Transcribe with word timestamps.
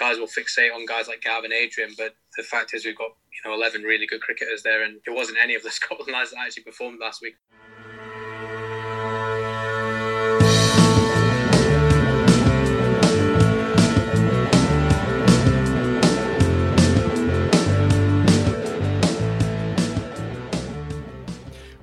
guys 0.00 0.18
will 0.18 0.26
fixate 0.26 0.74
on 0.74 0.86
guys 0.86 1.06
like 1.08 1.20
Gavin 1.20 1.52
Adrian, 1.52 1.90
but 1.98 2.14
the 2.34 2.42
fact 2.42 2.72
is 2.72 2.86
we've 2.86 2.96
got 2.96 3.10
you 3.44 3.50
know 3.50 3.54
11 3.54 3.82
really 3.82 4.06
good 4.06 4.22
cricketers 4.22 4.62
there, 4.62 4.82
and 4.82 4.98
it 5.06 5.10
wasn't 5.10 5.36
any 5.40 5.54
of 5.54 5.62
the 5.62 5.70
Scotland 5.70 6.10
lads 6.10 6.30
that 6.30 6.38
actually 6.38 6.62
performed 6.62 6.98
last 7.00 7.20
week. 7.20 7.34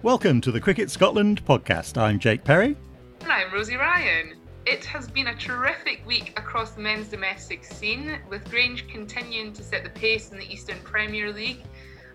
Welcome 0.01 0.41
to 0.41 0.51
the 0.51 0.59
Cricket 0.59 0.89
Scotland 0.89 1.45
podcast. 1.45 2.01
I'm 2.01 2.17
Jake 2.17 2.43
Perry. 2.43 2.75
And 3.21 3.31
I'm 3.31 3.53
Rosie 3.53 3.75
Ryan. 3.75 4.46
It 4.69 4.83
has 4.83 5.07
been 5.07 5.27
a 5.27 5.35
terrific 5.35 6.05
week 6.05 6.37
across 6.37 6.71
the 6.71 6.81
men's 6.81 7.07
domestic 7.07 7.63
scene, 7.63 8.19
with 8.29 8.51
Grange 8.51 8.85
continuing 8.89 9.53
to 9.53 9.63
set 9.63 9.85
the 9.85 9.89
pace 9.89 10.31
in 10.31 10.37
the 10.37 10.51
Eastern 10.51 10.77
Premier 10.81 11.31
League, 11.31 11.63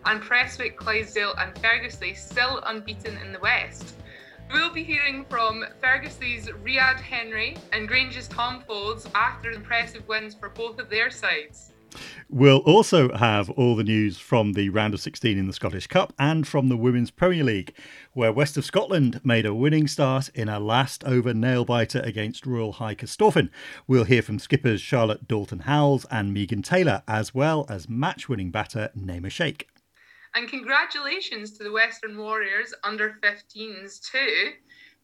and 0.04 0.20
Prestwick, 0.20 0.76
Clydesdale, 0.76 1.32
and 1.38 1.54
Ferguslie 1.54 2.14
still 2.14 2.60
unbeaten 2.66 3.16
in 3.16 3.32
the 3.32 3.38
West. 3.38 3.94
We'll 4.52 4.68
be 4.68 4.84
hearing 4.84 5.24
from 5.30 5.64
Ferguslie's 5.82 6.48
Riyad 6.48 7.00
Henry 7.00 7.56
and 7.72 7.88
Grange's 7.88 8.28
Tom 8.28 8.60
Folds 8.66 9.08
after 9.14 9.50
impressive 9.50 10.06
wins 10.06 10.34
for 10.34 10.50
both 10.50 10.78
of 10.78 10.90
their 10.90 11.08
sides. 11.08 11.71
We'll 12.28 12.58
also 12.58 13.12
have 13.14 13.50
all 13.50 13.76
the 13.76 13.84
news 13.84 14.18
from 14.18 14.54
the 14.54 14.68
round 14.70 14.94
of 14.94 15.00
16 15.00 15.36
in 15.36 15.46
the 15.46 15.52
Scottish 15.52 15.86
Cup 15.86 16.12
and 16.18 16.46
from 16.46 16.68
the 16.68 16.76
Women's 16.76 17.10
Premier 17.10 17.44
League, 17.44 17.74
where 18.12 18.32
West 18.32 18.56
of 18.56 18.64
Scotland 18.64 19.20
made 19.24 19.46
a 19.46 19.54
winning 19.54 19.86
start 19.86 20.28
in 20.30 20.48
a 20.48 20.60
last 20.60 21.04
over 21.04 21.34
nail 21.34 21.64
biter 21.64 22.00
against 22.00 22.46
Royal 22.46 22.72
High 22.72 22.94
Corstorphine. 22.94 23.50
We'll 23.86 24.04
hear 24.04 24.22
from 24.22 24.38
skippers 24.38 24.80
Charlotte 24.80 25.28
Dalton 25.28 25.60
Howells 25.60 26.06
and 26.10 26.32
Megan 26.32 26.62
Taylor, 26.62 27.02
as 27.06 27.34
well 27.34 27.66
as 27.68 27.88
match 27.88 28.28
winning 28.28 28.50
batter 28.50 28.90
Naima 28.96 29.30
Sheikh. 29.30 29.68
And 30.34 30.48
congratulations 30.48 31.58
to 31.58 31.64
the 31.64 31.72
Western 31.72 32.16
Warriors 32.16 32.72
under 32.84 33.18
15s 33.22 34.00
too, 34.00 34.52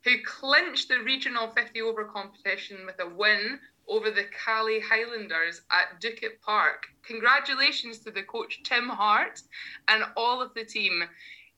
who 0.08 0.22
clinched 0.24 0.88
the 0.88 1.00
regional 1.00 1.48
50 1.48 1.82
over 1.82 2.04
competition 2.04 2.78
with 2.86 2.98
a 3.00 3.08
win 3.08 3.58
over 3.88 4.10
the 4.10 4.24
Caley 4.24 4.80
Highlanders 4.80 5.60
at 5.70 6.00
Duckett 6.00 6.40
Park. 6.40 6.84
Congratulations 7.06 7.98
to 8.00 8.10
the 8.10 8.22
coach 8.22 8.62
Tim 8.62 8.88
Hart 8.88 9.42
and 9.88 10.04
all 10.16 10.40
of 10.40 10.54
the 10.54 10.64
team. 10.64 11.02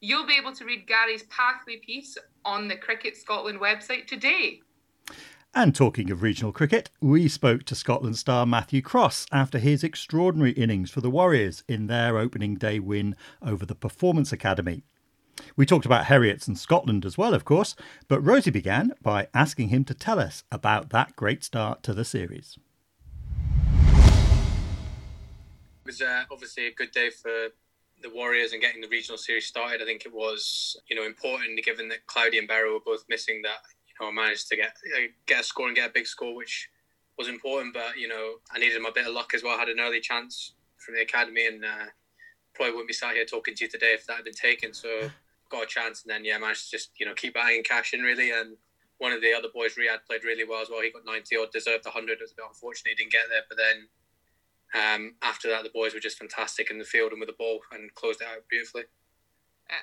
You'll 0.00 0.26
be 0.26 0.36
able 0.36 0.52
to 0.54 0.64
read 0.64 0.88
Gary's 0.88 1.24
pathway 1.24 1.76
piece 1.76 2.16
on 2.44 2.66
the 2.66 2.76
Cricket 2.76 3.16
Scotland 3.16 3.60
website 3.60 4.08
today. 4.08 4.60
And 5.54 5.74
talking 5.74 6.10
of 6.10 6.22
regional 6.22 6.52
cricket, 6.52 6.90
we 7.00 7.28
spoke 7.28 7.64
to 7.64 7.74
Scotland 7.76 8.16
star 8.16 8.46
Matthew 8.46 8.82
Cross 8.82 9.26
after 9.30 9.58
his 9.58 9.84
extraordinary 9.84 10.52
innings 10.52 10.90
for 10.90 11.00
the 11.00 11.10
Warriors 11.10 11.62
in 11.68 11.86
their 11.86 12.18
opening 12.18 12.56
day 12.56 12.80
win 12.80 13.14
over 13.42 13.64
the 13.64 13.74
Performance 13.74 14.32
Academy. 14.32 14.84
We 15.56 15.66
talked 15.66 15.86
about 15.86 16.06
Heriots 16.06 16.48
and 16.48 16.58
Scotland 16.58 17.04
as 17.04 17.18
well, 17.18 17.34
of 17.34 17.44
course, 17.44 17.74
but 18.08 18.20
Rosie 18.20 18.50
began 18.50 18.92
by 19.02 19.28
asking 19.34 19.68
him 19.68 19.84
to 19.84 19.94
tell 19.94 20.18
us 20.18 20.44
about 20.50 20.90
that 20.90 21.16
great 21.16 21.44
start 21.44 21.82
to 21.84 21.94
the 21.94 22.04
series. 22.04 22.58
It 25.80 25.86
was 25.86 26.02
uh, 26.02 26.24
obviously 26.30 26.66
a 26.66 26.72
good 26.72 26.92
day 26.92 27.10
for 27.10 27.48
the 28.02 28.10
Warriors 28.10 28.52
and 28.52 28.60
getting 28.60 28.80
the 28.80 28.88
regional 28.88 29.18
series 29.18 29.46
started. 29.46 29.82
I 29.82 29.84
think 29.84 30.06
it 30.06 30.12
was, 30.12 30.76
you 30.88 30.96
know, 30.96 31.04
important 31.04 31.62
given 31.64 31.88
that 31.88 32.06
Cloudy 32.06 32.38
and 32.38 32.48
Barrow 32.48 32.74
were 32.74 32.80
both 32.84 33.04
missing. 33.08 33.42
That 33.42 33.58
you 33.86 33.94
know, 34.00 34.10
I 34.10 34.12
managed 34.12 34.48
to 34.48 34.56
get 34.56 34.76
uh, 34.96 35.08
get 35.26 35.40
a 35.40 35.44
score 35.44 35.66
and 35.66 35.76
get 35.76 35.90
a 35.90 35.92
big 35.92 36.06
score, 36.06 36.34
which 36.34 36.68
was 37.18 37.28
important. 37.28 37.74
But 37.74 37.98
you 37.98 38.08
know, 38.08 38.34
I 38.52 38.58
needed 38.58 38.80
my 38.80 38.90
bit 38.94 39.06
of 39.06 39.14
luck 39.14 39.34
as 39.34 39.42
well. 39.42 39.56
I 39.56 39.58
had 39.58 39.68
an 39.68 39.80
early 39.80 40.00
chance 40.00 40.54
from 40.78 40.94
the 40.94 41.02
academy, 41.02 41.46
and 41.46 41.64
uh, 41.64 41.86
probably 42.54 42.72
wouldn't 42.72 42.88
be 42.88 42.94
sat 42.94 43.14
here 43.14 43.24
talking 43.24 43.54
to 43.54 43.64
you 43.64 43.70
today 43.70 43.92
if 43.94 44.06
that 44.06 44.16
had 44.16 44.24
been 44.24 44.34
taken. 44.34 44.72
So 44.72 45.10
got 45.50 45.64
a 45.64 45.66
chance, 45.66 46.02
and 46.02 46.10
then 46.10 46.24
yeah, 46.24 46.38
managed 46.38 46.70
to 46.70 46.76
just 46.76 46.90
you 46.98 47.06
know 47.06 47.14
keep 47.14 47.34
banging 47.34 47.62
cash 47.62 47.92
in 47.92 48.00
really. 48.00 48.30
And 48.30 48.56
one 48.98 49.12
of 49.12 49.20
the 49.20 49.32
other 49.32 49.48
boys, 49.52 49.74
Riyad, 49.74 50.06
played 50.06 50.24
really 50.24 50.44
well 50.44 50.62
as 50.62 50.68
well. 50.70 50.82
He 50.82 50.90
got 50.90 51.04
ninety 51.04 51.36
odd, 51.36 51.52
deserved 51.52 51.86
hundred. 51.86 52.18
It 52.18 52.22
was 52.22 52.32
a 52.32 52.36
bit 52.36 52.46
unfortunate 52.48 52.94
he 52.96 53.02
didn't 53.02 53.12
get 53.12 53.28
there, 53.30 53.42
but 53.48 53.58
then. 53.58 53.88
Um, 54.72 55.16
after 55.20 55.48
that, 55.48 55.64
the 55.64 55.70
boys 55.70 55.94
were 55.94 55.98
just 55.98 56.16
fantastic 56.16 56.70
in 56.70 56.78
the 56.78 56.84
field 56.84 57.10
and 57.10 57.18
with 57.18 57.28
the 57.28 57.34
ball 57.36 57.58
and 57.72 57.92
closed 57.96 58.20
it 58.20 58.28
out 58.28 58.44
beautifully. 58.48 58.84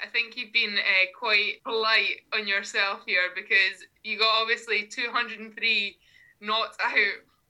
I 0.03 0.07
think 0.07 0.35
you've 0.35 0.53
been 0.53 0.75
uh, 0.75 1.05
quite 1.17 1.63
polite 1.63 2.21
on 2.33 2.47
yourself 2.47 3.01
here 3.05 3.29
because 3.35 3.85
you 4.03 4.17
got 4.17 4.41
obviously 4.41 4.87
203 4.87 5.97
not 6.41 6.75
out 6.83 6.95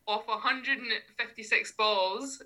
off 0.08 0.28
156 0.28 1.72
balls. 1.74 2.42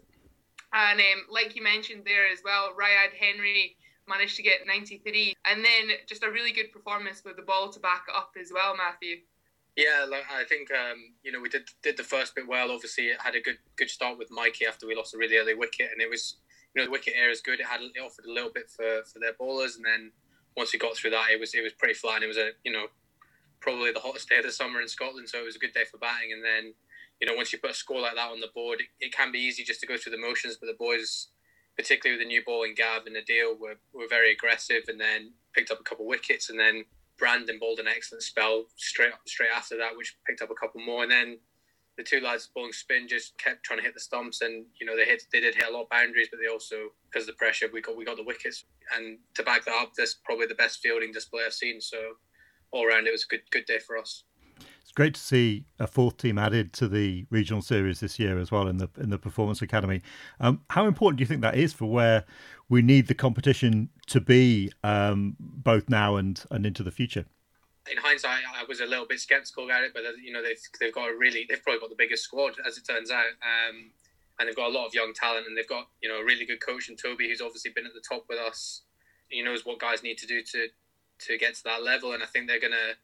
And 0.74 1.00
um, 1.00 1.26
like 1.30 1.56
you 1.56 1.64
mentioned 1.64 2.04
there 2.06 2.32
as 2.32 2.40
well, 2.44 2.70
Riyad 2.70 3.14
Henry 3.20 3.76
managed 4.12 4.36
to 4.36 4.44
get 4.44 4.68
93. 4.68 5.34
And 5.46 5.64
then 5.64 5.96
just 6.08 6.24
a 6.24 6.30
really 6.30 6.52
good 6.52 6.72
performance 6.72 7.24
with 7.26 7.38
the 7.38 7.42
ball 7.42 7.72
to 7.72 7.80
back 7.80 8.04
up 8.16 8.36
as 8.40 8.52
well, 8.54 8.76
Matthew. 8.76 9.24
Yeah, 9.78 10.06
I 10.12 10.44
think 10.44 10.70
um, 10.72 11.16
you 11.24 11.32
know 11.32 11.40
we 11.40 11.48
did 11.48 11.64
did 11.82 11.96
the 11.96 12.04
first 12.04 12.36
bit 12.36 12.46
well. 12.48 12.72
Obviously, 12.72 13.06
it 13.06 13.22
had 13.22 13.36
a 13.36 13.42
good 13.42 13.58
good 13.78 13.90
start 13.90 14.18
with 14.18 14.30
Mikey 14.30 14.66
after 14.66 14.86
we 14.86 14.96
lost 14.96 15.16
a 15.16 15.18
really 15.18 15.38
early 15.38 15.56
wicket, 15.56 15.90
and 15.94 16.02
it 16.02 16.10
was 16.10 16.36
you 16.76 16.82
know 16.82 16.86
the 16.86 16.92
wicket 16.92 17.14
area 17.18 17.32
is 17.32 17.42
good. 17.42 17.62
It 17.62 17.66
had 17.66 17.80
it 17.82 18.00
offered 18.04 18.26
a 18.26 18.32
little 18.32 18.52
bit 18.54 18.70
for, 18.70 19.04
for 19.12 19.20
their 19.20 19.34
bowlers, 19.40 19.78
and 19.78 19.86
then 19.86 20.12
once 20.58 20.74
we 20.74 20.80
got 20.80 20.98
through 20.98 21.12
that, 21.12 21.32
it 21.32 21.40
was 21.40 21.54
it 21.54 21.64
was 21.64 21.72
pretty 21.74 21.94
flat. 21.94 22.16
And 22.16 22.26
it 22.26 22.28
was 22.28 22.38
a 22.38 22.50
you 22.66 22.72
know 22.72 22.88
probably 23.62 23.94
the 23.94 24.00
hottest 24.00 24.28
day 24.28 24.40
of 24.40 24.44
the 24.44 24.52
summer 24.52 24.82
in 24.82 24.90
Scotland, 24.90 25.30
so 25.30 25.40
it 25.40 25.46
was 25.46 25.56
a 25.56 25.60
good 25.60 25.74
day 25.74 25.86
for 25.90 25.98
batting. 26.00 26.34
And 26.34 26.44
then 26.44 26.74
you 27.22 27.28
know 27.28 27.36
once 27.36 27.54
you 27.54 27.60
put 27.60 27.72
a 27.72 27.74
score 27.74 28.02
like 28.02 28.16
that 28.16 28.32
on 28.32 28.42
the 28.42 28.52
board, 28.54 28.82
it, 28.82 28.88
it 29.00 29.16
can 29.16 29.32
be 29.32 29.40
easy 29.40 29.64
just 29.64 29.80
to 29.82 29.88
go 29.88 29.96
through 29.96 30.12
the 30.12 30.22
motions. 30.22 30.58
But 30.60 30.68
the 30.68 30.78
boys, 30.78 31.28
particularly 31.78 32.18
with 32.18 32.26
the 32.26 32.34
new 32.34 32.44
ball 32.46 32.64
in 32.64 32.76
Gav 32.76 33.06
and 33.06 33.16
Adil, 33.16 33.60
were 33.60 33.76
were 33.94 34.08
very 34.10 34.32
aggressive, 34.32 34.84
and 34.88 35.00
then 35.00 35.32
picked 35.54 35.72
up 35.72 35.80
a 35.80 35.84
couple 35.84 36.06
of 36.06 36.10
wickets, 36.10 36.50
and 36.50 36.60
then 36.60 36.86
Brandon 37.18 37.58
bowled 37.60 37.80
an 37.80 37.88
excellent 37.88 38.24
spell 38.24 38.66
straight 38.76 39.14
straight 39.26 39.52
after 39.56 39.78
that, 39.78 39.96
which 39.96 40.18
picked 40.26 40.42
up 40.42 40.52
a 40.52 40.56
couple 40.56 40.82
more, 40.82 41.04
and 41.04 41.12
then 41.12 41.38
the 41.98 42.04
two 42.04 42.20
lads 42.20 42.50
bowling 42.56 42.72
spin 42.72 43.08
just 43.08 43.38
kept 43.38 43.64
trying 43.64 43.80
to 43.80 43.86
hit 43.86 43.94
the 43.94 44.00
stumps, 44.00 44.42
and 44.42 44.66
you 44.80 44.86
know 44.86 44.96
they 44.96 45.06
hit 45.06 45.24
they 45.32 45.40
did 45.40 45.56
hit 45.56 45.68
a 45.70 45.72
lot 45.72 45.84
of 45.84 45.90
boundaries, 45.90 46.30
but 46.32 46.40
they 46.42 46.52
also 46.52 46.90
because 47.06 47.28
of 47.28 47.36
the 47.36 47.38
pressure 47.38 47.68
we 47.72 47.82
got 47.82 47.98
we 47.98 48.06
got 48.06 48.18
the 48.18 48.24
wickets, 48.24 48.66
and 48.96 49.20
to 49.36 49.44
back 49.44 49.66
that 49.66 49.76
up, 49.76 49.92
that's 49.98 50.16
probably 50.26 50.48
the 50.48 50.56
best 50.56 50.80
fielding 50.82 51.12
display 51.12 51.44
I've 51.46 51.54
seen. 51.54 51.82
So 51.82 51.98
all 52.72 52.88
around, 52.88 53.08
it 53.08 53.12
was 53.12 53.26
a 53.26 53.28
good 53.28 53.42
good 53.52 53.66
day 53.66 53.80
for 53.80 53.98
us. 53.98 54.24
It's 54.82 54.92
great 54.92 55.14
to 55.14 55.22
see 55.22 55.66
a 55.80 55.88
fourth 55.88 56.18
team 56.18 56.38
added 56.38 56.74
to 56.74 56.88
the 56.88 57.26
regional 57.30 57.62
series 57.62 58.02
this 58.02 58.20
year 58.20 58.38
as 58.40 58.52
well 58.52 58.68
in 58.68 58.78
the 58.78 58.90
in 58.98 59.10
the 59.10 59.18
Performance 59.18 59.62
Academy. 59.62 60.02
Um, 60.40 60.62
how 60.70 60.86
important 60.86 61.18
do 61.18 61.22
you 61.22 61.28
think 61.28 61.42
that 61.42 61.56
is 61.56 61.72
for 61.72 61.86
where 61.86 62.26
we 62.68 62.82
need 62.82 63.08
the 63.08 63.14
competition 63.14 63.90
to 64.08 64.20
be, 64.20 64.72
um, 64.84 65.36
both 65.40 65.90
now 65.90 66.18
and 66.18 66.44
and 66.52 66.66
into 66.66 66.84
the 66.84 66.92
future? 66.92 67.26
in 67.90 67.98
hindsight, 67.98 68.44
I 68.56 68.64
was 68.68 68.80
a 68.80 68.86
little 68.86 69.06
bit 69.06 69.20
skeptical 69.20 69.66
about 69.66 69.84
it, 69.84 69.92
but 69.94 70.06
uh, 70.06 70.12
you 70.24 70.32
know 70.32 70.44
they've 70.44 70.60
they've 70.80 70.94
got 70.94 71.10
a 71.10 71.18
really 71.18 71.46
they've 71.50 71.62
probably 71.64 71.80
got 71.80 71.90
the 71.90 71.96
biggest 71.98 72.24
squad 72.24 72.54
as 72.66 72.78
it 72.78 72.86
turns 72.86 73.10
out, 73.10 73.34
um, 73.42 73.92
and 74.40 74.48
they've 74.48 74.56
got 74.56 74.70
a 74.70 74.74
lot 74.74 74.86
of 74.86 74.94
young 74.94 75.14
talent, 75.14 75.48
and 75.48 75.58
they've 75.58 75.68
got 75.68 75.88
you 76.02 76.10
know 76.10 76.20
a 76.20 76.24
really 76.24 76.46
good 76.46 76.62
coach 76.62 76.90
in 76.90 76.96
Toby, 76.96 77.28
who's 77.28 77.42
obviously 77.42 77.72
been 77.72 77.86
at 77.86 77.94
the 77.94 78.04
top 78.08 78.26
with 78.30 78.40
us. 78.40 78.84
He 79.30 79.42
knows 79.42 79.66
what 79.66 79.80
guys 79.80 80.04
need 80.04 80.18
to 80.20 80.28
do 80.28 80.44
to 80.44 80.68
to 81.28 81.38
get 81.38 81.56
to 81.56 81.64
that 81.66 81.84
level, 81.84 82.14
and 82.14 82.22
I 82.22 82.28
think 82.28 82.48
they're 82.48 82.60
to 82.60 82.96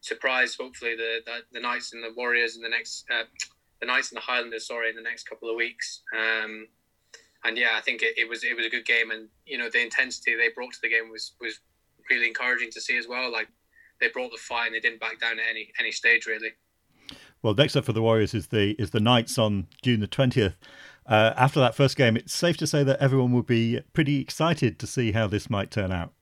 surprise 0.00 0.54
hopefully 0.54 0.96
the, 0.96 1.20
the, 1.26 1.38
the 1.52 1.60
Knights 1.60 1.92
and 1.92 2.02
the 2.02 2.12
Warriors 2.16 2.56
in 2.56 2.62
the 2.62 2.68
next 2.68 3.04
uh, 3.12 3.24
the 3.80 3.86
Knights 3.86 4.10
and 4.10 4.16
the 4.16 4.22
Highlanders, 4.22 4.66
sorry, 4.66 4.90
in 4.90 4.96
the 4.96 5.02
next 5.02 5.28
couple 5.28 5.48
of 5.48 5.56
weeks. 5.56 6.02
Um, 6.16 6.68
and 7.44 7.56
yeah, 7.56 7.70
I 7.74 7.80
think 7.80 8.02
it, 8.02 8.18
it 8.18 8.28
was 8.28 8.44
it 8.44 8.56
was 8.56 8.66
a 8.66 8.70
good 8.70 8.84
game, 8.84 9.10
and 9.10 9.28
you 9.46 9.58
know 9.58 9.70
the 9.70 9.82
intensity 9.82 10.36
they 10.36 10.50
brought 10.54 10.72
to 10.72 10.78
the 10.82 10.88
game 10.88 11.10
was 11.10 11.32
was 11.40 11.60
really 12.10 12.26
encouraging 12.26 12.70
to 12.72 12.80
see 12.80 12.98
as 12.98 13.08
well. 13.08 13.32
Like 13.32 13.48
they 14.00 14.08
brought 14.08 14.30
the 14.30 14.38
fight 14.38 14.66
and 14.66 14.74
they 14.74 14.80
didn't 14.80 15.00
back 15.00 15.20
down 15.20 15.38
at 15.38 15.46
any 15.48 15.72
any 15.78 15.92
stage 15.92 16.26
really. 16.26 16.50
Well, 17.42 17.54
next 17.54 17.76
up 17.76 17.86
for 17.86 17.94
the 17.94 18.02
Warriors 18.02 18.34
is 18.34 18.48
the 18.48 18.72
is 18.72 18.90
the 18.90 19.00
Knights 19.00 19.38
on 19.38 19.68
June 19.82 20.00
the 20.00 20.06
twentieth. 20.06 20.56
Uh, 21.06 21.32
after 21.36 21.58
that 21.58 21.74
first 21.74 21.96
game, 21.96 22.16
it's 22.16 22.34
safe 22.34 22.56
to 22.58 22.66
say 22.66 22.84
that 22.84 23.00
everyone 23.00 23.32
will 23.32 23.42
be 23.42 23.80
pretty 23.94 24.20
excited 24.20 24.78
to 24.78 24.86
see 24.86 25.12
how 25.12 25.26
this 25.26 25.48
might 25.48 25.70
turn 25.70 25.90
out. 25.90 26.12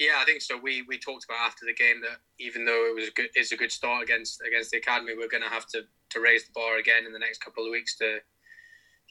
Yeah, 0.00 0.16
I 0.16 0.24
think 0.24 0.40
so. 0.40 0.56
We 0.56 0.82
we 0.88 0.98
talked 0.98 1.26
about 1.26 1.44
after 1.44 1.66
the 1.66 1.74
game 1.74 2.00
that 2.00 2.24
even 2.38 2.64
though 2.64 2.88
it 2.88 2.94
was 2.96 3.08
a 3.08 3.10
good, 3.10 3.28
it's 3.34 3.52
a 3.52 3.56
good 3.56 3.70
start 3.70 4.02
against 4.02 4.40
against 4.40 4.70
the 4.70 4.78
academy, 4.78 5.12
we're 5.14 5.28
going 5.28 5.42
to 5.42 5.48
have 5.50 5.66
to 5.68 5.82
to 6.08 6.20
raise 6.20 6.46
the 6.46 6.52
bar 6.54 6.78
again 6.78 7.04
in 7.04 7.12
the 7.12 7.18
next 7.18 7.44
couple 7.44 7.66
of 7.66 7.70
weeks 7.70 7.98
to, 7.98 8.18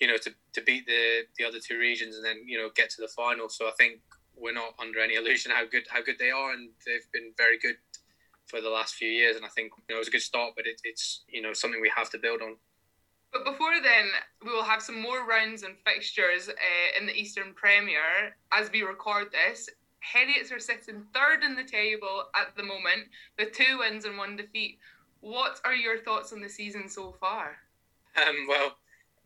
you 0.02 0.08
know, 0.08 0.18
to, 0.18 0.32
to 0.54 0.62
beat 0.62 0.88
the 0.88 1.22
the 1.38 1.46
other 1.46 1.60
two 1.60 1.78
regions 1.78 2.16
and 2.16 2.26
then 2.26 2.38
you 2.44 2.58
know 2.58 2.70
get 2.76 2.90
to 2.90 3.02
the 3.02 3.08
final. 3.08 3.50
So 3.50 3.68
I 3.68 3.72
think 3.78 4.02
we're 4.36 4.52
not 4.52 4.74
under 4.80 5.00
any 5.00 5.14
illusion 5.14 5.52
how 5.52 5.68
good 5.68 5.86
how 5.90 6.02
good 6.02 6.18
they 6.18 6.32
are, 6.32 6.54
and 6.54 6.72
they've 6.88 7.06
been 7.14 7.34
very 7.38 7.60
good 7.60 7.78
for 8.48 8.60
the 8.60 8.70
last 8.70 8.96
few 8.96 9.10
years. 9.10 9.36
And 9.36 9.46
I 9.46 9.50
think 9.50 9.72
you 9.88 9.94
know 9.94 9.98
it 9.98 10.00
was 10.00 10.08
a 10.08 10.18
good 10.18 10.24
start, 10.24 10.54
but 10.56 10.66
it, 10.66 10.82
it's 10.84 11.22
you 11.30 11.44
know 11.44 11.54
something 11.54 11.80
we 11.80 11.92
have 11.96 12.10
to 12.10 12.18
build 12.18 12.42
on. 12.42 12.56
But 13.32 13.46
before 13.46 13.80
then, 13.84 14.10
we 14.44 14.52
will 14.52 14.64
have 14.64 14.82
some 14.82 15.00
more 15.00 15.28
rounds 15.28 15.62
and 15.62 15.76
fixtures 15.86 16.50
uh, 16.50 17.00
in 17.00 17.06
the 17.06 17.14
Eastern 17.14 17.54
Premier 17.54 18.34
as 18.52 18.72
we 18.72 18.82
record 18.82 19.28
this. 19.32 19.70
Heriots 20.04 20.52
are 20.52 20.60
sitting 20.60 21.04
third 21.14 21.44
in 21.44 21.56
the 21.56 21.64
table 21.64 22.26
at 22.36 22.56
the 22.56 22.64
moment 22.64 23.08
with 23.38 23.52
two 23.54 23.80
wins 23.80 24.06
and 24.06 24.18
one 24.18 24.36
defeat. 24.36 24.78
What 25.22 25.60
are 25.66 25.76
your 25.76 26.00
thoughts 26.00 26.32
on 26.32 26.42
the 26.42 26.50
season 26.50 26.88
so 26.88 27.16
far? 27.20 27.58
Um, 28.16 28.48
well, 28.48 28.78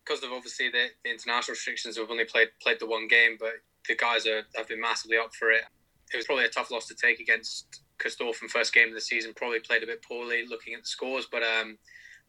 because 0.03 0.23
of 0.23 0.31
obviously 0.31 0.69
the, 0.69 0.87
the, 1.03 1.11
international 1.11 1.53
restrictions, 1.53 1.97
we've 1.97 2.09
only 2.09 2.25
played 2.25 2.49
played 2.61 2.79
the 2.79 2.87
one 2.87 3.07
game, 3.07 3.37
but 3.39 3.53
the 3.87 3.95
guys 3.95 4.25
are 4.25 4.41
have 4.55 4.67
been 4.67 4.81
massively 4.81 5.17
up 5.17 5.33
for 5.35 5.51
it. 5.51 5.63
It 6.13 6.17
was 6.17 6.25
probably 6.25 6.45
a 6.45 6.49
tough 6.49 6.71
loss 6.71 6.87
to 6.87 6.95
take 6.95 7.19
against 7.19 7.81
Corstorphine 7.99 8.49
first 8.49 8.73
game 8.73 8.89
of 8.89 8.93
the 8.93 9.01
season. 9.01 9.33
Probably 9.35 9.59
played 9.59 9.83
a 9.83 9.87
bit 9.87 10.03
poorly 10.03 10.45
looking 10.47 10.73
at 10.73 10.81
the 10.81 10.87
scores, 10.87 11.27
but 11.31 11.43
um, 11.43 11.77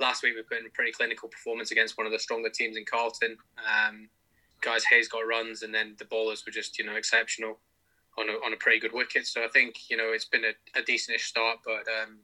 last 0.00 0.22
week 0.22 0.34
we 0.36 0.42
put 0.42 0.60
in 0.60 0.66
a 0.66 0.70
pretty 0.70 0.92
clinical 0.92 1.28
performance 1.28 1.70
against 1.70 1.98
one 1.98 2.06
of 2.06 2.12
the 2.12 2.18
stronger 2.18 2.50
teams 2.50 2.76
in 2.76 2.84
Carlton. 2.84 3.36
Um, 3.58 4.08
guys, 4.60 4.84
Hayes 4.84 5.08
got 5.08 5.26
runs, 5.26 5.62
and 5.62 5.74
then 5.74 5.96
the 5.98 6.04
bowlers 6.04 6.44
were 6.46 6.52
just 6.52 6.78
you 6.78 6.84
know 6.84 6.96
exceptional 6.96 7.58
on 8.18 8.28
a, 8.28 8.32
on 8.44 8.52
a 8.52 8.56
pretty 8.56 8.80
good 8.80 8.92
wicket. 8.92 9.26
So 9.26 9.44
I 9.44 9.48
think 9.48 9.90
you 9.90 9.96
know 9.96 10.12
it's 10.12 10.24
been 10.24 10.44
a, 10.44 10.78
a 10.78 10.82
decentish 10.82 11.20
start, 11.20 11.58
but 11.64 11.84
um, 11.88 12.18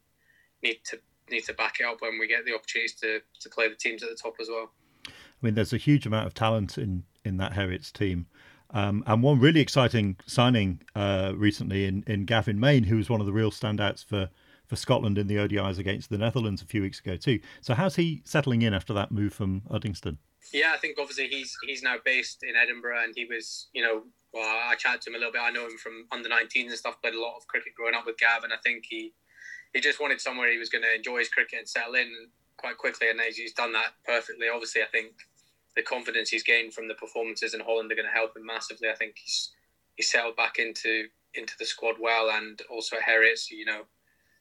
need 0.63 0.79
to 0.85 0.99
need 1.31 1.45
to 1.45 1.55
back 1.55 1.79
it 1.81 1.87
up 1.87 2.01
when 2.01 2.19
we 2.19 2.27
get 2.27 2.45
the 2.45 2.55
opportunities 2.55 2.95
to 3.01 3.21
to 3.41 3.49
play 3.49 3.69
the 3.69 3.75
teams 3.75 4.03
at 4.03 4.11
the 4.11 4.17
top 4.17 4.35
as 4.41 4.49
well. 4.49 4.71
I 5.07 5.11
mean, 5.41 5.55
there's 5.55 5.73
a 5.73 5.79
huge 5.79 6.07
amount 6.07 6.27
of 6.27 6.35
talent 6.35 6.79
in 6.79 7.05
in 7.25 7.37
that 7.39 7.53
Heriots 7.53 7.93
team. 7.93 8.27
Um, 8.73 9.03
and 9.07 9.23
one 9.23 9.41
really 9.41 9.61
exciting 9.61 10.17
signing 10.27 10.81
uh, 10.95 11.33
recently 11.37 11.87
in, 11.87 12.05
in 12.07 12.25
Gavin 12.25 12.61
Main, 12.61 12.85
who 12.85 12.97
was 12.97 13.11
one 13.11 13.21
of 13.21 13.27
the 13.27 13.33
real 13.33 13.51
standouts 13.51 14.05
for, 14.05 14.31
for 14.67 14.77
Scotland 14.77 15.19
in 15.19 15.27
the 15.27 15.37
ODIs 15.37 15.79
against 15.79 16.09
the 16.09 16.19
Netherlands 16.19 16.63
a 16.63 16.67
few 16.67 16.83
weeks 16.83 17.01
ago 17.01 17.17
too. 17.17 17.41
So 17.61 17.75
how's 17.75 17.97
he 17.97 18.23
settling 18.25 18.63
in 18.63 18.73
after 18.73 18.93
that 18.95 19.11
move 19.11 19.33
from 19.33 19.63
Uddingston? 19.71 20.19
Yeah, 20.53 20.73
I 20.73 20.79
think 20.79 20.99
obviously 20.99 21.29
he's 21.29 21.57
he's 21.67 21.83
now 21.83 21.97
based 22.05 22.43
in 22.43 22.55
Edinburgh, 22.57 23.03
and 23.05 23.13
he 23.15 23.25
was 23.25 23.69
you 23.73 23.83
know 23.83 24.05
well 24.33 24.47
I 24.47 24.75
chatted 24.77 25.03
to 25.03 25.11
him 25.11 25.17
a 25.17 25.19
little 25.19 25.33
bit. 25.33 25.43
I 25.43 25.51
know 25.51 25.67
him 25.67 25.79
from 25.79 26.07
under 26.13 26.29
19s 26.29 26.69
and 26.69 26.73
stuff. 26.73 27.01
Played 27.03 27.15
a 27.15 27.21
lot 27.21 27.37
of 27.37 27.47
cricket 27.47 27.75
growing 27.75 27.95
up 27.95 28.07
with 28.07 28.19
Gav, 28.19 28.45
and 28.45 28.53
I 28.53 28.59
think 28.63 28.85
he 28.89 29.13
he 29.73 29.81
just 29.81 30.01
wanted 30.01 30.21
somewhere 30.21 30.51
he 30.51 30.59
was 30.59 30.69
going 30.69 30.83
to 30.83 30.95
enjoy 30.95 31.19
his 31.19 31.29
cricket 31.29 31.59
and 31.61 31.69
settle 31.69 31.95
in 31.95 32.11
quite 32.57 32.77
quickly, 32.77 33.09
and 33.09 33.21
he's 33.21 33.53
done 33.53 33.73
that 33.73 33.95
perfectly. 34.05 34.49
Obviously, 34.53 34.83
I 34.83 34.87
think 34.87 35.13
the 35.77 35.83
confidence 35.83 36.29
he's 36.29 36.43
gained 36.43 36.75
from 36.75 36.89
the 36.89 36.95
performances 36.95 37.55
in 37.55 37.61
Holland 37.61 37.91
are 37.91 37.95
going 37.95 38.09
to 38.09 38.13
help 38.13 38.37
him 38.37 38.45
massively. 38.45 38.89
I 38.89 38.95
think 38.95 39.15
he's 39.17 39.51
he's 39.97 40.11
settled 40.11 40.37
back 40.37 40.59
into 40.59 41.05
into 41.35 41.55
the 41.59 41.65
squad 41.65 41.97
well, 42.01 42.31
and 42.31 42.61
also 42.71 42.97
at 42.97 43.03
Heriots, 43.03 43.51
you 43.51 43.65
know, 43.65 43.83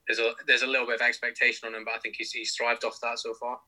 there's 0.07 0.19
a 0.19 0.31
there's 0.47 0.63
a 0.63 0.67
little 0.67 0.87
bit 0.87 0.95
of 0.95 1.01
expectation 1.01 1.67
on 1.67 1.75
him, 1.75 1.85
but 1.85 1.93
I 1.93 1.99
think 1.99 2.15
he's 2.17 2.31
he's 2.31 2.53
thrived 2.55 2.83
off 2.83 2.99
that 3.01 3.19
so 3.19 3.33
far. 3.33 3.59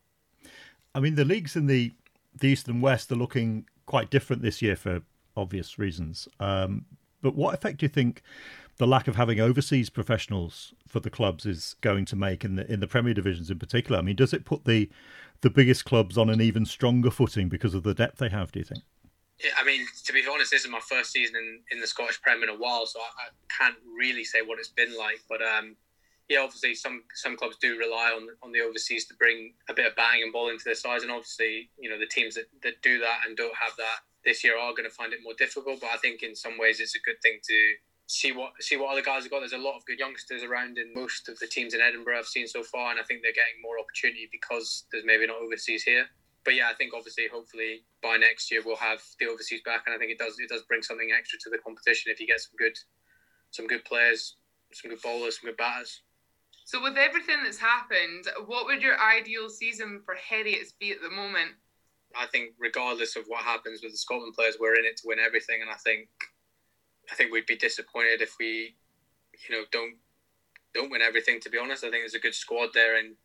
I 0.93 0.99
mean, 0.99 1.15
the 1.15 1.25
leagues 1.25 1.55
in 1.55 1.67
the 1.67 1.91
the 2.37 2.49
East 2.49 2.67
and 2.67 2.81
West 2.81 3.11
are 3.11 3.15
looking 3.15 3.65
quite 3.85 4.09
different 4.09 4.41
this 4.41 4.61
year 4.61 4.75
for 4.75 5.01
obvious 5.41 5.79
reasons. 5.79 6.27
Um, 6.39 6.85
but 7.21 7.35
what 7.35 7.53
effect 7.53 7.79
do 7.79 7.85
you 7.85 7.89
think 7.89 8.21
the 8.77 8.87
lack 8.87 9.07
of 9.07 9.15
having 9.15 9.39
overseas 9.39 9.89
professionals 9.89 10.73
for 10.87 10.99
the 10.99 11.09
clubs 11.09 11.45
is 11.45 11.75
going 11.81 12.05
to 12.05 12.15
make 12.15 12.43
in 12.43 12.55
the 12.55 12.71
in 12.71 12.79
the 12.79 12.87
Premier 12.87 13.13
divisions 13.13 13.49
in 13.51 13.59
particular? 13.59 13.99
I 13.99 14.01
mean, 14.01 14.15
does 14.15 14.33
it 14.33 14.45
put 14.45 14.65
the 14.65 14.89
the 15.41 15.49
biggest 15.49 15.85
clubs 15.85 16.17
on 16.17 16.29
an 16.29 16.41
even 16.41 16.65
stronger 16.65 17.11
footing 17.11 17.49
because 17.49 17.73
of 17.73 17.83
the 17.83 17.93
depth 17.93 18.17
they 18.17 18.29
have? 18.29 18.51
Do 18.51 18.59
you 18.59 18.65
think? 18.65 18.83
I 19.57 19.63
mean, 19.63 19.85
to 20.05 20.13
be 20.13 20.23
honest, 20.31 20.51
this 20.51 20.65
is 20.65 20.69
my 20.69 20.79
first 20.79 21.11
season 21.11 21.35
in, 21.35 21.59
in 21.71 21.79
the 21.79 21.87
Scottish 21.87 22.21
Prem 22.21 22.43
in 22.43 22.49
a 22.49 22.55
while, 22.55 22.85
so 22.85 22.99
I, 22.99 23.03
I 23.03 23.29
can't 23.57 23.77
really 23.97 24.23
say 24.23 24.41
what 24.43 24.59
it's 24.59 24.69
been 24.69 24.95
like. 24.95 25.19
But 25.27 25.41
um, 25.41 25.75
yeah, 26.29 26.39
obviously 26.39 26.75
some 26.75 27.03
some 27.13 27.35
clubs 27.35 27.57
do 27.57 27.77
rely 27.77 28.13
on 28.15 28.27
on 28.43 28.51
the 28.51 28.61
overseas 28.61 29.05
to 29.07 29.15
bring 29.15 29.53
a 29.69 29.73
bit 29.73 29.85
of 29.85 29.95
bang 29.95 30.21
and 30.23 30.31
ball 30.31 30.49
into 30.49 30.63
their 30.63 30.75
sides, 30.75 31.03
and 31.03 31.11
obviously 31.11 31.69
you 31.77 31.89
know 31.89 31.99
the 31.99 32.05
teams 32.05 32.35
that, 32.35 32.45
that 32.63 32.81
do 32.81 32.99
that 32.99 33.19
and 33.27 33.35
don't 33.35 33.55
have 33.55 33.75
that 33.77 33.99
this 34.25 34.43
year 34.43 34.57
are 34.57 34.71
going 34.71 34.89
to 34.89 34.93
find 34.93 35.13
it 35.13 35.19
more 35.23 35.33
difficult. 35.37 35.81
But 35.81 35.91
I 35.93 35.97
think 35.97 36.23
in 36.23 36.35
some 36.35 36.57
ways 36.57 36.79
it's 36.79 36.95
a 36.95 36.99
good 36.99 37.21
thing 37.21 37.39
to 37.47 37.73
see 38.07 38.31
what 38.31 38.51
see 38.59 38.77
what 38.77 38.91
other 38.91 39.01
guys 39.01 39.23
have 39.23 39.31
got. 39.31 39.39
There's 39.39 39.53
a 39.53 39.57
lot 39.57 39.77
of 39.77 39.85
good 39.85 39.99
youngsters 39.99 40.43
around 40.43 40.77
in 40.77 40.93
most 40.93 41.29
of 41.29 41.39
the 41.39 41.47
teams 41.47 41.73
in 41.73 41.81
Edinburgh 41.81 42.19
I've 42.19 42.25
seen 42.25 42.47
so 42.47 42.63
far, 42.63 42.91
and 42.91 42.99
I 42.99 43.03
think 43.03 43.21
they're 43.21 43.31
getting 43.31 43.61
more 43.61 43.79
opportunity 43.79 44.27
because 44.31 44.85
there's 44.91 45.05
maybe 45.05 45.27
not 45.27 45.37
overseas 45.37 45.83
here. 45.83 46.05
But 46.43 46.55
yeah, 46.55 46.69
I 46.69 46.73
think 46.73 46.93
obviously, 46.95 47.27
hopefully 47.31 47.83
by 48.01 48.17
next 48.17 48.51
year 48.51 48.61
we'll 48.65 48.75
have 48.77 49.01
the 49.19 49.27
overseas 49.27 49.61
back, 49.63 49.83
and 49.85 49.95
I 49.95 49.97
think 49.97 50.11
it 50.11 50.19
does 50.19 50.35
it 50.39 50.49
does 50.49 50.63
bring 50.67 50.81
something 50.81 51.09
extra 51.17 51.39
to 51.39 51.49
the 51.49 51.59
competition 51.59 52.11
if 52.11 52.19
you 52.19 52.27
get 52.27 52.41
some 52.41 52.55
good 52.57 52.77
some 53.51 53.67
good 53.67 53.85
players, 53.85 54.35
some 54.73 54.91
good 54.91 55.01
bowlers, 55.01 55.39
some 55.39 55.49
good 55.49 55.57
batters. 55.57 56.01
So, 56.65 56.81
with 56.81 56.97
everything 56.97 57.43
that's 57.43 57.59
happened, 57.59 58.25
what 58.45 58.65
would 58.65 58.81
your 58.81 58.99
ideal 58.99 59.49
season 59.49 60.01
for 60.05 60.15
Heriots 60.15 60.73
be 60.79 60.91
at 60.91 61.01
the 61.01 61.09
moment? 61.09 61.51
I 62.17 62.25
think, 62.27 62.53
regardless 62.59 63.15
of 63.15 63.23
what 63.27 63.43
happens 63.43 63.81
with 63.81 63.91
the 63.91 63.97
Scotland 63.97 64.33
players, 64.33 64.57
we're 64.59 64.75
in 64.75 64.85
it 64.85 64.97
to 64.97 65.03
win 65.05 65.19
everything. 65.19 65.61
And 65.61 65.69
I 65.69 65.75
think, 65.75 66.07
I 67.11 67.15
think 67.15 67.31
we'd 67.31 67.45
be 67.45 67.57
disappointed 67.57 68.21
if 68.21 68.35
we, 68.39 68.75
you 69.47 69.55
know, 69.55 69.63
don't 69.71 69.95
don't 70.73 70.91
win 70.91 71.01
everything. 71.01 71.39
To 71.41 71.49
be 71.49 71.57
honest, 71.57 71.83
I 71.83 71.89
think 71.89 72.03
there's 72.03 72.15
a 72.15 72.19
good 72.19 72.35
squad 72.35 72.69
there, 72.73 72.97
and 72.97 73.15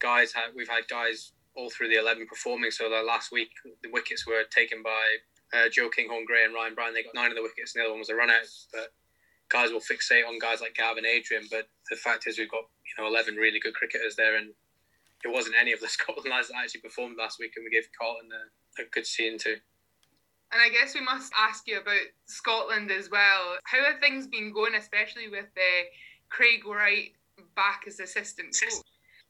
guys, 0.00 0.32
we've 0.56 0.68
had 0.68 0.88
guys 0.88 1.32
all 1.54 1.70
through 1.70 1.88
the 1.88 1.98
eleven 1.98 2.26
performing. 2.26 2.70
So 2.70 2.88
the 2.88 3.02
last 3.02 3.32
week, 3.32 3.50
the 3.82 3.90
wickets 3.92 4.26
were 4.26 4.42
taken 4.50 4.82
by 4.82 5.04
uh, 5.54 5.68
Joe 5.70 5.88
Kinghorn 5.88 6.24
Gray 6.24 6.44
and 6.44 6.54
Ryan 6.54 6.74
Brand. 6.74 6.96
They 6.96 7.02
got 7.02 7.14
nine 7.14 7.30
of 7.30 7.36
the 7.36 7.42
wickets, 7.42 7.74
and 7.74 7.80
the 7.80 7.86
other 7.86 7.92
one 7.92 8.00
was 8.00 8.10
a 8.10 8.14
run 8.14 8.30
out. 8.30 8.48
But 8.72 8.92
guys 9.48 9.70
will 9.70 9.80
fixate 9.80 10.26
on 10.26 10.38
guys 10.38 10.60
like 10.60 10.74
Gavin 10.74 11.06
Adrian, 11.06 11.44
but 11.50 11.68
the 11.90 11.96
fact 11.96 12.26
is 12.26 12.38
we've 12.38 12.50
got 12.50 12.64
you 12.86 13.02
know 13.02 13.08
eleven 13.08 13.36
really 13.36 13.60
good 13.60 13.74
cricketers 13.74 14.16
there, 14.16 14.36
and 14.36 14.50
it 15.24 15.32
wasn't 15.32 15.56
any 15.58 15.72
of 15.72 15.80
the 15.80 15.88
Scotland 15.96 16.30
lads 16.30 16.48
that 16.48 16.56
actually 16.56 16.80
performed 16.80 17.16
last 17.18 17.38
week, 17.38 17.52
and 17.56 17.64
we 17.64 17.70
gave 17.70 17.88
Carlton 17.98 18.28
a, 18.32 18.82
a 18.82 18.84
good 18.90 19.06
scene 19.06 19.38
too. 19.38 19.56
And 20.52 20.60
I 20.60 20.68
guess 20.68 20.94
we 20.94 21.00
must 21.00 21.32
ask 21.38 21.66
you 21.66 21.80
about 21.80 22.12
Scotland 22.26 22.90
as 22.90 23.08
well. 23.10 23.56
How 23.64 23.84
have 23.84 24.00
things 24.00 24.26
been 24.26 24.52
going, 24.52 24.74
especially 24.74 25.28
with 25.28 25.48
uh, 25.56 25.84
Craig 26.28 26.66
Wright 26.66 27.12
back 27.56 27.84
as 27.86 28.00
assistant 28.00 28.52
coach? 28.52 28.84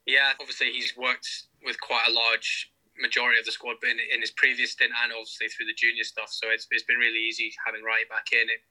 Yeah, 0.04 0.34
obviously 0.40 0.72
he's 0.72 0.96
worked 0.96 1.46
with 1.64 1.80
quite 1.80 2.08
a 2.08 2.12
large 2.12 2.72
majority 2.98 3.38
of 3.38 3.46
the 3.46 3.52
squad 3.52 3.76
in, 3.84 3.98
in 4.12 4.20
his 4.20 4.32
previous 4.32 4.72
stint 4.72 4.90
and 4.90 5.12
obviously 5.12 5.46
through 5.48 5.66
the 5.66 5.78
junior 5.78 6.02
stuff. 6.02 6.28
So 6.30 6.50
it's, 6.50 6.66
it's 6.70 6.82
been 6.82 6.98
really 6.98 7.22
easy 7.22 7.54
having 7.64 7.84
Wright 7.84 8.08
back 8.10 8.34
in. 8.34 8.50
It, 8.50 8.66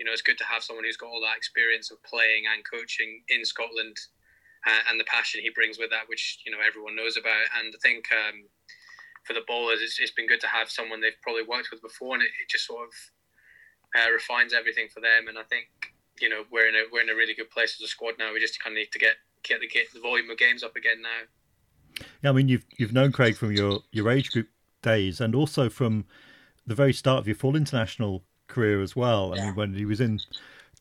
you 0.00 0.04
know, 0.04 0.12
it's 0.12 0.26
good 0.26 0.38
to 0.38 0.44
have 0.50 0.66
someone 0.66 0.84
who's 0.84 0.98
got 0.98 1.14
all 1.14 1.22
that 1.22 1.38
experience 1.38 1.94
of 1.94 2.02
playing 2.02 2.50
and 2.50 2.66
coaching 2.66 3.22
in 3.30 3.44
Scotland 3.44 3.94
uh, 4.66 4.82
and 4.88 4.98
the 4.98 5.04
passion 5.04 5.40
he 5.42 5.50
brings 5.50 5.78
with 5.78 5.90
that, 5.90 6.08
which, 6.08 6.38
you 6.44 6.52
know, 6.52 6.58
everyone 6.60 6.96
knows 6.96 7.16
about. 7.16 7.46
And 7.58 7.74
I 7.74 7.78
think 7.82 8.06
um, 8.12 8.46
for 9.24 9.32
the 9.32 9.46
bowlers, 9.46 9.80
it's, 9.82 9.98
it's 9.98 10.12
been 10.12 10.28
good 10.28 10.40
to 10.40 10.48
have 10.48 10.70
someone 10.70 11.00
they've 11.00 11.22
probably 11.22 11.42
worked 11.42 11.70
with 11.70 11.82
before 11.82 12.14
and 12.14 12.22
it, 12.22 12.32
it 12.40 12.50
just 12.50 12.66
sort 12.66 12.88
of 12.88 12.92
uh, 13.98 14.10
refines 14.10 14.52
everything 14.52 14.88
for 14.92 15.00
them. 15.00 15.28
And 15.28 15.38
I 15.38 15.44
think, 15.44 15.66
you 16.20 16.28
know, 16.28 16.44
we're 16.50 16.68
in 16.68 16.74
a, 16.74 16.84
we're 16.92 17.02
in 17.02 17.10
a 17.10 17.14
really 17.14 17.34
good 17.34 17.50
place 17.50 17.76
as 17.80 17.84
a 17.84 17.88
squad 17.88 18.14
now. 18.18 18.32
We 18.32 18.40
just 18.40 18.62
kind 18.62 18.74
of 18.74 18.78
need 18.78 18.92
to 18.92 18.98
get, 18.98 19.16
get 19.42 19.60
the, 19.60 19.68
get 19.68 19.92
the 19.92 20.00
volume 20.00 20.30
of 20.30 20.38
games 20.38 20.62
up 20.62 20.76
again 20.76 21.02
now. 21.02 21.26
Yeah, 22.22 22.30
I 22.30 22.32
mean, 22.32 22.48
you've 22.48 22.64
you've 22.78 22.94
known 22.94 23.12
Craig 23.12 23.36
from 23.36 23.52
your, 23.52 23.80
your 23.90 24.10
age 24.10 24.30
group 24.30 24.48
days, 24.82 25.20
and 25.20 25.34
also 25.34 25.68
from 25.68 26.06
the 26.66 26.74
very 26.74 26.92
start 26.92 27.18
of 27.18 27.26
your 27.26 27.36
full 27.36 27.54
international 27.54 28.24
career 28.48 28.80
as 28.80 28.96
well. 28.96 29.34
I 29.34 29.36
yeah. 29.36 29.46
mean, 29.46 29.54
when 29.56 29.74
he 29.74 29.84
was 29.84 30.00
in 30.00 30.18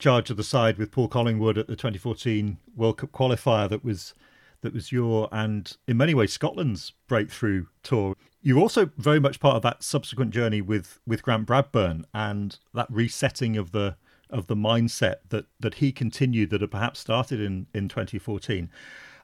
charge 0.01 0.29
of 0.29 0.37
the 0.37 0.43
side 0.43 0.77
with 0.77 0.91
Paul 0.91 1.07
Collingwood 1.07 1.57
at 1.57 1.67
the 1.67 1.75
2014 1.75 2.57
World 2.75 2.97
Cup 2.97 3.11
qualifier, 3.11 3.69
that 3.69 3.85
was 3.85 4.13
that 4.61 4.73
was 4.73 4.91
your 4.91 5.29
and 5.31 5.77
in 5.87 5.97
many 5.97 6.13
ways 6.13 6.33
Scotland's 6.33 6.93
breakthrough 7.07 7.65
tour. 7.83 8.15
You're 8.41 8.59
also 8.59 8.89
very 8.97 9.19
much 9.19 9.39
part 9.39 9.55
of 9.55 9.61
that 9.61 9.83
subsequent 9.83 10.31
journey 10.31 10.61
with 10.61 10.99
with 11.05 11.23
Grant 11.23 11.47
Bradburn 11.47 12.03
and 12.13 12.57
that 12.73 12.87
resetting 12.89 13.55
of 13.55 13.71
the 13.71 13.95
of 14.29 14.47
the 14.47 14.55
mindset 14.55 15.17
that 15.29 15.45
that 15.59 15.75
he 15.75 15.91
continued 15.91 16.49
that 16.49 16.61
had 16.61 16.71
perhaps 16.71 16.99
started 16.99 17.39
in 17.39 17.67
in 17.73 17.87
2014. 17.87 18.69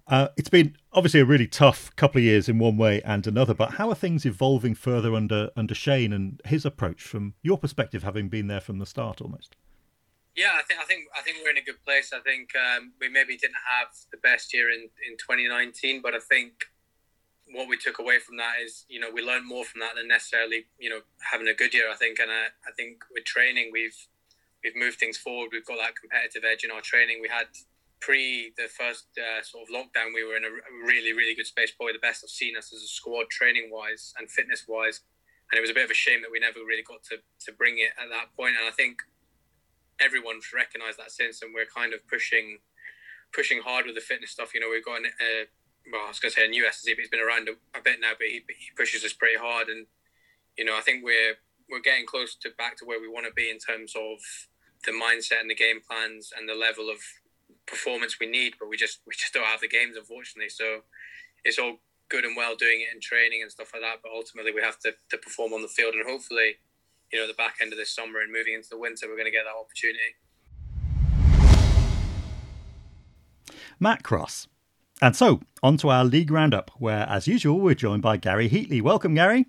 Uh, 0.07 0.29
it's 0.38 0.50
been 0.50 0.74
obviously 0.93 1.19
a 1.19 1.25
really 1.25 1.48
tough 1.48 1.93
couple 1.98 2.19
of 2.19 2.24
years 2.24 2.48
in 2.48 2.57
one 2.57 2.77
way 2.77 3.01
and 3.01 3.27
another, 3.27 3.53
but 3.53 3.72
how 3.72 3.89
are 3.89 3.96
things 3.96 4.25
evolving 4.25 4.74
further 4.74 5.13
under 5.13 5.50
under 5.55 5.75
Shane 5.75 6.13
and 6.13 6.41
his 6.46 6.65
approach 6.65 7.01
from 7.03 7.34
your 7.41 7.57
perspective, 7.57 8.03
having 8.03 8.29
been 8.29 8.48
there 8.48 8.62
from 8.62 8.79
the 8.79 8.86
start 8.86 9.22
almost? 9.22 9.55
Yeah, 10.38 10.53
I 10.53 10.62
think 10.62 10.79
I 10.79 10.86
think 10.86 11.10
I 11.17 11.22
think 11.24 11.38
we're 11.41 11.50
in 11.50 11.58
a 11.58 11.65
good 11.65 11.82
place. 11.84 12.13
I 12.13 12.22
think 12.22 12.53
um, 12.53 12.94
we 13.01 13.10
maybe 13.10 13.36
didn't 13.36 13.58
have 13.58 13.89
the 14.12 14.22
best 14.22 14.53
year 14.53 14.70
in, 14.70 14.86
in 15.01 15.17
2019, 15.17 16.01
but 16.06 16.13
I 16.13 16.20
think 16.22 16.70
what 17.50 17.67
we 17.67 17.75
took 17.75 17.98
away 17.98 18.20
from 18.20 18.38
that 18.38 18.62
is 18.63 18.86
you 18.88 19.00
know 19.00 19.10
we 19.10 19.25
learned 19.25 19.48
more 19.48 19.65
from 19.65 19.82
that 19.82 19.98
than 19.98 20.08
necessarily 20.08 20.70
you 20.77 20.94
know 20.94 21.01
having 21.25 21.48
a 21.48 21.58
good 21.58 21.74
year. 21.74 21.89
I 21.89 21.96
think, 21.96 22.20
and 22.20 22.29
I, 22.29 22.53
I 22.70 22.72
think 22.77 23.01
with 23.10 23.25
training 23.25 23.72
we've 23.74 23.98
we've 24.63 24.75
moved 24.77 25.00
things 25.00 25.17
forward. 25.17 25.50
We've 25.51 25.65
got 25.65 25.82
that 25.82 25.98
competitive 25.98 26.46
edge 26.46 26.63
in 26.63 26.70
our 26.70 26.86
training. 26.86 27.17
We 27.20 27.34
had 27.34 27.50
pre 28.00 28.53
the 28.58 28.70
first 28.70 29.10
uh, 29.17 29.41
sort 29.41 29.67
of 29.67 29.74
lockdown, 29.74 30.13
we 30.13 30.24
were 30.24 30.38
in 30.38 30.46
a 30.46 30.53
really, 30.86 31.13
really 31.13 31.34
good 31.34 31.48
space. 31.48 31.72
Probably 31.72 31.94
the 31.94 32.06
best 32.06 32.24
I've 32.24 32.29
seen 32.29 32.56
us 32.56 32.72
as 32.74 32.84
a 32.84 32.88
squad, 32.88 33.29
training 33.29 33.70
wise 33.72 34.13
and 34.17 34.29
fitness 34.29 34.65
wise. 34.67 35.01
And 35.50 35.58
it 35.58 35.62
was 35.62 35.72
a 35.72 35.74
bit 35.74 35.86
of 35.86 35.91
a 35.91 35.98
shame 35.98 36.22
that 36.22 36.32
we 36.32 36.39
never 36.39 36.60
really 36.60 36.84
got 36.84 37.03
to, 37.10 37.17
to 37.17 37.51
bring 37.56 37.79
it 37.79 37.96
at 37.96 38.10
that 38.12 38.36
point. 38.36 38.56
And 38.60 38.67
I 38.67 38.72
think 38.72 39.00
everyone's 40.00 40.54
recognised 40.54 41.00
that 41.00 41.12
since, 41.12 41.42
and 41.42 41.54
we're 41.54 41.66
kind 41.66 41.94
of 41.94 42.06
pushing 42.08 42.60
pushing 43.34 43.62
hard 43.62 43.86
with 43.86 43.96
the 43.96 44.01
fitness 44.01 44.32
stuff. 44.32 44.54
You 44.54 44.62
know, 44.62 44.70
we've 44.72 44.86
got 44.86 45.00
an, 45.00 45.06
uh, 45.08 45.46
well, 45.92 46.06
I 46.06 46.08
was 46.08 46.20
going 46.20 46.32
to 46.32 46.39
say 46.39 46.46
a 46.46 46.50
new 46.50 46.63
SSE, 46.63 46.96
but 46.96 47.00
he's 47.00 47.10
been 47.10 47.20
around 47.20 47.50
a, 47.50 47.77
a 47.77 47.82
bit 47.82 48.00
now, 48.00 48.12
but 48.18 48.27
he, 48.27 48.44
he 48.48 48.72
pushes 48.75 49.04
us 49.04 49.13
pretty 49.13 49.38
hard. 49.38 49.68
And 49.68 49.86
you 50.58 50.66
know, 50.66 50.77
I 50.77 50.82
think 50.82 51.04
we're 51.04 51.36
we're 51.70 51.82
getting 51.82 52.06
close 52.06 52.36
to 52.36 52.50
back 52.58 52.77
to 52.77 52.86
where 52.86 53.01
we 53.01 53.08
want 53.08 53.25
to 53.25 53.34
be 53.34 53.50
in 53.50 53.60
terms 53.60 53.94
of 53.96 54.20
the 54.86 54.92
mindset 54.92 55.42
and 55.42 55.50
the 55.50 55.56
game 55.56 55.82
plans 55.82 56.32
and 56.38 56.48
the 56.48 56.56
level 56.56 56.89
of 56.89 56.98
performance 57.66 58.18
we 58.20 58.27
need, 58.27 58.54
but 58.60 58.70
we 58.70 58.77
just 58.77 59.00
we 59.06 59.13
just 59.13 59.34
don't 59.34 59.46
have 59.46 59.62
the 59.62 59.68
games, 59.68 59.98
unfortunately. 59.98 60.50
So 60.50 60.82
it's 61.44 61.60
all 61.60 61.77
good 62.10 62.25
and 62.25 62.38
well 62.38 62.56
doing 62.56 62.82
it 62.82 62.94
in 62.94 63.01
training 63.01 63.42
and 63.42 63.51
stuff 63.51 63.72
like 63.74 63.82
that, 63.82 64.00
but 64.01 64.12
ultimately 64.16 64.54
we 64.54 64.62
have 64.62 64.80
to, 64.80 64.94
to 65.10 65.18
perform 65.18 65.54
on 65.54 65.62
the 65.62 65.68
field, 65.68 65.94
and 65.94 66.08
hopefully, 66.08 66.56
you 67.11 67.19
know, 67.19 67.27
the 67.27 67.33
back 67.33 67.55
end 67.61 67.71
of 67.71 67.77
this 67.77 67.89
summer 67.89 68.19
and 68.19 68.31
moving 68.31 68.53
into 68.53 68.69
the 68.69 68.77
winter, 68.77 69.07
we're 69.07 69.15
going 69.15 69.25
to 69.25 69.31
get 69.31 69.43
that 69.45 69.55
opportunity. 69.57 70.15
Matt 73.79 74.03
Cross. 74.03 74.47
And 75.01 75.15
so, 75.15 75.41
on 75.61 75.77
to 75.77 75.89
our 75.89 76.03
league 76.03 76.31
roundup, 76.31 76.71
where, 76.79 77.07
as 77.07 77.27
usual, 77.27 77.59
we're 77.59 77.75
joined 77.75 78.01
by 78.01 78.17
Gary 78.17 78.49
Heatley. 78.49 78.81
Welcome, 78.81 79.13
Gary. 79.13 79.45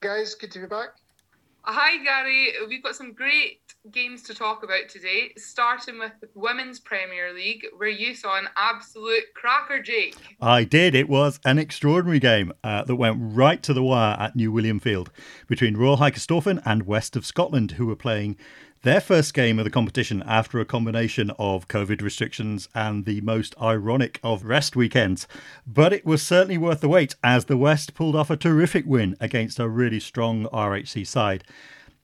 Guys, 0.00 0.34
good 0.34 0.50
to 0.52 0.60
be 0.60 0.66
back. 0.66 0.90
Hi, 1.62 2.02
Gary. 2.04 2.52
We've 2.68 2.82
got 2.82 2.94
some 2.94 3.14
great 3.14 3.60
games 3.92 4.22
to 4.24 4.34
talk 4.34 4.62
about 4.62 4.88
today, 4.88 5.32
starting 5.36 5.98
with 5.98 6.12
the 6.20 6.28
Women's 6.34 6.80
Premier 6.80 7.32
League, 7.32 7.66
where 7.76 7.88
you 7.88 8.14
saw 8.14 8.38
an 8.38 8.48
absolute 8.56 9.24
cracker, 9.34 9.82
Jake. 9.82 10.16
I 10.40 10.64
did. 10.64 10.94
It 10.94 11.08
was 11.08 11.40
an 11.44 11.58
extraordinary 11.58 12.20
game 12.20 12.52
uh, 12.62 12.84
that 12.84 12.96
went 12.96 13.16
right 13.20 13.62
to 13.62 13.72
the 13.72 13.82
wire 13.82 14.16
at 14.18 14.36
New 14.36 14.52
William 14.52 14.80
Field 14.80 15.10
between 15.46 15.76
Royal 15.76 15.96
High 15.96 16.10
Corstorphine 16.10 16.62
and 16.64 16.86
West 16.86 17.16
of 17.16 17.26
Scotland, 17.26 17.72
who 17.72 17.86
were 17.86 17.96
playing 17.96 18.36
their 18.82 19.00
first 19.00 19.34
game 19.34 19.58
of 19.58 19.64
the 19.64 19.70
competition 19.70 20.22
after 20.24 20.60
a 20.60 20.64
combination 20.64 21.32
of 21.38 21.66
COVID 21.66 22.00
restrictions 22.00 22.68
and 22.74 23.04
the 23.04 23.20
most 23.22 23.54
ironic 23.60 24.20
of 24.22 24.44
rest 24.44 24.76
weekends. 24.76 25.26
But 25.66 25.92
it 25.92 26.06
was 26.06 26.22
certainly 26.22 26.58
worth 26.58 26.80
the 26.80 26.88
wait 26.88 27.16
as 27.24 27.46
the 27.46 27.56
West 27.56 27.94
pulled 27.94 28.14
off 28.14 28.30
a 28.30 28.36
terrific 28.36 28.86
win 28.86 29.16
against 29.20 29.58
a 29.58 29.68
really 29.68 30.00
strong 30.00 30.44
RHC 30.46 31.06
side. 31.06 31.44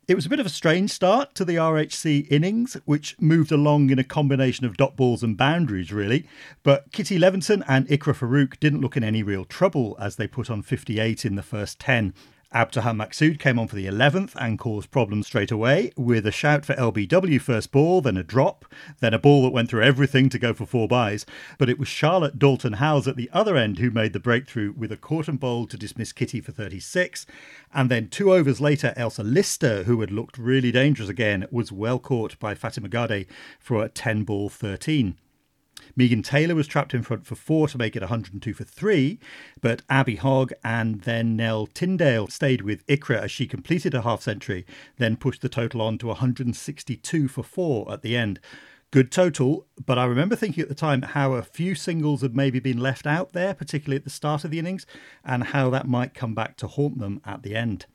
It 0.07 0.17
was 0.17 0.27
a 0.27 0.29
bit 0.29 0.41
of 0.41 0.45
a 0.45 0.51
strange 0.51 0.91
start 0.91 1.35
to 1.35 1.47
the 1.47 1.57
RHC 1.57 2.31
innings, 2.31 2.77
which 2.85 3.19
moved 3.19 3.51
along 3.51 3.89
in 3.89 3.99
a 3.99 4.05
combination 4.05 4.67
of 4.67 4.77
dot 4.77 4.97
balls 4.97 5.23
and 5.23 5.35
boundaries, 5.35 5.95
really. 5.95 6.29
But 6.63 6.93
Kitty 6.93 7.19
Levinson 7.19 7.65
and 7.67 7.89
Ikra 7.89 8.15
Farouk 8.15 8.61
didn't 8.61 8.83
look 8.83 8.99
in 8.99 9.05
any 9.05 9.23
real 9.23 9.47
trouble 9.47 9.97
as 9.99 10.17
they 10.17 10.27
put 10.27 10.51
on 10.51 10.61
58 10.61 11.25
in 11.25 11.37
the 11.37 11.43
first 11.43 11.79
10. 11.79 12.13
Abtaha 12.55 12.95
Maksud 12.95 13.41
came 13.41 13.59
on 13.59 13.67
for 13.67 13.75
the 13.75 13.87
11th 13.87 14.33
and 14.37 14.61
caused 14.61 14.93
problems 14.93 15.27
straight 15.27 15.51
away 15.51 15.91
with 15.97 16.25
a 16.25 16.31
shout 16.31 16.65
for 16.65 16.75
LBW 16.75 17.41
first 17.41 17.73
ball, 17.73 18.01
then 18.01 18.17
a 18.17 18.23
drop, 18.23 18.65
then 19.01 19.13
a 19.13 19.19
ball 19.19 19.43
that 19.43 19.53
went 19.53 19.69
through 19.69 19.83
everything 19.83 20.29
to 20.29 20.39
go 20.39 20.55
for 20.55 20.65
four 20.65 20.87
byes. 20.87 21.27
But 21.59 21.69
it 21.69 21.81
was 21.81 21.89
Charlotte 21.89 22.39
Dalton 22.39 22.75
Howes 22.75 23.09
at 23.09 23.17
the 23.17 23.29
other 23.33 23.57
end 23.57 23.79
who 23.79 23.91
made 23.91 24.13
the 24.13 24.21
breakthrough 24.21 24.73
with 24.73 24.93
a 24.93 24.97
caught 24.97 25.27
and 25.27 25.41
bowl 25.41 25.67
to 25.67 25.77
dismiss 25.77 26.13
Kitty 26.13 26.41
for 26.41 26.53
36. 26.53 27.27
And 27.75 27.91
then 27.91 28.09
two 28.09 28.33
overs 28.33 28.61
later, 28.61 28.95
Elsa 28.97 29.25
Lister, 29.25 29.83
who 29.83 30.01
had 30.01 30.13
looked 30.13 30.39
really 30.39 30.71
dangerous 30.71 31.09
again, 31.09 31.49
was 31.51 31.73
well 31.73 31.99
caught 31.99 32.39
by 32.39 32.55
Fatima 32.55 32.89
Gade 32.89 33.27
for 33.59 33.83
a 33.83 33.89
10 33.89 34.23
ball 34.23 34.49
13. 34.49 35.17
Megan 35.97 36.23
Taylor 36.23 36.55
was 36.55 36.67
trapped 36.67 36.95
in 36.95 37.03
front 37.03 37.25
for 37.25 37.37
four 37.37 37.69
to 37.69 37.79
make 37.79 37.95
it 37.95 38.03
102 38.03 38.53
for 38.53 38.65
three, 38.65 39.21
but 39.61 39.83
Abby 39.89 40.17
Hogg 40.17 40.53
and 40.65 41.03
then 41.03 41.37
Nell 41.37 41.67
Tyndale 41.67 42.27
stayed 42.27 42.63
with 42.63 42.87
Ikra 42.87 43.23
as 43.23 43.31
she 43.31 43.47
completed 43.47 43.95
a 43.95 44.03
half 44.03 44.23
century, 44.23 44.67
then 44.99 45.17
pushed 45.17 45.43
the 45.43 45.49
total 45.49 45.81
on 45.81 45.99
to 45.99 46.09
162 46.09 47.29
for 47.29 47.43
four 47.45 47.93
at 47.93 48.03
the 48.03 48.17
end. 48.17 48.41
Good 48.91 49.11
total, 49.11 49.67
but 49.85 49.99
I 49.99 50.05
remember 50.05 50.37
thinking 50.37 50.63
at 50.63 50.69
the 50.69 50.75
time 50.75 51.03
how 51.03 51.33
a 51.33 51.43
few 51.43 51.75
singles 51.75 52.23
had 52.23 52.37
maybe 52.37 52.61
been 52.61 52.79
left 52.79 53.07
out 53.07 53.33
there, 53.33 53.55
particularly 53.55 53.97
at 53.97 54.05
the 54.05 54.11
start 54.11 54.45
of 54.45 54.51
the 54.51 54.59
innings, 54.59 54.87
and 55.25 55.45
how 55.45 55.71
that 55.71 55.89
might 55.89 56.15
come 56.15 56.35
back 56.35 56.57
to 56.59 56.67
haunt 56.67 56.99
them 56.99 57.21
at 57.25 57.43
the 57.43 57.57
end. 57.57 57.87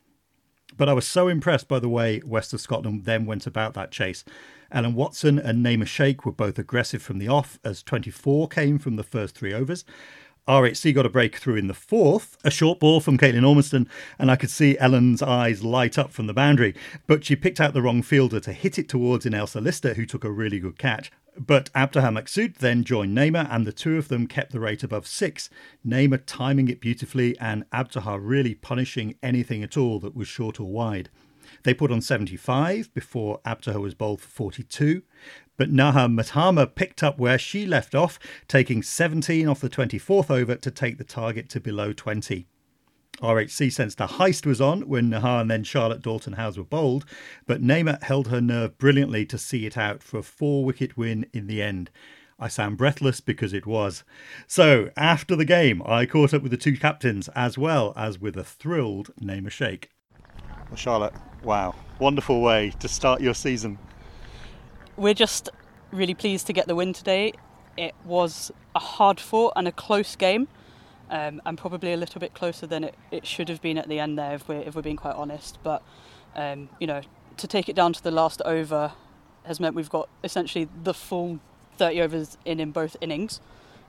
But 0.76 0.90
I 0.90 0.94
was 0.94 1.08
so 1.08 1.28
impressed 1.28 1.68
by 1.68 1.80
the 1.80 1.90
way 1.90 2.22
West 2.26 2.54
of 2.54 2.62
Scotland 2.62 3.06
then 3.06 3.26
went 3.26 3.48
about 3.48 3.74
that 3.74 3.92
chase. 3.92 4.24
Ellen 4.72 4.94
Watson 4.94 5.40
and 5.40 5.66
Naima 5.66 5.88
Sheikh 5.88 6.26
were 6.26 6.32
both 6.32 6.60
aggressive 6.60 7.02
from 7.02 7.18
the 7.18 7.28
off 7.28 7.60
as 7.64 7.82
24 7.82 8.48
came 8.48 8.78
from 8.78 8.96
the 8.96 9.04
first 9.04 9.36
three 9.36 9.54
overs. 9.54 9.84
RHC 10.48 10.96
got 10.96 11.06
a 11.06 11.10
breakthrough 11.10 11.56
in 11.58 11.68
the 11.68 11.76
fourth, 11.76 12.36
a 12.44 12.50
short 12.50 12.80
ball 12.80 13.00
from 13.00 13.20
Caitlin 13.20 13.48
Ormiston, 13.48 13.88
and 14.18 14.32
I 14.32 14.36
could 14.36 14.50
see 14.50 14.78
Ellen's 14.80 15.22
eyes 15.22 15.64
light 15.64 15.98
up 15.98 16.12
from 16.12 16.26
the 16.26 16.34
boundary. 16.34 16.74
But 17.06 17.24
she 17.24 17.36
picked 17.36 17.60
out 17.60 17.74
the 17.74 17.84
wrong 17.84 18.02
fielder 18.02 18.40
to 18.40 18.54
hit 18.54 18.80
it 18.80 18.90
towards 18.90 19.28
in 19.28 19.36
Elsa 19.36 19.62
Lister, 19.62 19.94
who 19.94 20.08
took 20.08 20.24
a 20.24 20.32
really 20.32 20.60
good 20.60 20.80
catch. 20.80 21.12
But 21.38 21.72
Abtaha 21.74 22.12
Maksud 22.12 22.56
then 22.58 22.84
joined 22.84 23.16
Naima, 23.16 23.48
and 23.52 23.68
the 23.68 23.72
two 23.72 23.98
of 23.98 24.08
them 24.08 24.26
kept 24.26 24.52
the 24.52 24.60
rate 24.60 24.84
above 24.84 25.06
six. 25.06 25.52
Naima 25.86 26.20
timing 26.26 26.68
it 26.68 26.82
beautifully, 26.82 27.38
and 27.40 27.70
Abtaha 27.70 28.20
really 28.20 28.56
punishing 28.56 29.16
anything 29.22 29.62
at 29.62 29.78
all 29.78 30.00
that 30.00 30.16
was 30.16 30.28
short 30.28 30.60
or 30.60 30.72
wide. 30.72 31.10
They 31.64 31.74
put 31.74 31.92
on 31.92 32.02
75 32.02 32.94
before 32.94 33.40
Abtaha 33.46 33.82
was 33.82 33.94
bowled 33.94 34.22
for 34.22 34.30
42. 34.30 35.04
But 35.58 35.72
Naha 35.72 36.12
Matama 36.12 36.68
picked 36.68 37.04
up 37.04 37.20
where 37.20 37.38
she 37.38 37.66
left 37.66 37.94
off, 37.94 38.18
taking 38.48 38.82
17 38.82 39.48
off 39.48 39.60
the 39.60 39.70
24th 39.70 40.32
over 40.32 40.56
to 40.56 40.72
take 40.72 40.98
the 40.98 41.04
target 41.04 41.50
to 41.50 41.60
below 41.60 41.92
20. 41.92 42.48
RHC 43.22 43.72
sensed 43.74 44.00
a 44.00 44.06
heist 44.08 44.46
was 44.46 44.62
on 44.62 44.88
when 44.88 45.10
Naha 45.10 45.42
and 45.42 45.52
then 45.52 45.66
Charlotte 45.66 46.02
Dalton 46.02 46.34
Howes 46.34 46.58
were 46.58 46.64
bowled, 46.64 47.06
but 47.46 47.62
Naima 47.62 48.02
held 48.04 48.30
her 48.30 48.40
nerve 48.40 48.78
brilliantly 48.78 49.26
to 49.26 49.38
see 49.38 49.66
it 49.66 49.78
out 49.78 50.02
for 50.02 50.20
a 50.20 50.24
four 50.24 50.64
wicket 50.64 50.96
win 50.96 51.26
in 51.34 51.48
the 51.48 51.62
end. 51.62 51.90
I 52.40 52.48
sound 52.48 52.78
breathless 52.78 53.20
because 53.20 53.52
it 53.52 53.66
was. 53.66 54.06
So, 54.48 54.92
after 54.96 55.36
the 55.36 55.44
game, 55.44 55.82
I 55.86 56.06
caught 56.06 56.34
up 56.34 56.42
with 56.42 56.52
the 56.52 56.58
two 56.58 56.78
captains 56.78 57.28
as 57.30 57.58
well 57.58 57.92
as 57.98 58.18
with 58.18 58.38
a 58.38 58.46
thrilled 58.46 59.12
Naima 59.22 59.52
Sheikh. 59.52 59.90
Well, 60.70 60.78
Charlotte, 60.78 61.14
wow, 61.44 61.76
wonderful 62.00 62.42
way 62.42 62.72
to 62.80 62.88
start 62.88 63.22
your 63.22 63.34
season. 63.34 63.78
We're 64.98 65.14
just 65.14 65.50
really 65.92 66.14
pleased 66.14 66.48
to 66.48 66.54
get 66.54 66.68
the 66.68 66.76
win 66.76 66.94
today. 66.94 67.34
It 67.78 67.96
was 68.04 68.52
a 68.76 68.80
hard 68.80 69.20
fought 69.20 69.54
and 69.56 69.68
a 69.68 69.72
close 69.72 70.16
game, 70.16 70.48
um, 71.10 71.42
and 71.46 71.58
probably 71.58 71.94
a 71.94 71.98
little 71.98 72.20
bit 72.20 72.34
closer 72.34 72.68
than 72.68 72.84
it, 72.84 72.96
it 73.12 73.26
should 73.26 73.50
have 73.50 73.62
been 73.62 73.78
at 73.78 73.88
the 73.88 74.00
end 74.00 74.18
there, 74.18 74.36
if 74.36 74.48
we're, 74.48 74.62
if 74.62 74.76
we're 74.76 74.82
being 74.82 74.98
quite 74.98 75.16
honest. 75.16 75.58
But, 75.64 75.82
um, 76.36 76.70
you 76.80 76.88
know, 76.88 77.02
to 77.38 77.48
take 77.48 77.70
it 77.70 77.76
down 77.76 77.94
to 77.94 78.04
the 78.04 78.12
last 78.12 78.42
over 78.44 78.94
has 79.46 79.60
meant 79.60 79.76
we've 79.76 79.90
got 79.90 80.10
essentially 80.24 80.68
the 80.84 80.94
full 80.94 81.40
30 81.78 82.02
overs 82.02 82.38
in 82.46 82.60
in 82.60 82.72
both 82.72 82.98
innings. 83.02 83.40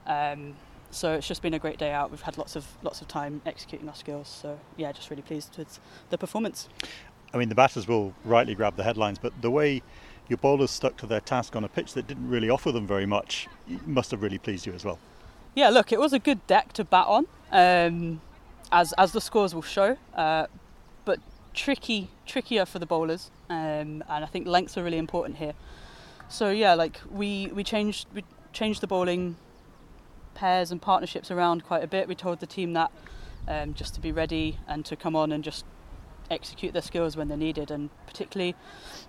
Um, 0.07 0.55
so 0.91 1.15
it's 1.15 1.29
just 1.29 1.43
been 1.43 1.55
a 1.55 1.59
great 1.59 1.79
day 1.79 1.93
out. 1.93 2.11
We've 2.11 2.21
had 2.21 2.37
lots 2.37 2.57
of 2.57 2.67
lots 2.83 3.01
of 3.01 3.09
time 3.09 3.43
executing 3.47 3.89
our 3.89 3.95
skills. 3.95 4.29
So 4.29 4.59
yeah, 4.77 4.91
just 4.93 5.11
really 5.11 5.23
pleased 5.23 5.57
with 5.57 5.79
the 6.11 6.19
performance. 6.19 6.69
I 7.33 7.39
mean, 7.39 7.49
the 7.49 7.55
batters 7.55 7.87
will 7.87 8.13
rightly 8.25 8.55
grab 8.55 8.77
the 8.77 8.83
headlines, 8.83 9.19
but 9.19 9.33
the 9.41 9.51
way 9.51 9.83
your 10.29 10.37
bowlers 10.39 10.71
stuck 10.71 10.97
to 10.99 11.07
their 11.07 11.21
task 11.21 11.57
on 11.57 11.65
a 11.65 11.69
pitch 11.69 11.95
that 11.95 12.07
didn't 12.07 12.29
really 12.29 12.51
offer 12.51 12.73
them 12.73 12.87
very 12.87 13.07
much 13.07 13.49
must 13.87 14.11
have 14.11 14.23
really 14.23 14.39
pleased 14.39 14.67
you 14.67 14.73
as 14.73 14.85
well. 14.85 14.99
Yeah, 15.55 15.71
look, 15.71 15.93
it 15.93 15.99
was 15.99 16.13
a 16.13 16.19
good 16.19 16.47
deck 16.47 16.73
to 16.75 16.85
bat 16.85 17.07
on, 17.07 17.27
um, 17.51 18.21
as 18.71 18.93
as 18.95 19.13
the 19.13 19.21
scores 19.21 19.55
will 19.55 19.63
show, 19.63 19.97
uh, 20.15 20.47
but 21.05 21.19
tricky, 21.53 22.09
trickier 22.27 22.65
for 22.65 22.79
the 22.79 22.87
bowlers, 22.87 23.31
um, 23.49 24.05
and 24.09 24.25
I 24.25 24.27
think 24.27 24.47
lengths 24.47 24.79
are 24.79 24.85
really 24.85 24.99
important 24.99 25.39
here. 25.39 25.55
So 26.29 26.51
yeah, 26.51 26.75
like 26.75 27.01
we 27.11 27.49
we 27.49 27.65
changed 27.65 28.07
we 28.15 28.25
changed 28.53 28.81
the 28.81 28.87
bowling 28.87 29.37
pairs 30.35 30.71
and 30.71 30.81
partnerships 30.81 31.31
around 31.31 31.65
quite 31.65 31.83
a 31.83 31.89
bit. 31.89 32.07
We 32.07 32.15
told 32.15 32.39
the 32.39 32.47
team 32.47 32.73
that 32.75 32.93
um, 33.49 33.75
just 33.75 33.95
to 33.95 34.01
be 34.01 34.13
ready 34.13 34.59
and 34.69 34.85
to 34.87 34.95
come 34.95 35.17
on 35.17 35.33
and 35.33 35.43
just 35.43 35.65
execute 36.31 36.73
their 36.73 36.83
skills 36.83 37.17
when 37.17 37.29
they're 37.29 37.37
needed, 37.37 37.71
and 37.71 37.91
particularly 38.07 38.55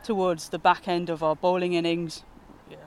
towards 0.04 0.50
the 0.50 0.60
back 0.60 0.88
end 0.88 1.10
of 1.10 1.24
our 1.24 1.36
bowling 1.36 1.74
innings. 1.74 2.24
Yeah. 2.70 2.78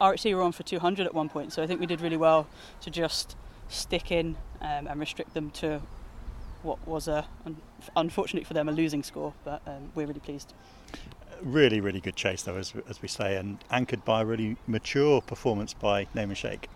RHC 0.00 0.34
were 0.34 0.42
on 0.42 0.52
for 0.52 0.62
200 0.62 1.06
at 1.06 1.14
one 1.14 1.28
point, 1.28 1.52
so 1.52 1.62
I 1.62 1.66
think 1.66 1.80
we 1.80 1.86
did 1.86 2.00
really 2.00 2.16
well 2.16 2.46
to 2.82 2.90
just 2.90 3.36
stick 3.68 4.10
in 4.10 4.36
um, 4.60 4.86
and 4.86 5.00
restrict 5.00 5.34
them 5.34 5.50
to 5.50 5.80
what 6.62 6.86
was 6.86 7.08
a, 7.08 7.26
unfortunately 7.96 8.44
for 8.44 8.54
them, 8.54 8.68
a 8.68 8.72
losing 8.72 9.02
score, 9.02 9.34
but 9.44 9.62
um, 9.66 9.90
we're 9.94 10.06
really 10.06 10.20
pleased. 10.20 10.54
Really, 11.40 11.80
really 11.80 12.00
good 12.00 12.14
chase, 12.14 12.42
though, 12.42 12.56
as, 12.56 12.72
as 12.88 13.02
we 13.02 13.08
say, 13.08 13.36
and 13.36 13.58
anchored 13.70 14.04
by 14.04 14.22
a 14.22 14.24
really 14.24 14.56
mature 14.68 15.20
performance 15.20 15.74
by 15.74 16.04
Naima 16.14 16.36
Sheikh 16.36 16.68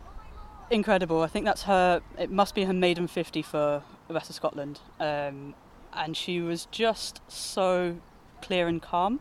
incredible. 0.71 1.23
I 1.23 1.29
think 1.29 1.45
that's 1.45 1.63
her. 1.65 2.01
It 2.19 2.31
must 2.31 2.55
be 2.55 2.65
her 2.65 2.73
maiden 2.73 3.07
fifty 3.07 3.43
for 3.43 3.83
the 4.09 4.15
rest 4.15 4.31
of 4.31 4.37
Scotland, 4.37 4.81
um, 5.01 5.55
and 5.97 6.17
she 6.17 6.41
was 6.41 6.67
just 6.71 7.21
so 7.29 7.97
clear 8.43 8.69
and 8.69 8.83
calm. 8.83 9.21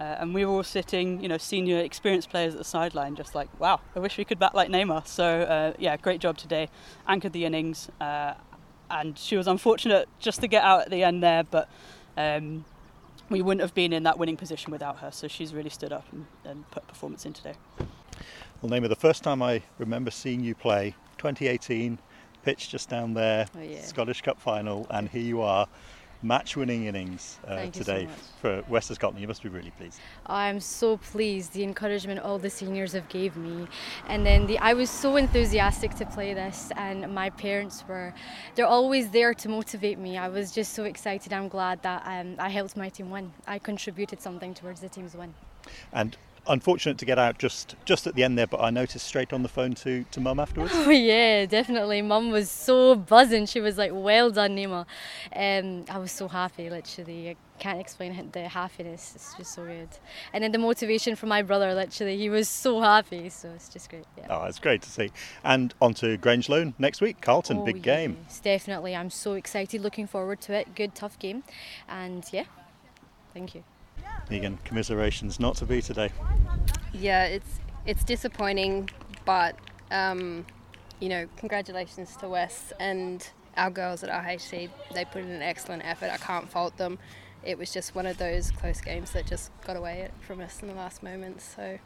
Uh, 0.00 0.16
and 0.20 0.32
we 0.32 0.44
were 0.44 0.52
all 0.52 0.62
sitting, 0.62 1.20
you 1.20 1.28
know, 1.28 1.38
senior 1.38 1.78
experienced 1.78 2.30
players 2.30 2.54
at 2.54 2.58
the 2.58 2.64
sideline, 2.64 3.16
just 3.16 3.34
like, 3.34 3.48
wow, 3.58 3.80
I 3.96 3.98
wish 3.98 4.16
we 4.16 4.24
could 4.24 4.38
bat 4.38 4.54
like 4.54 4.68
Naima. 4.68 5.06
So 5.06 5.42
uh, 5.42 5.72
yeah, 5.78 5.96
great 5.96 6.20
job 6.20 6.38
today. 6.38 6.68
Anchored 7.08 7.32
the 7.32 7.44
innings, 7.44 7.88
uh, 8.00 8.34
and 8.90 9.18
she 9.18 9.36
was 9.36 9.48
unfortunate 9.48 10.08
just 10.20 10.40
to 10.40 10.46
get 10.46 10.62
out 10.62 10.82
at 10.82 10.90
the 10.90 11.02
end 11.02 11.22
there, 11.22 11.44
but. 11.44 11.68
Um, 12.16 12.64
we 13.30 13.42
wouldn't 13.42 13.60
have 13.60 13.74
been 13.74 13.92
in 13.92 14.04
that 14.04 14.18
winning 14.18 14.36
position 14.36 14.72
without 14.72 14.98
her, 14.98 15.10
so 15.10 15.28
she's 15.28 15.52
really 15.52 15.70
stood 15.70 15.92
up 15.92 16.06
and, 16.12 16.26
and 16.44 16.70
put 16.70 16.86
performance 16.88 17.26
in 17.26 17.32
today. 17.32 17.54
Well, 18.60 18.70
name 18.70 18.84
of 18.84 18.90
the 18.90 18.96
first 18.96 19.22
time 19.22 19.42
I 19.42 19.62
remember 19.78 20.10
seeing 20.10 20.42
you 20.42 20.54
play, 20.54 20.94
2018, 21.18 21.98
pitch 22.42 22.70
just 22.70 22.88
down 22.88 23.14
there, 23.14 23.46
oh, 23.56 23.60
yeah. 23.60 23.82
Scottish 23.82 24.22
Cup 24.22 24.40
final, 24.40 24.86
and 24.90 25.08
here 25.08 25.22
you 25.22 25.42
are. 25.42 25.68
Match-winning 26.22 26.86
innings 26.86 27.38
uh, 27.46 27.66
today 27.66 28.06
so 28.06 28.22
for 28.40 28.64
West 28.68 28.90
of 28.90 28.96
Scotland. 28.96 29.20
You 29.20 29.28
must 29.28 29.42
be 29.42 29.48
really 29.48 29.70
pleased. 29.70 30.00
I'm 30.26 30.60
so 30.60 30.96
pleased. 30.96 31.52
The 31.52 31.62
encouragement 31.62 32.20
all 32.20 32.38
the 32.38 32.50
seniors 32.50 32.92
have 32.92 33.08
gave 33.08 33.36
me, 33.36 33.68
and 34.08 34.26
then 34.26 34.46
the, 34.46 34.58
I 34.58 34.74
was 34.74 34.90
so 34.90 35.16
enthusiastic 35.16 35.94
to 35.96 36.06
play 36.06 36.34
this, 36.34 36.72
and 36.76 37.14
my 37.14 37.30
parents 37.30 37.84
were. 37.88 38.12
They're 38.54 38.66
always 38.66 39.10
there 39.10 39.34
to 39.34 39.48
motivate 39.48 39.98
me. 39.98 40.18
I 40.18 40.28
was 40.28 40.52
just 40.52 40.74
so 40.74 40.84
excited. 40.84 41.32
I'm 41.32 41.48
glad 41.48 41.82
that 41.82 42.02
um, 42.04 42.36
I 42.38 42.48
helped 42.48 42.76
my 42.76 42.88
team 42.88 43.10
win. 43.10 43.32
I 43.46 43.58
contributed 43.58 44.20
something 44.20 44.54
towards 44.54 44.80
the 44.80 44.88
team's 44.88 45.14
win. 45.14 45.34
And 45.92 46.16
unfortunate 46.48 46.98
to 46.98 47.04
get 47.04 47.18
out 47.18 47.38
just 47.38 47.76
just 47.84 48.06
at 48.06 48.14
the 48.14 48.24
end 48.24 48.38
there, 48.38 48.46
but 48.46 48.60
I 48.60 48.70
noticed 48.70 49.06
straight 49.06 49.32
on 49.32 49.42
the 49.42 49.48
phone 49.48 49.74
to 49.74 50.04
to 50.10 50.20
mum 50.20 50.40
afterwards. 50.40 50.72
Oh 50.88 50.90
yeah, 50.90 51.44
definitely. 51.46 52.02
Mum 52.02 52.30
was 52.30 52.50
so 52.50 52.94
buzzing. 52.94 53.46
She 53.46 53.60
was 53.60 53.76
like, 53.76 53.90
"Well 53.92 54.30
done, 54.30 54.56
Naima." 54.56 54.86
Um, 55.34 55.84
I 55.90 55.98
was 55.98 56.12
so 56.12 56.28
happy. 56.28 56.70
Literally, 56.70 57.30
I 57.30 57.36
can't 57.58 57.80
explain 57.80 58.30
the 58.32 58.48
happiness. 58.48 59.12
It's 59.14 59.34
just 59.34 59.54
so 59.54 59.64
good. 59.64 59.88
And 60.32 60.42
then 60.42 60.52
the 60.52 60.58
motivation 60.58 61.16
from 61.16 61.28
my 61.28 61.42
brother. 61.42 61.74
Literally, 61.74 62.16
he 62.16 62.30
was 62.30 62.48
so 62.48 62.80
happy. 62.80 63.28
So 63.28 63.50
it's 63.50 63.68
just 63.68 63.90
great. 63.90 64.04
Yeah. 64.16 64.26
Oh, 64.30 64.44
it's 64.44 64.58
great 64.58 64.82
to 64.82 64.90
see. 64.90 65.10
And 65.44 65.74
on 65.80 65.94
to 65.94 66.16
Grangeloan 66.16 66.74
next 66.78 67.00
week. 67.00 67.20
Carlton, 67.20 67.58
oh, 67.58 67.64
big 67.64 67.82
game. 67.82 68.16
Yes, 68.24 68.40
definitely. 68.40 68.96
I'm 68.96 69.10
so 69.10 69.34
excited. 69.34 69.80
Looking 69.80 70.06
forward 70.06 70.40
to 70.42 70.54
it. 70.54 70.74
Good, 70.74 70.94
tough 70.94 71.18
game. 71.18 71.42
And 71.88 72.24
yeah, 72.32 72.44
thank 73.34 73.54
you. 73.54 73.64
Megan, 74.30 74.58
commiserations 74.64 75.40
not 75.40 75.56
to 75.56 75.64
be 75.64 75.80
today. 75.80 76.10
Yeah, 76.92 77.24
it's 77.24 77.60
it's 77.86 78.04
disappointing, 78.04 78.90
but 79.24 79.56
um, 79.90 80.44
you 81.00 81.08
know, 81.08 81.26
congratulations 81.36 82.16
to 82.16 82.28
Wes 82.28 82.72
and 82.78 83.28
our 83.56 83.70
girls 83.70 84.02
at 84.02 84.10
RHC. 84.10 84.68
They 84.92 85.04
put 85.04 85.22
in 85.22 85.30
an 85.30 85.42
excellent 85.42 85.84
effort. 85.84 86.10
I 86.10 86.16
can't 86.16 86.48
fault 86.48 86.76
them. 86.76 86.98
It 87.44 87.56
was 87.56 87.72
just 87.72 87.94
one 87.94 88.06
of 88.06 88.18
those 88.18 88.50
close 88.50 88.80
games 88.80 89.12
that 89.12 89.26
just 89.26 89.50
got 89.64 89.76
away 89.76 90.10
from 90.20 90.40
us 90.40 90.60
in 90.60 90.68
the 90.68 90.74
last 90.74 91.02
moments. 91.02 91.54
So, 91.56 91.78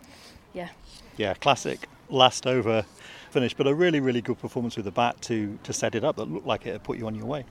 yeah. 0.54 0.68
Yeah, 1.16 1.34
classic 1.34 1.88
last 2.08 2.46
over 2.46 2.84
finish, 3.30 3.54
but 3.54 3.66
a 3.66 3.74
really, 3.74 4.00
really 4.00 4.20
good 4.20 4.38
performance 4.38 4.76
with 4.76 4.84
the 4.84 4.90
bat 4.90 5.20
to 5.22 5.58
to 5.62 5.72
set 5.72 5.94
it 5.94 6.04
up 6.04 6.16
that 6.16 6.24
looked 6.30 6.46
like 6.46 6.66
it 6.66 6.72
had 6.72 6.82
put 6.82 6.98
you 6.98 7.06
on 7.06 7.14
your 7.14 7.26
way. 7.26 7.44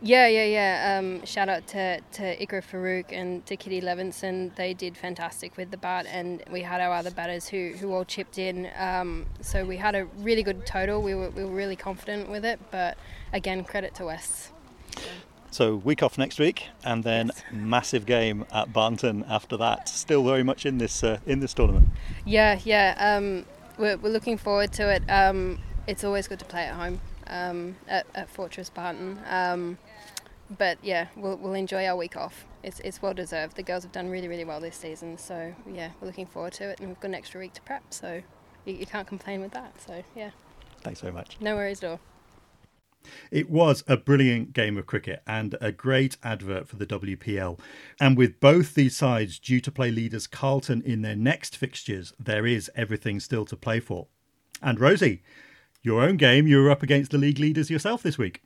Yeah, 0.00 0.28
yeah, 0.28 0.44
yeah. 0.44 0.98
Um, 0.98 1.24
shout 1.24 1.48
out 1.48 1.66
to, 1.68 2.00
to 2.12 2.46
Ikra 2.46 2.62
Farouk 2.62 3.06
and 3.10 3.44
to 3.46 3.56
Kitty 3.56 3.80
Levinson. 3.80 4.54
They 4.54 4.72
did 4.72 4.96
fantastic 4.96 5.56
with 5.56 5.72
the 5.72 5.76
bat, 5.76 6.06
and 6.08 6.42
we 6.52 6.62
had 6.62 6.80
our 6.80 6.92
other 6.92 7.10
batters 7.10 7.48
who, 7.48 7.72
who 7.78 7.92
all 7.92 8.04
chipped 8.04 8.38
in. 8.38 8.70
Um, 8.78 9.26
so 9.40 9.64
we 9.64 9.76
had 9.76 9.96
a 9.96 10.04
really 10.18 10.44
good 10.44 10.64
total. 10.66 11.02
We 11.02 11.14
were, 11.14 11.30
we 11.30 11.44
were 11.44 11.50
really 11.54 11.74
confident 11.74 12.30
with 12.30 12.44
it, 12.44 12.60
but 12.70 12.96
again, 13.32 13.64
credit 13.64 13.94
to 13.96 14.04
West. 14.04 14.52
So 15.50 15.76
week 15.76 16.02
off 16.02 16.16
next 16.16 16.38
week, 16.38 16.66
and 16.84 17.02
then 17.02 17.28
yes. 17.34 17.44
massive 17.50 18.06
game 18.06 18.44
at 18.52 18.72
Barnton 18.72 19.24
after 19.28 19.56
that. 19.56 19.88
Still 19.88 20.22
very 20.22 20.44
much 20.44 20.64
in 20.64 20.78
this 20.78 21.02
uh, 21.02 21.18
in 21.26 21.40
this 21.40 21.54
tournament. 21.54 21.88
Yeah, 22.24 22.60
yeah. 22.64 22.94
Um, 22.98 23.46
we're, 23.78 23.96
we're 23.96 24.12
looking 24.12 24.36
forward 24.36 24.72
to 24.74 24.88
it. 24.90 25.02
Um, 25.08 25.58
it's 25.86 26.04
always 26.04 26.28
good 26.28 26.38
to 26.40 26.44
play 26.44 26.64
at 26.64 26.74
home 26.74 27.00
um, 27.28 27.76
at, 27.88 28.06
at, 28.14 28.28
Fortress 28.28 28.70
Barnton. 28.70 29.18
But 30.56 30.78
yeah, 30.82 31.08
we'll, 31.16 31.36
we'll 31.36 31.54
enjoy 31.54 31.86
our 31.86 31.96
week 31.96 32.16
off. 32.16 32.46
It's, 32.62 32.80
it's 32.80 33.02
well 33.02 33.14
deserved. 33.14 33.56
The 33.56 33.62
girls 33.62 33.82
have 33.82 33.92
done 33.92 34.08
really, 34.08 34.28
really 34.28 34.44
well 34.44 34.60
this 34.60 34.76
season. 34.76 35.18
So 35.18 35.54
yeah, 35.70 35.90
we're 36.00 36.06
looking 36.06 36.26
forward 36.26 36.54
to 36.54 36.70
it. 36.70 36.80
And 36.80 36.88
we've 36.88 37.00
got 37.00 37.08
an 37.08 37.14
extra 37.14 37.40
week 37.40 37.52
to 37.54 37.62
prep. 37.62 37.82
So 37.92 38.22
you, 38.64 38.74
you 38.74 38.86
can't 38.86 39.06
complain 39.06 39.40
with 39.40 39.52
that. 39.52 39.80
So 39.80 40.02
yeah. 40.16 40.30
Thanks 40.82 41.00
very 41.00 41.12
much. 41.12 41.36
No 41.40 41.54
worries 41.54 41.82
at 41.82 41.90
all. 41.90 42.00
It 43.30 43.48
was 43.48 43.84
a 43.86 43.96
brilliant 43.96 44.52
game 44.52 44.76
of 44.76 44.86
cricket 44.86 45.22
and 45.26 45.56
a 45.60 45.72
great 45.72 46.16
advert 46.22 46.68
for 46.68 46.76
the 46.76 46.86
WPL. 46.86 47.58
And 48.00 48.16
with 48.16 48.40
both 48.40 48.74
these 48.74 48.96
sides 48.96 49.38
due 49.38 49.60
to 49.60 49.70
play 49.70 49.90
leaders 49.90 50.26
Carlton 50.26 50.82
in 50.82 51.02
their 51.02 51.16
next 51.16 51.56
fixtures, 51.56 52.12
there 52.18 52.46
is 52.46 52.70
everything 52.74 53.20
still 53.20 53.44
to 53.46 53.56
play 53.56 53.80
for. 53.80 54.08
And 54.62 54.80
Rosie, 54.80 55.22
your 55.82 56.02
own 56.02 56.16
game, 56.16 56.46
you 56.46 56.62
were 56.62 56.70
up 56.70 56.82
against 56.82 57.12
the 57.12 57.18
league 57.18 57.38
leaders 57.38 57.70
yourself 57.70 58.02
this 58.02 58.18
week. 58.18 58.42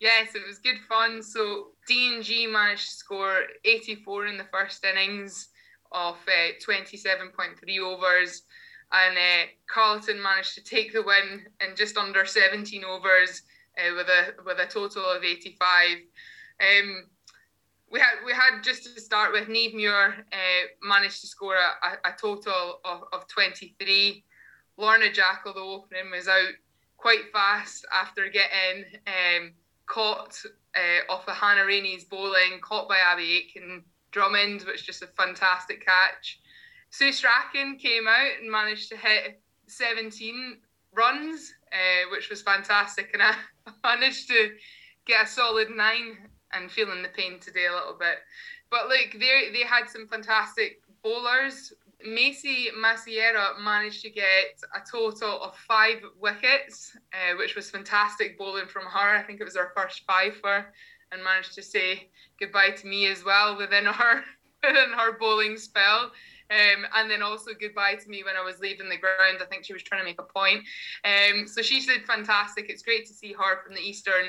Yes, 0.00 0.34
it 0.34 0.46
was 0.46 0.58
good 0.58 0.78
fun. 0.88 1.22
So 1.22 1.68
D&G 1.86 2.46
managed 2.46 2.88
to 2.88 2.96
score 2.96 3.42
84 3.64 4.26
in 4.26 4.36
the 4.36 4.46
first 4.52 4.84
innings 4.84 5.48
of 5.92 6.16
uh, 6.26 6.52
27.3 6.66 7.78
overs, 7.80 8.42
and 8.92 9.16
uh, 9.16 9.46
Carlton 9.72 10.20
managed 10.22 10.54
to 10.54 10.64
take 10.64 10.92
the 10.92 11.02
win 11.02 11.46
in 11.60 11.76
just 11.76 11.96
under 11.96 12.24
17 12.24 12.84
overs 12.84 13.42
uh, 13.78 13.94
with 13.94 14.08
a 14.08 14.34
with 14.44 14.58
a 14.58 14.66
total 14.66 15.04
of 15.04 15.22
85. 15.22 15.98
Um, 16.60 17.04
we 17.90 18.00
had 18.00 18.16
we 18.24 18.32
had 18.32 18.62
just 18.62 18.84
to 18.84 19.00
start 19.00 19.32
with 19.32 19.48
Neve 19.48 19.74
Muir 19.74 20.14
uh, 20.32 20.66
managed 20.82 21.20
to 21.20 21.26
score 21.26 21.56
a, 21.56 22.08
a 22.08 22.12
total 22.20 22.80
of, 22.84 23.02
of 23.12 23.28
23 23.28 24.24
Lorna 24.76 25.10
Jack, 25.12 25.42
although 25.46 25.74
opening, 25.74 26.10
was 26.10 26.28
out 26.28 26.52
quite 26.96 27.30
fast 27.32 27.86
after 27.94 28.28
getting 28.28 28.84
um, 29.06 29.52
caught 29.86 30.42
uh, 30.74 31.12
off 31.12 31.28
of 31.28 31.36
Hannah 31.36 31.64
Rainey's 31.64 32.04
bowling, 32.04 32.60
caught 32.60 32.88
by 32.88 32.96
Abby 32.98 33.32
Aitken 33.32 33.82
Drummond, 34.10 34.62
which 34.62 34.80
is 34.80 34.86
just 34.86 35.02
a 35.02 35.08
fantastic 35.08 35.84
catch. 35.84 36.40
Sue 36.90 37.12
Strachan 37.12 37.76
came 37.76 38.06
out 38.08 38.40
and 38.40 38.50
managed 38.50 38.88
to 38.90 38.96
hit 38.96 39.40
17 39.66 40.58
runs, 40.94 41.52
uh, 41.72 42.10
which 42.10 42.30
was 42.30 42.42
fantastic, 42.42 43.10
and 43.12 43.22
I 43.22 43.34
managed 43.84 44.28
to 44.28 44.50
get 45.06 45.24
a 45.24 45.28
solid 45.28 45.70
nine 45.70 46.16
and 46.52 46.70
feeling 46.70 47.02
the 47.02 47.08
pain 47.08 47.38
today 47.40 47.66
a 47.66 47.74
little 47.74 47.96
bit. 47.98 48.18
But 48.70 48.88
like 48.88 49.16
they 49.18 49.50
they 49.52 49.64
had 49.66 49.88
some 49.88 50.06
fantastic 50.08 50.80
bowlers. 51.02 51.72
Maisie 52.04 52.68
Maceira 52.76 53.54
managed 53.60 54.02
to 54.02 54.10
get 54.10 54.60
a 54.74 54.80
total 54.90 55.42
of 55.42 55.56
five 55.56 56.02
wickets, 56.20 56.96
uh, 57.12 57.36
which 57.38 57.56
was 57.56 57.70
fantastic 57.70 58.38
bowling 58.38 58.66
from 58.66 58.84
her. 58.84 59.16
I 59.16 59.22
think 59.22 59.40
it 59.40 59.44
was 59.44 59.56
her 59.56 59.72
first 59.74 60.02
five 60.06 60.36
for, 60.36 60.72
and 61.12 61.24
managed 61.24 61.54
to 61.54 61.62
say 61.62 62.08
goodbye 62.38 62.70
to 62.70 62.86
me 62.86 63.06
as 63.06 63.24
well 63.24 63.56
within 63.56 63.84
her 63.86 64.22
within 64.62 64.92
her 64.96 65.18
bowling 65.18 65.56
spell. 65.56 66.10
Um, 66.48 66.86
and 66.94 67.10
then 67.10 67.22
also 67.22 67.50
goodbye 67.58 67.96
to 67.96 68.08
me 68.08 68.22
when 68.22 68.36
I 68.36 68.44
was 68.44 68.60
leaving 68.60 68.88
the 68.88 68.96
ground. 68.96 69.38
I 69.40 69.46
think 69.46 69.64
she 69.64 69.72
was 69.72 69.82
trying 69.82 70.02
to 70.02 70.04
make 70.04 70.20
a 70.20 70.24
point. 70.24 70.62
Um, 71.04 71.48
so 71.48 71.60
she 71.60 71.84
did 71.84 72.04
fantastic. 72.04 72.66
It's 72.68 72.82
great 72.82 73.06
to 73.06 73.12
see 73.12 73.32
her 73.32 73.62
from 73.64 73.74
the 73.74 73.80
Eastern 73.80 74.26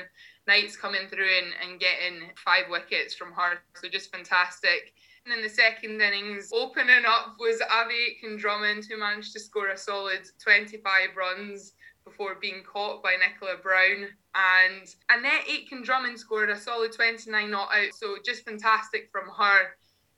Knights 0.48 0.76
coming 0.76 1.06
through 1.08 1.28
and, 1.38 1.52
and 1.62 1.80
getting 1.80 2.30
five 2.36 2.64
wickets 2.70 3.14
from 3.14 3.32
her. 3.32 3.58
So 3.80 3.88
just 3.88 4.10
fantastic 4.10 4.94
in 5.32 5.42
the 5.42 5.48
second 5.48 6.00
innings. 6.00 6.50
Opening 6.52 7.04
up 7.06 7.36
was 7.38 7.60
Abby 7.70 7.94
Aitken 7.94 8.36
Drummond, 8.38 8.84
who 8.84 8.98
managed 8.98 9.32
to 9.34 9.40
score 9.40 9.68
a 9.68 9.76
solid 9.76 10.28
25 10.42 10.82
runs 11.16 11.72
before 12.04 12.36
being 12.40 12.62
caught 12.62 13.02
by 13.02 13.16
Nicola 13.16 13.56
Brown. 13.62 14.08
And 14.34 14.94
Annette 15.10 15.48
Aitken 15.48 15.82
Drummond 15.82 16.18
scored 16.18 16.50
a 16.50 16.58
solid 16.58 16.92
29 16.92 17.50
not 17.50 17.68
out. 17.74 17.94
So 17.94 18.16
just 18.24 18.44
fantastic 18.44 19.10
from 19.12 19.28
her 19.36 19.76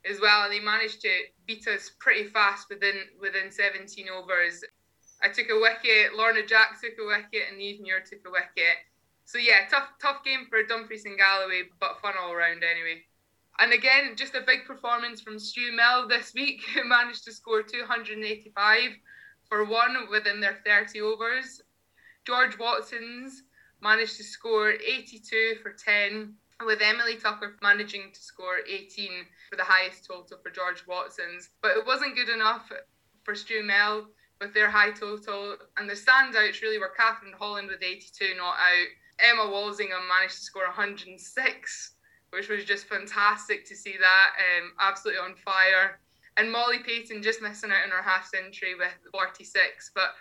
as 0.09 0.19
well. 0.21 0.45
And 0.45 0.53
they 0.53 0.59
managed 0.59 1.01
to 1.01 1.09
beat 1.45 1.67
us 1.67 1.91
pretty 1.99 2.25
fast 2.25 2.69
within 2.69 2.95
within 3.19 3.51
17 3.51 4.07
overs. 4.09 4.63
I 5.23 5.29
took 5.29 5.49
a 5.49 5.59
wicket, 5.59 6.15
Lorna 6.15 6.45
Jack 6.45 6.81
took 6.81 6.93
a 6.99 7.05
wicket, 7.05 7.43
and 7.51 7.61
Eve 7.61 7.81
Muir 7.81 7.99
took 7.99 8.25
a 8.25 8.31
wicket. 8.31 8.77
So 9.25 9.37
yeah, 9.37 9.67
tough 9.69 9.89
tough 10.01 10.23
game 10.23 10.47
for 10.49 10.63
Dumfries 10.63 11.05
and 11.05 11.17
Galloway, 11.17 11.63
but 11.79 12.01
fun 12.01 12.13
all 12.19 12.35
round 12.35 12.63
anyway. 12.63 13.03
And 13.59 13.73
again, 13.73 14.15
just 14.15 14.35
a 14.35 14.41
big 14.41 14.65
performance 14.65 15.21
from 15.21 15.37
Stu 15.37 15.71
Mel 15.71 16.07
this 16.07 16.33
week, 16.33 16.61
who 16.75 16.87
managed 16.87 17.25
to 17.25 17.31
score 17.31 17.63
285 17.63 18.91
for 19.47 19.65
one 19.65 20.07
within 20.09 20.39
their 20.39 20.59
30 20.65 21.01
overs. 21.01 21.61
George 22.25 22.57
Watson's 22.57 23.43
managed 23.81 24.17
to 24.17 24.23
score 24.23 24.71
82 24.71 25.55
for 25.61 25.73
10, 25.73 26.35
with 26.65 26.81
Emily 26.81 27.15
Tucker 27.15 27.55
managing 27.61 28.11
to 28.13 28.21
score 28.21 28.59
18 28.69 29.09
for 29.49 29.55
the 29.55 29.63
highest 29.63 30.05
total 30.05 30.37
for 30.41 30.51
George 30.51 30.85
Watson's. 30.87 31.49
But 31.61 31.77
it 31.77 31.85
wasn't 31.85 32.15
good 32.15 32.29
enough 32.29 32.71
for 33.23 33.35
Stu 33.35 33.63
Mel 33.63 34.07
with 34.39 34.53
their 34.53 34.69
high 34.69 34.91
total. 34.91 35.57
And 35.77 35.89
the 35.89 35.93
standouts 35.93 36.61
really 36.61 36.79
were 36.79 36.93
Catherine 36.95 37.33
Holland 37.37 37.69
with 37.69 37.83
82 37.83 38.35
not 38.37 38.55
out. 38.55 38.87
Emma 39.19 39.51
Walsingham 39.51 40.07
managed 40.07 40.35
to 40.35 40.41
score 40.41 40.65
106 40.65 41.93
which 42.31 42.49
was 42.49 42.65
just 42.65 42.85
fantastic 42.85 43.65
to 43.67 43.75
see 43.75 43.95
that. 43.99 44.29
Um, 44.37 44.71
absolutely 44.79 45.21
on 45.21 45.35
fire. 45.35 45.99
And 46.37 46.51
Molly 46.51 46.79
Payton 46.79 47.21
just 47.21 47.41
missing 47.41 47.71
out 47.71 47.83
on 47.83 47.91
her 47.91 48.01
half 48.01 48.25
century 48.25 48.75
with 48.75 48.93
46, 49.11 49.91
but 49.93 50.11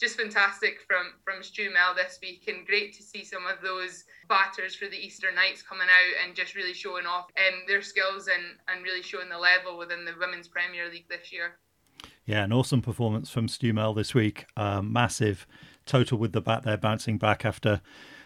just 0.00 0.16
fantastic 0.16 0.80
from 0.86 1.12
from 1.24 1.42
Stu 1.42 1.70
Mel 1.72 1.94
this 1.94 2.18
week, 2.22 2.48
and 2.48 2.66
great 2.66 2.94
to 2.94 3.02
see 3.02 3.22
some 3.22 3.46
of 3.46 3.60
those 3.62 4.04
batters 4.28 4.74
for 4.74 4.86
the 4.86 4.96
Eastern 4.96 5.34
Knights 5.34 5.62
coming 5.62 5.86
out 5.86 6.26
and 6.26 6.34
just 6.34 6.54
really 6.54 6.72
showing 6.72 7.06
off 7.06 7.26
um, 7.36 7.60
their 7.68 7.82
skills 7.82 8.26
and 8.28 8.58
and 8.68 8.82
really 8.82 9.02
showing 9.02 9.28
the 9.28 9.38
level 9.38 9.76
within 9.76 10.04
the 10.04 10.14
Women's 10.18 10.48
Premier 10.48 10.88
League 10.90 11.08
this 11.08 11.30
year. 11.30 11.58
Yeah, 12.24 12.44
an 12.44 12.52
awesome 12.52 12.80
performance 12.80 13.30
from 13.30 13.46
Stu 13.46 13.72
Mel 13.74 13.92
this 13.92 14.14
week. 14.14 14.46
Um, 14.56 14.92
massive 14.92 15.46
total 15.84 16.16
with 16.16 16.32
the 16.32 16.40
bat 16.40 16.62
there, 16.62 16.76
bouncing 16.78 17.18
back 17.18 17.44
after 17.44 17.82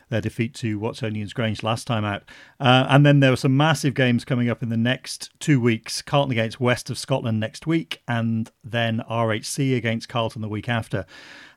their 0.08 0.20
defeat 0.20 0.54
to 0.54 0.78
Watsonians 0.78 1.34
Grange 1.34 1.62
last 1.62 1.86
time 1.86 2.04
out. 2.04 2.22
Uh, 2.60 2.86
and 2.88 3.04
then 3.04 3.20
there 3.20 3.32
are 3.32 3.36
some 3.36 3.56
massive 3.56 3.94
games 3.94 4.24
coming 4.24 4.48
up 4.48 4.62
in 4.62 4.68
the 4.68 4.76
next 4.76 5.30
two 5.40 5.60
weeks 5.60 6.02
Carlton 6.02 6.32
against 6.32 6.60
West 6.60 6.90
of 6.90 6.98
Scotland 6.98 7.40
next 7.40 7.66
week, 7.66 8.02
and 8.06 8.50
then 8.62 9.02
RHC 9.10 9.76
against 9.76 10.08
Carlton 10.08 10.42
the 10.42 10.48
week 10.48 10.68
after, 10.68 11.06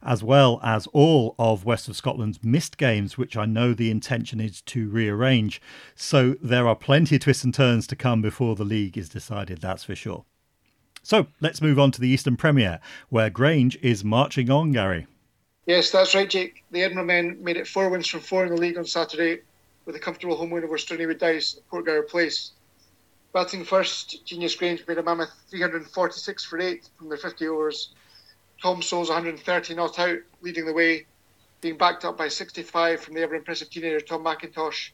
as 0.03 0.23
well 0.23 0.59
as 0.63 0.87
all 0.87 1.35
of 1.37 1.65
West 1.65 1.87
of 1.87 1.95
Scotland's 1.95 2.43
missed 2.43 2.77
games, 2.77 3.17
which 3.17 3.37
I 3.37 3.45
know 3.45 3.73
the 3.73 3.91
intention 3.91 4.39
is 4.39 4.61
to 4.63 4.89
rearrange. 4.89 5.61
So 5.95 6.35
there 6.41 6.67
are 6.67 6.75
plenty 6.75 7.15
of 7.15 7.21
twists 7.21 7.43
and 7.43 7.53
turns 7.53 7.87
to 7.87 7.95
come 7.95 8.21
before 8.21 8.55
the 8.55 8.65
league 8.65 8.97
is 8.97 9.09
decided, 9.09 9.59
that's 9.59 9.83
for 9.83 9.95
sure. 9.95 10.25
So 11.03 11.27
let's 11.39 11.61
move 11.61 11.79
on 11.79 11.91
to 11.91 12.01
the 12.01 12.09
Eastern 12.09 12.35
Premier, 12.35 12.81
where 13.07 13.29
Grange 13.29 13.77
is 13.81 14.03
marching 14.03 14.51
on, 14.51 14.73
Gary. 14.73 15.07
Yes, 15.67 15.91
that's 15.91 16.15
right, 16.15 16.29
Jake. 16.29 16.63
The 16.71 16.83
Edinburgh 16.83 17.03
men 17.03 17.43
made 17.43 17.57
it 17.57 17.67
four 17.67 17.89
wins 17.89 18.07
from 18.07 18.21
four 18.21 18.45
in 18.45 18.55
the 18.55 18.59
league 18.59 18.77
on 18.77 18.85
Saturday 18.85 19.41
with 19.83 19.97
a 19.97 19.99
comfortable 19.99 20.37
home 20.37 20.49
win 20.49 20.63
over 20.63 20.77
Stoneywood 20.77 21.19
Dyce 21.19 21.57
at 21.57 21.67
Portgower 21.69 22.07
Place. 22.07 22.53
Batting 23.33 23.65
first, 23.65 24.25
Genius 24.25 24.55
Grange 24.55 24.87
made 24.87 24.97
a 24.97 25.03
mammoth 25.03 25.33
346 25.49 26.45
for 26.45 26.61
8 26.61 26.89
from 26.97 27.09
their 27.09 27.17
50 27.17 27.49
overs. 27.49 27.93
Tom 28.61 28.81
Sole's 28.81 29.09
130 29.09 29.75
not 29.75 29.99
out, 29.99 30.19
leading 30.41 30.65
the 30.65 30.71
way, 30.71 31.05
being 31.59 31.77
backed 31.77 32.05
up 32.05 32.17
by 32.17 32.29
65 32.29 33.01
from 33.01 33.15
the 33.15 33.21
ever 33.21 33.35
impressive 33.35 33.69
teenager 33.69 33.99
Tom 33.99 34.23
McIntosh, 34.23 34.91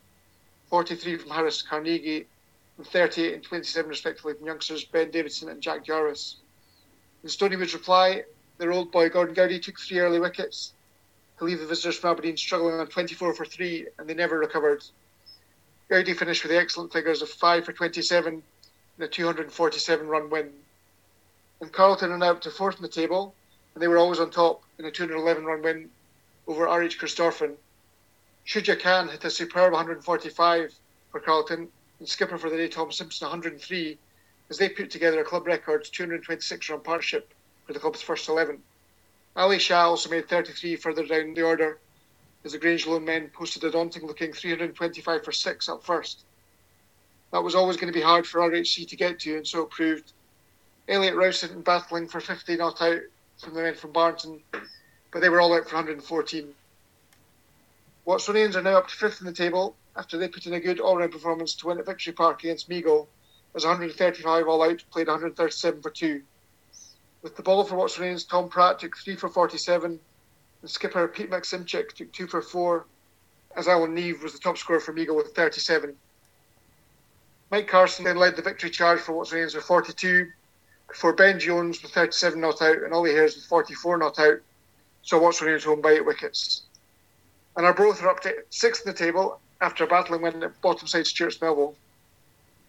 43 0.72 1.18
from 1.18 1.30
Harris 1.30 1.62
Carnegie, 1.62 2.26
and 2.80 2.88
38 2.88 3.36
and 3.36 3.44
27 3.44 3.88
respectively 3.88 4.34
from 4.34 4.48
youngsters 4.48 4.86
Ben 4.86 5.12
Davidson 5.12 5.50
and 5.50 5.62
Jack 5.62 5.86
Jarvis. 5.86 6.38
In 7.22 7.30
Stoneywood's 7.30 7.76
reply, 7.76 8.24
their 8.58 8.72
old 8.72 8.92
boy 8.92 9.10
Gordon 9.10 9.34
Goudie 9.34 9.60
took 9.60 9.80
three 9.80 10.00
early 10.00 10.20
wickets 10.20 10.74
to 11.38 11.46
leave 11.46 11.60
the 11.60 11.66
visitors 11.66 11.98
from 11.98 12.12
Aberdeen 12.12 12.38
struggling 12.38 12.80
on 12.80 12.88
24 12.88 13.34
for 13.34 13.46
three, 13.46 13.88
and 13.98 14.08
they 14.08 14.13
never 14.13 14.38
recovered. 14.38 14.84
Goudie 15.89 16.13
finished 16.13 16.44
with 16.44 16.52
the 16.52 16.58
excellent 16.58 16.94
figures 16.94 17.22
of 17.22 17.30
5 17.30 17.66
for 17.66 17.74
27 17.74 18.34
and 18.34 19.04
a 19.04 19.08
247 19.08 20.08
run 20.08 20.30
win. 20.30 20.50
And 21.62 21.72
Carlton 21.72 22.12
are 22.12 22.18
now 22.18 22.32
up 22.32 22.42
to 22.42 22.52
fourth 22.52 22.78
in 22.78 22.84
the 22.84 22.88
table, 22.88 23.34
and 23.74 23.82
they 23.82 23.88
were 23.88 23.98
always 23.98 24.20
on 24.20 24.30
top 24.30 24.63
in 24.78 24.86
a 24.86 24.92
211 24.92 25.46
run 25.46 25.62
win 25.62 25.89
over 26.48 26.66
RH 26.66 27.00
Corstorphine. 27.00 27.56
Shuja 28.46 28.80
Khan 28.80 29.08
hit 29.08 29.24
a 29.24 29.30
superb 29.30 29.72
145 29.74 30.74
for 31.12 31.20
Carlton, 31.20 31.70
and 32.00 32.10
skipper 32.10 32.38
for 32.38 32.50
the 32.50 32.58
day 32.58 32.68
Tom 32.68 32.92
Simpson 32.92 33.28
103 33.28 33.98
as 34.50 34.58
they 34.58 34.70
put 34.70 34.92
together 34.92 35.22
a 35.22 35.24
club 35.24 35.48
record 35.48 35.88
226 35.92 36.70
run 36.70 36.82
partnership 36.82 37.34
for 37.65 37.73
the 37.73 37.80
club's 37.80 38.02
first 38.02 38.30
11. 38.30 38.60
Ali 39.36 39.60
Shah 39.60 39.89
also 39.89 40.10
made 40.10 40.30
33 40.30 40.76
further 40.76 41.06
down 41.06 41.34
the 41.34 41.41
order 41.41 41.80
as 42.45 42.52
the 42.52 42.60
Grange 42.60 42.86
Lone 42.86 43.06
men 43.06 43.30
posted 43.30 43.63
a 43.63 43.71
daunting 43.71 44.06
looking 44.06 44.34
325 44.34 45.23
for 45.23 45.32
6 45.32 45.69
up 45.69 45.84
first. 45.84 46.26
That 47.32 47.43
was 47.43 47.56
always 47.56 47.78
going 47.78 47.91
to 47.91 47.97
be 47.97 48.04
hard 48.04 48.28
for 48.28 48.41
RHC 48.41 48.88
to 48.89 48.95
get 48.95 49.19
to, 49.21 49.38
and 49.38 49.47
so 49.47 49.63
it 49.63 49.71
proved. 49.71 50.12
Elliot 50.88 51.15
Rowson 51.15 51.62
battling 51.63 52.08
for 52.08 52.19
50 52.19 52.58
not 52.58 52.82
out 52.82 52.99
from 53.39 53.54
the 53.54 53.62
men 53.62 53.76
from 53.76 53.91
Barnton, 53.91 54.41
but 55.12 55.21
they 55.21 55.30
were 55.30 55.41
all 55.41 55.54
out 55.54 55.67
for 55.67 55.76
114. 55.76 56.54
Watsonians 58.06 58.56
are 58.56 58.62
now 58.62 58.78
up 58.78 58.89
to 58.89 58.95
fifth 58.95 59.21
in 59.21 59.26
the 59.26 59.34
table 59.34 59.76
after 59.95 60.17
they 60.17 60.28
put 60.28 60.45
in 60.45 60.54
a 60.54 60.60
good 60.60 60.80
all 60.80 60.97
round 60.97 61.12
performance 61.12 61.56
to 61.56 61.67
win 61.67 61.80
at 61.80 61.86
Victoria 61.86 62.15
Park 62.15 62.43
against 62.43 62.69
Meigle 62.69 63.08
as 63.56 63.65
135 63.65 64.47
all 64.47 64.63
out, 64.63 64.84
played 64.91 65.08
137 65.08 65.82
for 65.82 65.89
2. 65.89 66.21
With 67.24 67.38
the 67.38 67.42
ball 67.42 67.64
for 67.64 67.78
Watsonians, 67.78 68.28
Tom 68.28 68.50
Pratt 68.50 68.80
took 68.80 68.98
3 68.98 69.16
for 69.16 69.30
47, 69.30 69.98
and 70.62 70.70
skipper 70.70 71.08
Pete 71.08 71.30
Maximchik 71.32 71.94
took 71.94 72.12
2 72.12 72.28
for 72.28 72.42
4, 72.42 72.86
as 73.56 73.70
Alan 73.70 73.94
Neve 73.94 74.22
was 74.22 74.34
the 74.34 74.40
top 74.40 74.58
scorer 74.58 74.82
for 74.82 74.94
Meigle 74.94 75.16
with 75.16 75.34
37. 75.34 75.96
Mike 77.50 77.70
Carson 77.70 78.04
then 78.04 78.18
led 78.18 78.36
the 78.36 78.42
victory 78.42 78.70
charge 78.70 79.00
for 79.00 79.14
Watsonians 79.14 79.56
with 79.56 79.64
42, 79.64 80.30
before 80.90 81.14
Ben 81.14 81.40
Jones 81.40 81.82
with 81.82 81.94
37 81.94 82.42
not 82.42 82.62
out 82.62 82.84
and 82.84 82.94
Ollie 82.94 83.14
Hares 83.14 83.36
with 83.36 83.46
44 83.46 84.00
not 84.00 84.20
out, 84.20 84.40
so 85.02 85.18
Watsonians 85.18 85.64
home 85.64 85.80
by 85.80 85.92
8 85.94 86.06
wickets. 86.06 86.64
And 87.56 87.66
Arbroath 87.66 88.04
are 88.04 88.10
up 88.10 88.20
to 88.24 88.36
sixth 88.50 88.86
in 88.86 88.92
the 88.92 88.98
table 88.98 89.40
after 89.62 89.86
a 89.86 89.88
battling 89.88 90.24
win 90.24 90.44
at 90.44 90.62
bottom 90.62 90.88
side 90.90 91.08
Stewart's 91.08 91.40
Melville. 91.40 91.78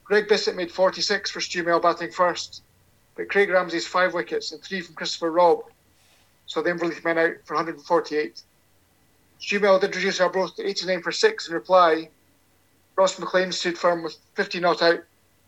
Greg 0.04 0.28
Bissett 0.28 0.54
made 0.54 0.70
46 0.70 1.32
for 1.32 1.40
Stu 1.40 1.64
Mel 1.64 1.80
batting 1.80 2.12
first, 2.12 2.62
but 3.16 3.28
Craig 3.28 3.50
Ramsey's 3.50 3.86
five 3.86 4.14
wickets 4.14 4.52
and 4.52 4.62
three 4.62 4.80
from 4.80 4.94
Christopher 4.94 5.30
Robb, 5.30 5.64
so 6.46 6.62
the 6.62 6.70
Inverleith 6.70 7.04
men 7.04 7.18
out 7.18 7.34
for 7.44 7.54
148. 7.54 8.42
Stu 9.38 9.60
Mel 9.60 9.78
did 9.78 9.94
reduce 9.94 10.20
Arbroath 10.20 10.56
to 10.56 10.66
89 10.66 11.02
for 11.02 11.12
six 11.12 11.48
in 11.48 11.54
reply. 11.54 12.08
Ross 12.96 13.18
McLean 13.18 13.52
stood 13.52 13.76
firm 13.76 14.02
with 14.02 14.16
50 14.34 14.60
not 14.60 14.82
out 14.82 15.00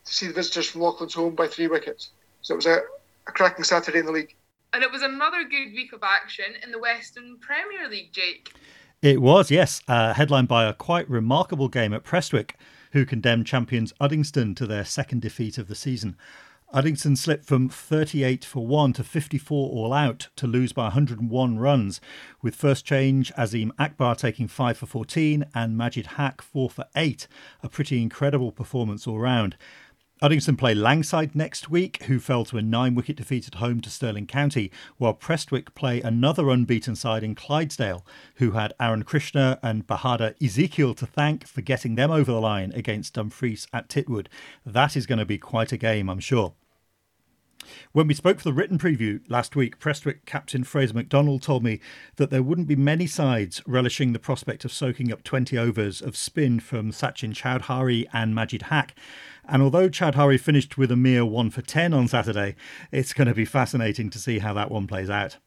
to 0.05 0.15
see 0.15 0.27
the 0.27 0.33
visitors 0.33 0.69
from 0.69 0.81
Lochlands 0.81 1.15
home 1.15 1.35
by 1.35 1.47
three 1.47 1.69
wickets. 1.69 2.11
So 2.43 2.55
it 2.55 2.57
was 2.57 2.67
a, 2.67 2.81
a 3.27 3.33
cracking 3.33 3.65
Saturday 3.65 3.99
in 3.99 4.07
the 4.07 4.13
league. 4.13 4.35
And 4.73 4.83
it 4.83 4.91
was 4.91 5.03
another 5.03 5.45
good 5.45 5.73
week 5.73 5.93
of 5.93 6.03
action 6.03 6.45
in 6.63 6.71
the 6.71 6.79
Western 6.79 7.39
Premier 7.39 7.89
League, 7.89 8.13
Jake. 8.13 8.53
It 9.03 9.21
was, 9.21 9.51
yes, 9.51 9.81
uh, 9.89 10.15
headlined 10.15 10.49
by 10.49 10.65
a 10.65 10.73
quite 10.73 11.09
remarkable 11.09 11.69
game 11.69 11.93
at 11.93 12.05
Prestwick, 12.05 12.57
who 12.93 13.05
condemned 13.05 13.47
champions 13.47 13.93
Uddingston 14.01 14.57
to 14.57 14.67
their 14.67 14.85
second 14.85 15.23
defeat 15.23 15.59
of 15.59 15.69
the 15.69 15.75
season. 15.75 16.17
Uddingston 16.75 17.17
slipped 17.17 17.45
from 17.45 17.69
38 17.69 18.45
for 18.45 18.67
1 18.67 18.95
to 18.95 19.05
54 19.05 19.71
all 19.71 19.93
out 19.93 20.29
to 20.35 20.49
lose 20.49 20.73
by 20.73 20.85
101 20.85 21.59
runs, 21.59 22.01
with 22.43 22.57
first 22.57 22.85
change 22.85 23.33
Azim 23.37 23.73
Akbar 23.79 24.17
taking 24.17 24.49
5 24.49 24.77
for 24.77 24.87
14 24.87 25.45
and 25.55 25.79
Majid 25.79 26.07
Haq 26.07 26.43
4 26.43 26.69
for 26.69 26.85
8. 26.97 27.29
A 27.63 27.69
pretty 27.69 28.03
incredible 28.03 28.51
performance 28.51 29.07
all 29.07 29.21
round. 29.21 29.57
Uddingston 30.23 30.57
play 30.57 30.75
Langside 30.75 31.35
next 31.35 31.69
week, 31.69 32.05
who 32.05 32.19
fell 32.19 32.47
to 32.47 32.57
a 32.57 32.63
nine 32.63 32.95
wicket 32.95 33.17
defeat 33.17 33.47
at 33.47 33.57
home 33.57 33.83
to 33.83 33.91
Stirling 33.91 34.27
County, 34.27 34.73
while 34.97 35.13
Prestwick 35.13 35.75
play 35.75 36.01
another 36.01 36.49
unbeaten 36.49 36.97
side 36.97 37.23
in 37.23 37.35
Clydesdale, 37.35 38.03
who 38.37 38.53
had 38.53 38.73
Aaron 38.81 39.03
Krishna 39.03 39.59
and 39.63 39.87
Bahadur 39.87 40.35
Ezekiel 40.43 40.95
to 40.95 41.05
thank 41.05 41.47
for 41.47 41.61
getting 41.61 41.97
them 41.97 42.11
over 42.11 42.33
the 42.33 42.41
line 42.41 42.73
against 42.75 43.13
Dumfries 43.13 43.69
at 43.75 43.91
Titwood. 43.91 44.29
That 44.65 44.97
is 44.97 45.05
going 45.05 45.19
to 45.19 45.27
be 45.27 45.37
quite 45.37 45.73
a 45.73 45.77
game, 45.77 46.09
I'm 46.09 46.21
sure. 46.21 46.55
When 47.93 48.07
we 48.07 48.15
spoke 48.15 48.39
for 48.39 48.45
the 48.45 48.53
written 48.53 48.79
preview 48.79 49.21
last 49.29 49.57
week, 49.57 49.79
Prestwick 49.79 50.25
captain 50.27 50.65
Fraser 50.65 50.95
McDonald 50.95 51.43
told 51.43 51.63
me 51.63 51.81
that 52.17 52.31
there 52.31 52.43
wouldn't 52.43 52.69
be 52.69 52.77
many 52.77 53.07
sides 53.07 53.63
relishing 53.67 54.13
the 54.13 54.19
prospect 54.19 54.65
of 54.65 54.73
soaking 54.73 55.13
up 55.13 55.23
20 55.23 55.57
overs 55.57 56.01
of 56.01 56.17
spin 56.17 56.61
from 56.61 56.91
Sachin 56.91 57.33
Chowdhury 57.33 58.07
and 58.13 58.35
Majid 58.35 58.63
Haq. 58.63 58.95
And 59.49 59.63
although 59.63 59.89
Chowdhury 59.89 60.39
finished 60.39 60.77
with 60.77 60.91
a 60.91 60.97
mere 60.97 61.25
1 61.25 61.51
for 61.51 61.63
10 61.63 61.95
on 61.95 62.09
Saturday, 62.09 62.57
it's 62.91 63.13
going 63.13 63.29
to 63.29 63.35
be 63.35 63.45
fascinating 63.45 64.11
to 64.11 64.19
see 64.19 64.41
how 64.41 64.53
that 64.55 64.71
one 64.71 64.87
plays 64.87 65.11
out. 65.11 65.39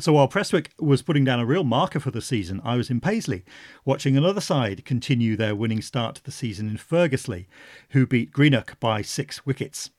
So 0.00 0.12
while 0.12 0.28
Prestwick 0.28 0.68
was 0.78 1.02
putting 1.02 1.24
down 1.24 1.40
a 1.40 1.46
real 1.46 1.64
marker 1.64 1.98
for 1.98 2.12
the 2.12 2.22
season, 2.22 2.60
I 2.62 2.76
was 2.76 2.88
in 2.88 3.00
Paisley, 3.00 3.44
watching 3.84 4.16
another 4.16 4.40
side 4.40 4.84
continue 4.84 5.34
their 5.34 5.56
winning 5.56 5.82
start 5.82 6.14
to 6.16 6.22
the 6.22 6.30
season 6.30 6.68
in 6.68 6.76
Ferguslie, 6.76 7.46
who 7.90 8.06
beat 8.06 8.30
Greenock 8.32 8.78
by 8.78 9.02
six 9.02 9.44
wickets. 9.44 9.90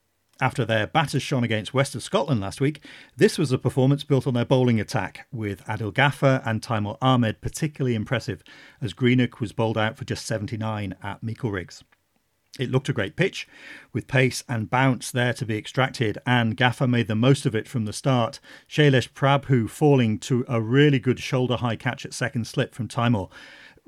After 0.41 0.63
their 0.63 0.87
batters 0.87 1.21
shone 1.21 1.43
against 1.43 1.73
West 1.73 1.95
of 1.95 2.03
Scotland 2.03 2.39
last 2.39 2.61
week, 2.61 2.81
this 3.17 3.37
was 3.37 3.51
a 3.51 3.57
performance 3.57 4.05
built 4.05 4.25
on 4.25 4.35
their 4.35 4.45
bowling 4.45 4.79
attack, 4.79 5.27
with 5.33 5.65
Adil 5.65 5.93
Gaffer 5.93 6.41
and 6.45 6.61
Taimur 6.61 6.97
Ahmed 7.01 7.41
particularly 7.41 7.93
impressive, 7.93 8.41
as 8.79 8.93
Greenock 8.93 9.41
was 9.41 9.51
bowled 9.51 9.77
out 9.77 9.97
for 9.97 10.05
just 10.05 10.25
79 10.25 10.95
at 11.03 11.21
Meikle 11.21 11.53
It 12.57 12.71
looked 12.71 12.87
a 12.87 12.93
great 12.93 13.17
pitch, 13.17 13.49
with 13.91 14.07
pace 14.07 14.45
and 14.47 14.69
bounce 14.69 15.11
there 15.11 15.33
to 15.33 15.45
be 15.45 15.57
extracted, 15.57 16.17
and 16.25 16.55
Gaffer 16.55 16.87
made 16.87 17.09
the 17.09 17.15
most 17.15 17.45
of 17.45 17.53
it 17.53 17.67
from 17.67 17.83
the 17.83 17.91
start. 17.91 18.39
Shailesh 18.69 19.11
Prabhu 19.11 19.69
falling 19.69 20.19
to 20.19 20.45
a 20.47 20.61
really 20.61 20.99
good 20.99 21.19
shoulder 21.19 21.57
high 21.57 21.75
catch 21.75 22.05
at 22.05 22.13
second 22.13 22.47
slip 22.47 22.73
from 22.73 22.87
Taimur. 22.87 23.29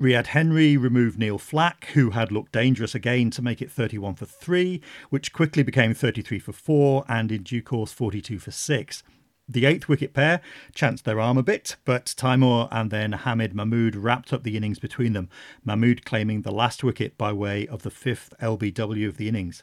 Riyad 0.02 0.26
Henry 0.26 0.76
removed 0.76 1.16
Neil 1.16 1.38
Flack, 1.38 1.84
who 1.94 2.10
had 2.10 2.32
looked 2.32 2.50
dangerous 2.50 2.92
again, 2.92 3.30
to 3.30 3.40
make 3.40 3.62
it 3.62 3.70
31 3.70 4.16
for 4.16 4.26
3, 4.26 4.80
which 5.10 5.32
quickly 5.32 5.62
became 5.62 5.94
33 5.94 6.40
for 6.40 6.52
4 6.52 7.04
and 7.06 7.30
in 7.30 7.44
due 7.44 7.62
course 7.62 7.92
42 7.92 8.40
for 8.40 8.50
6. 8.50 9.02
The 9.48 9.64
eighth 9.64 9.88
wicket 9.88 10.12
pair 10.12 10.40
chanced 10.74 11.04
their 11.04 11.20
arm 11.20 11.38
a 11.38 11.44
bit, 11.44 11.76
but 11.84 12.06
Taimur 12.16 12.66
and 12.72 12.90
then 12.90 13.12
Hamid 13.12 13.54
Mahmood 13.54 13.94
wrapped 13.94 14.32
up 14.32 14.42
the 14.42 14.56
innings 14.56 14.80
between 14.80 15.12
them, 15.12 15.28
Mahmood 15.64 16.04
claiming 16.04 16.42
the 16.42 16.50
last 16.50 16.82
wicket 16.82 17.16
by 17.16 17.32
way 17.32 17.68
of 17.68 17.82
the 17.82 17.90
fifth 17.90 18.34
LBW 18.40 19.06
of 19.06 19.18
the 19.18 19.28
innings. 19.28 19.62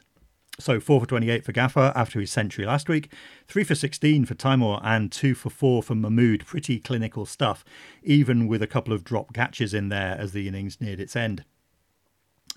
So 0.60 0.78
4 0.78 1.00
for 1.00 1.06
28 1.06 1.44
for 1.44 1.52
Gaffer 1.52 1.92
after 1.96 2.20
his 2.20 2.30
century 2.30 2.66
last 2.66 2.88
week, 2.88 3.12
3 3.48 3.64
for 3.64 3.74
16 3.74 4.26
for 4.26 4.34
Taimur, 4.34 4.80
and 4.84 5.10
2 5.10 5.34
for 5.34 5.50
4 5.50 5.82
for 5.82 5.94
Mahmood. 5.94 6.44
Pretty 6.44 6.78
clinical 6.78 7.24
stuff, 7.24 7.64
even 8.02 8.46
with 8.46 8.62
a 8.62 8.66
couple 8.66 8.92
of 8.92 9.02
drop 9.02 9.32
catches 9.32 9.72
in 9.72 9.88
there 9.88 10.16
as 10.18 10.32
the 10.32 10.46
innings 10.46 10.80
neared 10.80 11.00
its 11.00 11.16
end. 11.16 11.44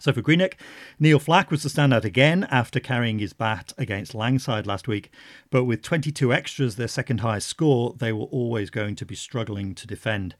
So 0.04 0.12
for 0.12 0.22
Greenock, 0.22 0.58
Neil 1.00 1.18
Flack 1.18 1.50
was 1.50 1.64
the 1.64 1.70
standout 1.70 2.04
again 2.04 2.46
after 2.52 2.82
carrying 2.82 3.20
his 3.20 3.32
bat 3.32 3.72
against 3.78 4.14
Langside 4.14 4.68
last 4.68 4.86
week. 4.86 5.10
But 5.50 5.64
with 5.64 5.82
22 5.82 6.34
extras, 6.34 6.76
their 6.76 6.90
second 6.90 7.22
highest 7.22 7.48
score, 7.48 7.96
they 7.98 8.12
were 8.12 8.26
always 8.26 8.70
going 8.70 8.98
to 8.98 9.06
be 9.06 9.16
struggling 9.16 9.74
to 9.76 9.88
defend. 9.88 10.36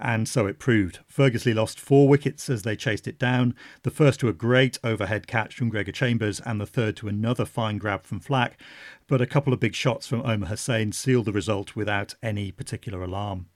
And 0.00 0.28
so 0.28 0.46
it 0.46 0.60
proved. 0.60 1.00
Ferguslie 1.12 1.52
lost 1.52 1.80
four 1.80 2.06
wickets 2.08 2.48
as 2.48 2.62
they 2.62 2.76
chased 2.76 3.08
it 3.08 3.18
down, 3.18 3.56
the 3.82 3.90
first 3.90 4.20
to 4.20 4.28
a 4.28 4.32
great 4.32 4.78
overhead 4.84 5.26
catch 5.26 5.56
from 5.56 5.68
Gregor 5.68 5.90
Chambers, 5.90 6.38
and 6.46 6.60
the 6.60 6.64
third 6.64 6.96
to 6.98 7.08
another 7.08 7.44
fine 7.44 7.78
grab 7.78 8.04
from 8.04 8.20
Flack. 8.20 8.60
But 9.08 9.20
a 9.20 9.26
couple 9.26 9.52
of 9.52 9.58
big 9.58 9.74
shots 9.74 10.06
from 10.06 10.20
Omar 10.20 10.48
Hussain 10.48 10.92
sealed 10.92 11.24
the 11.24 11.32
result 11.32 11.74
without 11.74 12.14
any 12.22 12.52
particular 12.52 13.02
alarm. 13.02 13.46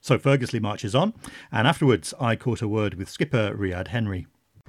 So 0.00 0.18
Ferguslie 0.18 0.60
marches 0.60 0.96
on, 0.96 1.14
and 1.52 1.68
afterwards 1.68 2.12
I 2.18 2.34
caught 2.34 2.60
a 2.60 2.66
word 2.66 2.94
with 2.94 3.08
skipper 3.08 3.54
Riyad 3.56 3.88
Henry. 3.88 4.26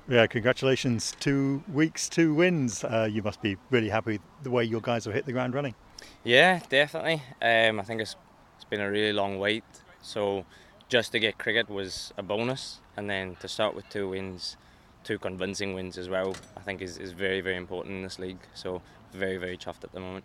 Yeah, 0.10 0.26
congratulations. 0.28 1.14
Two 1.20 1.62
weeks, 1.74 2.08
two 2.08 2.34
wins. 2.34 2.86
Uh, 2.86 3.10
you 3.12 3.22
must 3.22 3.42
be 3.42 3.58
really 3.70 3.90
happy 3.90 4.22
the 4.42 4.50
way 4.50 4.64
your 4.64 4.80
guys 4.80 5.04
have 5.04 5.14
hit 5.14 5.26
the 5.26 5.34
ground 5.34 5.54
running. 5.54 5.76
Yeah, 6.24 6.62
definitely. 6.70 7.22
Um, 7.42 7.78
I 7.80 7.84
think 7.84 8.00
it's, 8.00 8.16
it's 8.56 8.64
been 8.64 8.80
a 8.80 8.90
really 8.90 9.12
long 9.12 9.38
wait. 9.38 9.66
So 10.02 10.46
just 10.88 11.12
to 11.12 11.20
get 11.20 11.38
cricket 11.38 11.70
was 11.70 12.14
a 12.18 12.24
bonus. 12.24 12.80
And 12.96 13.10
then 13.10 13.36
to 13.42 13.50
start 13.50 13.76
with 13.76 13.90
two 13.90 14.08
wins, 14.10 14.56
two 15.04 15.20
convincing 15.20 15.74
wins 15.74 15.98
as 15.98 16.08
well, 16.08 16.36
I 16.56 16.62
think 16.62 16.82
is, 16.82 16.98
is 16.98 17.12
very, 17.12 17.42
very 17.42 17.58
important 17.58 17.96
in 17.96 18.04
this 18.04 18.18
league. 18.18 18.40
So 18.54 18.82
very, 19.12 19.36
very 19.36 19.58
chuffed 19.58 19.84
at 19.84 19.92
the 19.92 20.00
moment 20.00 20.24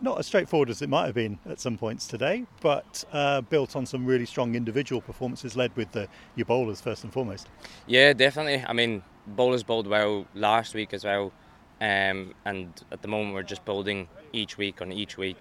not 0.00 0.18
as 0.18 0.26
straightforward 0.26 0.70
as 0.70 0.82
it 0.82 0.88
might 0.88 1.06
have 1.06 1.14
been 1.14 1.38
at 1.46 1.60
some 1.60 1.78
points 1.78 2.06
today, 2.06 2.46
but 2.60 3.04
uh, 3.12 3.40
built 3.42 3.76
on 3.76 3.86
some 3.86 4.04
really 4.04 4.26
strong 4.26 4.54
individual 4.54 5.00
performances, 5.00 5.56
led 5.56 5.74
with 5.76 5.92
the, 5.92 6.08
your 6.36 6.44
bowlers 6.44 6.80
first 6.80 7.04
and 7.04 7.12
foremost. 7.12 7.48
Yeah, 7.86 8.12
definitely. 8.12 8.64
I 8.66 8.72
mean, 8.72 9.02
bowlers 9.26 9.62
bowled 9.62 9.86
well 9.86 10.26
last 10.34 10.74
week 10.74 10.92
as 10.92 11.04
well, 11.04 11.32
um, 11.80 12.34
and 12.44 12.72
at 12.92 13.02
the 13.02 13.08
moment 13.08 13.34
we're 13.34 13.42
just 13.42 13.64
building 13.64 14.08
each 14.32 14.58
week 14.58 14.82
on 14.82 14.92
each 14.92 15.16
week, 15.16 15.38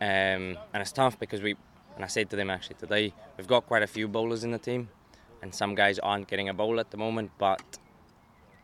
um, 0.00 0.56
and 0.72 0.76
it's 0.76 0.92
tough 0.92 1.18
because 1.18 1.42
we. 1.42 1.56
And 1.96 2.04
I 2.04 2.08
said 2.08 2.30
to 2.30 2.36
them 2.36 2.48
actually 2.48 2.76
today, 2.76 3.12
we've 3.36 3.48
got 3.48 3.66
quite 3.66 3.82
a 3.82 3.86
few 3.88 4.06
bowlers 4.06 4.44
in 4.44 4.52
the 4.52 4.58
team, 4.58 4.88
and 5.42 5.52
some 5.52 5.74
guys 5.74 5.98
aren't 5.98 6.28
getting 6.28 6.48
a 6.48 6.54
bowl 6.54 6.78
at 6.78 6.92
the 6.92 6.96
moment, 6.96 7.32
but 7.38 7.60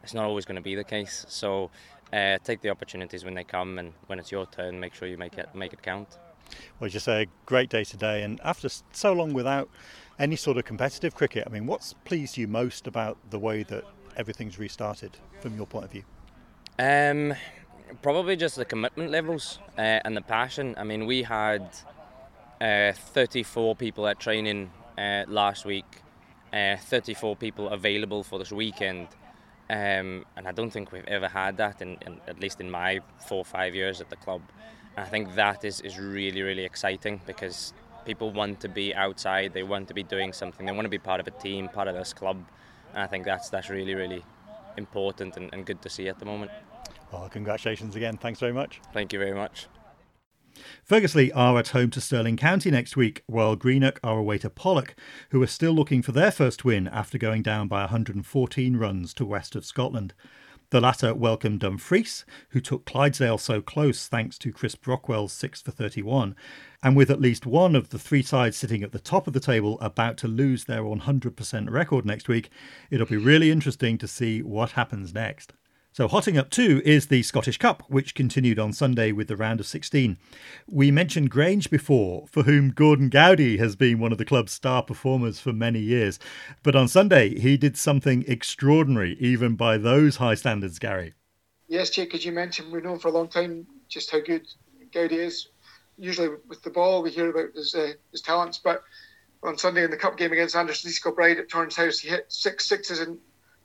it's 0.04 0.14
not 0.14 0.24
always 0.24 0.44
going 0.44 0.54
to 0.54 0.62
be 0.62 0.76
the 0.76 0.84
case. 0.84 1.26
So 1.28 1.70
uh, 2.14 2.38
take 2.44 2.60
the 2.60 2.70
opportunities 2.70 3.24
when 3.24 3.34
they 3.34 3.44
come, 3.44 3.78
and 3.78 3.92
when 4.06 4.18
it's 4.18 4.30
your 4.30 4.46
turn, 4.46 4.78
make 4.78 4.94
sure 4.94 5.08
you 5.08 5.18
make 5.18 5.36
it 5.36 5.48
make 5.54 5.72
it 5.72 5.82
count. 5.82 6.18
Well, 6.78 6.88
just 6.88 7.08
a 7.08 7.26
great 7.46 7.70
day 7.70 7.84
today, 7.84 8.22
and 8.22 8.40
after 8.44 8.68
so 8.92 9.12
long 9.12 9.32
without 9.32 9.68
any 10.18 10.36
sort 10.36 10.56
of 10.56 10.64
competitive 10.64 11.14
cricket, 11.14 11.44
I 11.46 11.50
mean, 11.50 11.66
what's 11.66 11.94
pleased 12.04 12.36
you 12.36 12.46
most 12.46 12.86
about 12.86 13.18
the 13.30 13.38
way 13.38 13.64
that 13.64 13.84
everything's 14.16 14.58
restarted 14.58 15.16
from 15.40 15.56
your 15.56 15.66
point 15.66 15.86
of 15.86 15.90
view? 15.90 16.04
Um, 16.78 17.34
probably 18.02 18.36
just 18.36 18.56
the 18.56 18.64
commitment 18.64 19.10
levels 19.10 19.58
uh, 19.76 20.00
and 20.04 20.16
the 20.16 20.22
passion. 20.22 20.74
I 20.78 20.84
mean, 20.84 21.06
we 21.06 21.22
had 21.24 21.68
uh, 22.60 22.92
34 22.92 23.74
people 23.74 24.06
at 24.06 24.20
training 24.20 24.70
uh, 24.96 25.24
last 25.26 25.64
week, 25.64 26.02
uh, 26.52 26.76
34 26.76 27.34
people 27.36 27.68
available 27.70 28.22
for 28.22 28.38
this 28.38 28.52
weekend. 28.52 29.08
Um, 29.70 30.26
and 30.36 30.46
I 30.46 30.52
don't 30.52 30.70
think 30.70 30.92
we've 30.92 31.06
ever 31.06 31.28
had 31.28 31.56
that, 31.56 31.80
in, 31.80 31.96
in, 32.06 32.20
at 32.28 32.38
least 32.38 32.60
in 32.60 32.70
my 32.70 33.00
four 33.26 33.38
or 33.38 33.44
five 33.44 33.74
years 33.74 34.00
at 34.00 34.10
the 34.10 34.16
club. 34.16 34.42
And 34.96 35.04
I 35.04 35.08
think 35.08 35.34
that 35.34 35.64
is, 35.64 35.80
is 35.80 35.98
really, 35.98 36.42
really 36.42 36.64
exciting 36.64 37.20
because 37.26 37.72
people 38.04 38.30
want 38.30 38.60
to 38.60 38.68
be 38.68 38.94
outside, 38.94 39.54
they 39.54 39.62
want 39.62 39.88
to 39.88 39.94
be 39.94 40.02
doing 40.02 40.32
something, 40.32 40.66
they 40.66 40.72
want 40.72 40.84
to 40.84 40.90
be 40.90 40.98
part 40.98 41.20
of 41.20 41.26
a 41.26 41.30
team, 41.30 41.68
part 41.68 41.88
of 41.88 41.94
this 41.94 42.12
club. 42.12 42.44
And 42.92 43.02
I 43.02 43.06
think 43.06 43.24
that's, 43.24 43.48
that's 43.48 43.70
really, 43.70 43.94
really 43.94 44.22
important 44.76 45.36
and, 45.36 45.52
and 45.52 45.64
good 45.64 45.80
to 45.82 45.88
see 45.88 46.08
at 46.08 46.18
the 46.18 46.26
moment. 46.26 46.50
Well, 47.10 47.28
congratulations 47.28 47.96
again. 47.96 48.16
Thanks 48.16 48.40
very 48.40 48.52
much. 48.52 48.80
Thank 48.92 49.12
you 49.12 49.18
very 49.18 49.34
much. 49.34 49.66
Ferguslie 50.88 51.30
are 51.34 51.58
at 51.58 51.68
home 51.68 51.90
to 51.90 52.00
Stirling 52.00 52.36
County 52.36 52.70
next 52.70 52.96
week, 52.96 53.22
while 53.26 53.56
Greenock 53.56 53.98
are 54.02 54.18
away 54.18 54.38
to 54.38 54.50
Pollok, 54.50 54.94
who 55.30 55.42
are 55.42 55.46
still 55.46 55.72
looking 55.72 56.02
for 56.02 56.12
their 56.12 56.30
first 56.30 56.64
win 56.64 56.88
after 56.88 57.18
going 57.18 57.42
down 57.42 57.68
by 57.68 57.80
114 57.80 58.76
runs 58.76 59.14
to 59.14 59.24
west 59.24 59.56
of 59.56 59.64
Scotland. 59.64 60.14
The 60.70 60.80
latter 60.80 61.14
welcomed 61.14 61.60
Dumfries, 61.60 62.24
who 62.48 62.60
took 62.60 62.84
Clydesdale 62.84 63.38
so 63.38 63.62
close 63.62 64.08
thanks 64.08 64.38
to 64.38 64.52
Chris 64.52 64.74
Brockwell's 64.74 65.32
6 65.32 65.62
for 65.62 65.70
31. 65.70 66.34
And 66.82 66.96
with 66.96 67.10
at 67.10 67.20
least 67.20 67.46
one 67.46 67.76
of 67.76 67.90
the 67.90 67.98
three 67.98 68.22
sides 68.22 68.56
sitting 68.56 68.82
at 68.82 68.92
the 68.92 68.98
top 68.98 69.26
of 69.26 69.34
the 69.34 69.40
table 69.40 69.78
about 69.80 70.16
to 70.18 70.28
lose 70.28 70.64
their 70.64 70.82
100% 70.82 71.70
record 71.70 72.04
next 72.04 72.28
week, 72.28 72.50
it'll 72.90 73.06
be 73.06 73.16
really 73.16 73.50
interesting 73.50 73.98
to 73.98 74.08
see 74.08 74.42
what 74.42 74.72
happens 74.72 75.14
next. 75.14 75.52
So, 75.94 76.08
hotting 76.08 76.36
up 76.36 76.50
too 76.50 76.82
is 76.84 77.06
the 77.06 77.22
Scottish 77.22 77.56
Cup, 77.56 77.84
which 77.88 78.16
continued 78.16 78.58
on 78.58 78.72
Sunday 78.72 79.12
with 79.12 79.28
the 79.28 79.36
round 79.36 79.60
of 79.60 79.66
16. 79.66 80.18
We 80.66 80.90
mentioned 80.90 81.30
Grange 81.30 81.70
before, 81.70 82.26
for 82.26 82.42
whom 82.42 82.72
Gordon 82.72 83.08
Goudie 83.08 83.58
has 83.58 83.76
been 83.76 84.00
one 84.00 84.10
of 84.10 84.18
the 84.18 84.24
club's 84.24 84.50
star 84.50 84.82
performers 84.82 85.38
for 85.38 85.52
many 85.52 85.78
years. 85.78 86.18
But 86.64 86.74
on 86.74 86.88
Sunday, 86.88 87.38
he 87.38 87.56
did 87.56 87.76
something 87.76 88.24
extraordinary, 88.26 89.16
even 89.20 89.54
by 89.54 89.78
those 89.78 90.16
high 90.16 90.34
standards, 90.34 90.80
Gary. 90.80 91.14
Yes, 91.68 91.90
Jake, 91.90 92.12
as 92.12 92.24
you 92.24 92.32
mentioned, 92.32 92.72
we've 92.72 92.82
known 92.82 92.98
for 92.98 93.06
a 93.06 93.12
long 93.12 93.28
time 93.28 93.64
just 93.88 94.10
how 94.10 94.18
good 94.18 94.48
Goudie 94.92 95.20
is. 95.20 95.50
Usually 95.96 96.30
with 96.48 96.60
the 96.64 96.70
ball, 96.70 97.04
we 97.04 97.12
hear 97.12 97.30
about 97.30 97.54
his, 97.54 97.72
uh, 97.72 97.92
his 98.10 98.20
talents, 98.20 98.58
but 98.58 98.82
on 99.44 99.56
Sunday 99.56 99.84
in 99.84 99.92
the 99.92 99.96
cup 99.96 100.16
game 100.16 100.32
against 100.32 100.56
Anderson 100.56 100.90
East 100.90 101.04
Kilbride 101.04 101.38
at 101.38 101.48
Torrance 101.48 101.76
House, 101.76 102.00
he 102.00 102.08
hit 102.08 102.26
six 102.32 102.66
sixes 102.66 102.98
in 102.98 103.16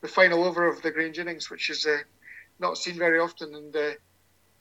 the 0.02 0.08
final 0.08 0.44
over 0.44 0.68
of 0.68 0.80
the 0.84 0.92
Grange 0.92 1.18
innings, 1.18 1.50
which 1.50 1.72
is 1.72 1.88
uh, 1.88 1.98
not 2.60 2.78
seen 2.78 2.98
very 2.98 3.20
often. 3.20 3.56
And 3.56 3.76
uh, 3.76 3.92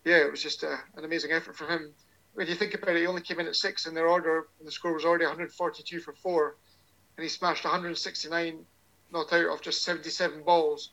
yeah, 0.05 0.19
it 0.19 0.31
was 0.31 0.43
just 0.43 0.65
uh, 0.65 0.77
an 0.97 1.05
amazing 1.05 1.33
effort 1.33 1.57
from 1.57 1.69
him. 1.69 1.95
When 2.35 2.47
you 2.47 2.55
think 2.55 2.75
about 2.75 2.97
it, 2.97 3.01
he 3.01 3.07
only 3.07 3.23
came 3.23 3.41
in 3.41 3.47
at 3.47 3.57
six 3.57 3.87
in 3.87 3.95
their 3.95 4.07
order, 4.07 4.49
and 4.59 4.69
the 4.69 4.73
score 4.73 4.93
was 4.93 5.05
already 5.05 5.25
142 5.25 6.01
for 6.01 6.13
four, 6.13 6.57
and 7.17 7.25
he 7.25 7.29
smashed 7.29 7.65
169 7.65 8.65
not 9.11 9.33
out 9.33 9.53
of 9.53 9.63
just 9.63 9.83
77 9.83 10.43
balls 10.43 10.91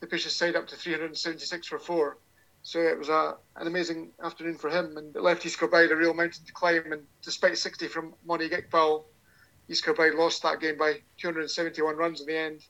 to 0.00 0.06
push 0.06 0.24
his 0.24 0.36
side 0.36 0.56
up 0.56 0.66
to 0.68 0.76
376 0.76 1.66
for 1.66 1.78
four. 1.78 2.18
So 2.62 2.80
it 2.80 2.98
was 2.98 3.08
a, 3.08 3.36
an 3.56 3.66
amazing 3.66 4.10
afternoon 4.22 4.56
for 4.56 4.70
him, 4.70 4.96
and 4.96 5.14
it 5.14 5.22
left 5.22 5.44
East 5.44 5.58
Kilbride 5.58 5.90
a 5.90 5.96
real 5.96 6.14
mountain 6.14 6.44
to 6.46 6.52
climb. 6.52 6.92
And 6.92 7.02
despite 7.22 7.58
60 7.58 7.88
from 7.88 8.14
Monique 8.26 8.52
Iqbal, 8.52 9.04
East 9.68 9.84
Kilbride 9.84 10.14
lost 10.14 10.42
that 10.42 10.60
game 10.60 10.76
by 10.76 11.00
271 11.18 11.96
runs 11.96 12.20
in 12.20 12.26
the 12.26 12.36
end. 12.36 12.64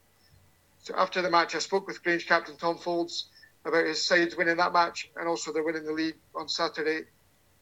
So 0.79 0.95
after 0.97 1.23
the 1.23 1.31
match, 1.31 1.55
I 1.55 1.61
spoke 1.61 1.87
with 1.87 2.03
Grange 2.03 2.27
captain 2.27 2.57
Tom 2.57 2.77
Folds, 2.77 3.27
about 3.65 3.87
his 3.89 4.05
sides 4.05 4.37
winning 4.37 4.61
that 4.61 4.73
match 4.73 5.09
and 5.17 5.29
also 5.29 5.53
they're 5.53 5.65
winning 5.65 5.85
the 5.85 5.93
league 5.93 6.21
on 6.37 6.49
Saturday 6.49 7.09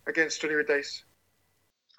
against 0.06 0.42
Stoneywood 0.42 0.66
Dyce. 0.66 1.04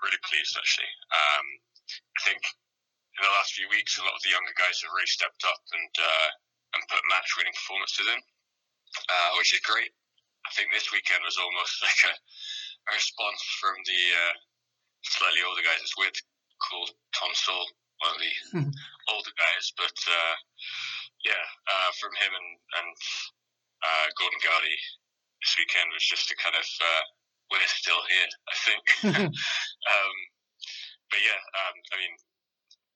Really 0.03 0.21
pleased 0.27 0.55
actually. 0.59 0.91
Um, 1.11 1.45
I 1.87 2.19
think 2.27 2.41
in 2.43 3.21
the 3.23 3.35
last 3.39 3.55
few 3.55 3.67
weeks 3.71 3.95
a 3.95 4.03
lot 4.03 4.15
of 4.17 4.23
the 4.23 4.35
younger 4.35 4.55
guys 4.59 4.83
have 4.83 4.91
really 4.91 5.07
stepped 5.07 5.43
up 5.47 5.61
and 5.71 5.93
uh, 5.95 6.29
and 6.75 6.89
put 6.89 6.99
match 7.07 7.29
winning 7.37 7.53
performances 7.53 8.07
in, 8.09 8.19
uh, 8.19 9.29
which 9.37 9.53
is 9.53 9.61
great. 9.63 9.93
I 10.43 10.51
think 10.57 10.73
this 10.73 10.91
weekend 10.91 11.23
was 11.23 11.37
almost 11.39 11.79
like 11.87 12.01
a, 12.11 12.13
a 12.13 12.91
response 12.97 13.39
from 13.61 13.77
the 13.85 14.01
uh, 14.17 14.35
slightly 15.05 15.45
older 15.45 15.63
guys. 15.63 15.79
It's 15.79 15.95
weird 15.95 16.17
to 16.17 16.23
call 16.59 16.83
Tom 17.15 17.31
Sole 17.37 17.69
one 18.03 18.17
of 18.17 18.19
the 18.19 18.33
older 19.13 19.35
guys, 19.39 19.71
but 19.79 19.95
uh, 19.95 20.35
yeah, 21.23 21.45
uh, 21.71 21.89
from 22.01 22.11
him 22.19 22.31
and, 22.35 22.49
and 22.83 22.89
uh, 23.83 24.07
Gordon 24.15 24.39
Goudie 24.39 24.83
this 25.43 25.59
weekend 25.59 25.91
was 25.91 26.07
just 26.07 26.31
a 26.31 26.35
kind 26.39 26.55
of 26.55 26.67
uh, 26.79 27.03
we're 27.51 27.67
still 27.67 27.99
here, 28.07 28.31
I 28.47 28.55
think. 28.63 28.83
um, 29.93 30.15
but 31.11 31.19
yeah, 31.19 31.41
um, 31.59 31.75
I 31.91 31.95
mean, 31.99 32.15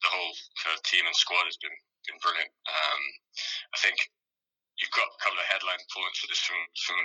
the 0.01 0.09
whole 0.09 0.33
kind 0.63 0.73
of 0.73 0.81
team 0.87 1.03
and 1.03 1.15
squad 1.15 1.45
has 1.45 1.59
been 1.59 1.75
been 2.07 2.19
brilliant. 2.23 2.49
Um, 2.71 3.01
I 3.75 3.77
think 3.83 3.99
you've 4.79 4.95
got 4.95 5.11
a 5.11 5.19
couple 5.19 5.37
of 5.37 5.47
headline 5.51 5.81
performances 5.91 6.39
from 6.39 6.59
from 6.87 6.99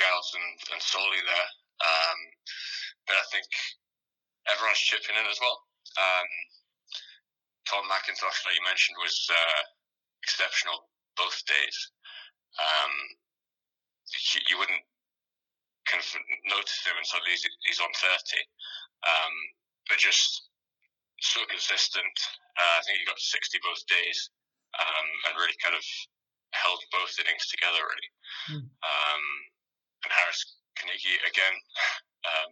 Gals 0.00 0.32
and, 0.32 0.50
and 0.72 0.80
Solly 0.80 1.20
there, 1.20 1.50
um, 1.84 2.18
but 3.04 3.20
I 3.20 3.26
think 3.28 3.46
everyone's 4.48 4.80
chipping 4.80 5.20
in 5.20 5.28
as 5.28 5.36
well. 5.36 5.68
Um, 6.00 6.28
Tom 7.68 7.84
McIntosh, 7.92 8.40
like 8.48 8.56
you 8.56 8.64
mentioned, 8.64 8.96
was 8.98 9.28
uh, 9.28 9.62
exceptional 10.24 10.88
both 11.14 11.36
days 11.44 11.76
um, 12.58 12.92
you, 14.10 14.40
you, 14.50 14.56
wouldn't 14.58 14.84
kind 15.86 16.02
of 16.02 16.08
notice 16.50 16.82
him 16.82 16.98
until 16.98 17.22
he's, 17.30 17.46
he's 17.66 17.78
on 17.78 17.92
30. 17.94 18.10
Um, 19.06 19.34
but 19.86 19.98
just 19.98 20.50
so 21.20 21.40
consistent. 21.46 22.16
Uh, 22.56 22.74
I 22.78 22.82
think 22.84 22.98
he 23.00 23.04
got 23.06 23.20
60 23.20 23.60
both 23.62 23.82
days 23.86 24.18
um, 24.76 25.06
and 25.28 25.40
really 25.40 25.56
kind 25.60 25.76
of 25.76 25.84
held 26.56 26.80
both 26.90 27.12
innings 27.20 27.46
together, 27.48 27.80
really. 27.80 28.10
Mm. 28.50 28.64
Um, 28.66 29.24
and 30.04 30.12
Harris 30.12 30.42
Carnegie, 30.76 31.20
again, 31.28 31.56
um, 32.28 32.50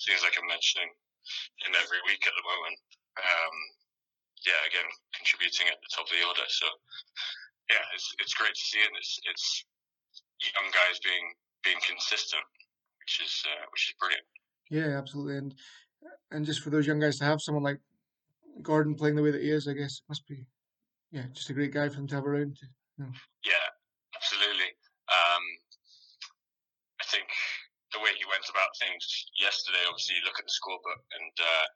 seems 0.00 0.24
like 0.24 0.34
I'm 0.40 0.48
mentioning 0.48 0.90
him 1.62 1.72
every 1.76 2.00
week 2.08 2.24
at 2.24 2.34
the 2.34 2.46
moment. 2.46 2.78
Um, 3.20 3.56
yeah, 4.44 4.60
again, 4.68 4.86
contributing 5.16 5.68
at 5.68 5.80
the 5.80 5.90
top 5.92 6.06
of 6.06 6.14
the 6.14 6.24
order. 6.24 6.46
So 6.48 6.68
yeah, 7.70 7.84
it's 7.94 8.14
it's 8.18 8.34
great 8.34 8.54
to 8.54 8.60
see, 8.60 8.80
and 8.80 8.96
it's 8.96 9.18
it's 9.30 9.64
young 10.40 10.70
guys 10.70 10.98
being 11.02 11.26
being 11.64 11.80
consistent, 11.86 12.42
which 13.00 13.20
is 13.24 13.42
uh, 13.46 13.64
which 13.72 13.88
is 13.88 13.94
brilliant. 13.98 14.26
Yeah, 14.70 14.98
absolutely, 14.98 15.36
and 15.38 15.54
and 16.30 16.46
just 16.46 16.62
for 16.62 16.70
those 16.70 16.86
young 16.86 17.00
guys 17.00 17.18
to 17.18 17.24
have 17.24 17.40
someone 17.40 17.64
like 17.64 17.80
Gordon 18.62 18.94
playing 18.94 19.16
the 19.16 19.22
way 19.22 19.30
that 19.30 19.42
he 19.42 19.50
is, 19.50 19.68
I 19.68 19.74
guess 19.74 20.02
it 20.02 20.08
must 20.08 20.26
be 20.26 20.46
yeah, 21.10 21.26
just 21.32 21.50
a 21.50 21.56
great 21.56 21.72
guy 21.72 21.88
for 21.88 21.96
them 21.96 22.10
to 22.10 22.16
have 22.18 22.26
around. 22.26 22.56
To, 22.58 22.66
you 22.98 23.06
know. 23.06 23.12
Yeah, 23.46 23.66
absolutely. 24.14 24.70
Um, 25.06 25.44
I 26.98 27.06
think 27.08 27.30
the 27.94 28.02
way 28.02 28.10
he 28.18 28.26
went 28.26 28.44
about 28.50 28.74
things 28.76 29.00
yesterday, 29.38 29.80
obviously, 29.86 30.18
you 30.18 30.26
look 30.26 30.36
at 30.36 30.46
the 30.46 30.56
scorebook 30.56 31.02
and 31.14 31.34
uh, 31.38 31.66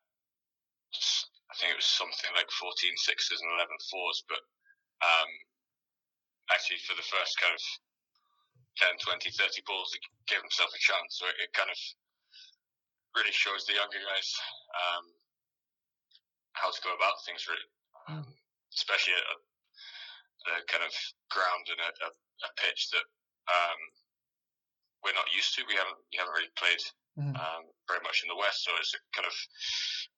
I 1.50 1.54
think 1.58 1.72
it 1.72 1.80
was 1.80 1.86
something 1.86 2.32
like 2.34 2.50
14 2.50 2.74
sixes 2.98 3.38
and 3.38 3.50
11 3.54 3.70
fours, 3.88 4.18
but 4.26 4.42
um, 5.00 5.30
actually 6.50 6.82
for 6.84 6.94
the 6.98 7.06
first 7.06 7.34
kind 7.38 7.54
of 7.54 7.62
10, 8.78 8.96
20, 9.02 9.30
30 9.30 9.68
balls, 9.68 9.90
he 9.92 10.00
gave 10.30 10.42
himself 10.42 10.70
a 10.70 10.80
chance. 10.80 11.18
So 11.18 11.26
it, 11.26 11.50
kind 11.52 11.70
of 11.70 11.78
really 13.18 13.34
shows 13.34 13.66
the 13.66 13.74
younger 13.74 13.98
guys 13.98 14.28
um, 14.72 15.04
how 16.54 16.70
to 16.70 16.80
go 16.86 16.94
about 16.94 17.18
things, 17.26 17.44
really, 17.50 17.68
um, 18.08 18.26
especially 18.72 19.14
at 19.18 19.26
a, 19.26 19.36
a, 19.36 20.54
kind 20.70 20.86
of 20.86 20.94
ground 21.28 21.64
and 21.68 21.80
a, 21.82 21.90
a, 22.08 22.50
pitch 22.56 22.88
that 22.94 23.06
um, 23.50 23.80
we're 25.02 25.18
not 25.18 25.28
used 25.34 25.52
to. 25.58 25.66
We 25.66 25.76
haven't 25.76 25.98
we 26.08 26.16
haven't 26.22 26.36
really 26.38 26.54
played 26.54 26.82
mm-hmm. 27.18 27.36
um, 27.36 27.62
very 27.90 28.02
much 28.06 28.22
in 28.22 28.30
the 28.30 28.38
West, 28.38 28.62
so 28.62 28.70
it's 28.78 28.94
kind 29.12 29.26
of 29.26 29.36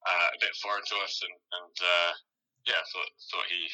uh, 0.06 0.28
a 0.36 0.38
bit 0.38 0.52
foreign 0.60 0.84
to 0.84 0.96
us. 1.02 1.14
And, 1.24 1.34
and 1.34 1.76
uh, 1.80 2.12
yeah, 2.68 2.82
thought 2.92 3.12
thought 3.32 3.48
he 3.48 3.66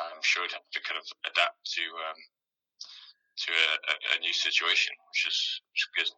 um, 0.00 0.18
showed 0.22 0.50
how 0.52 0.58
to 0.58 0.80
kind 0.82 0.98
of 0.98 1.06
adapt 1.30 1.64
to 1.74 1.82
um, 1.82 2.20
to 3.36 3.50
a, 3.52 4.16
a, 4.16 4.20
new 4.20 4.32
situation, 4.32 4.94
which 5.10 5.26
is, 5.26 5.60
which 5.72 5.82
is 5.82 5.88
good. 5.96 6.10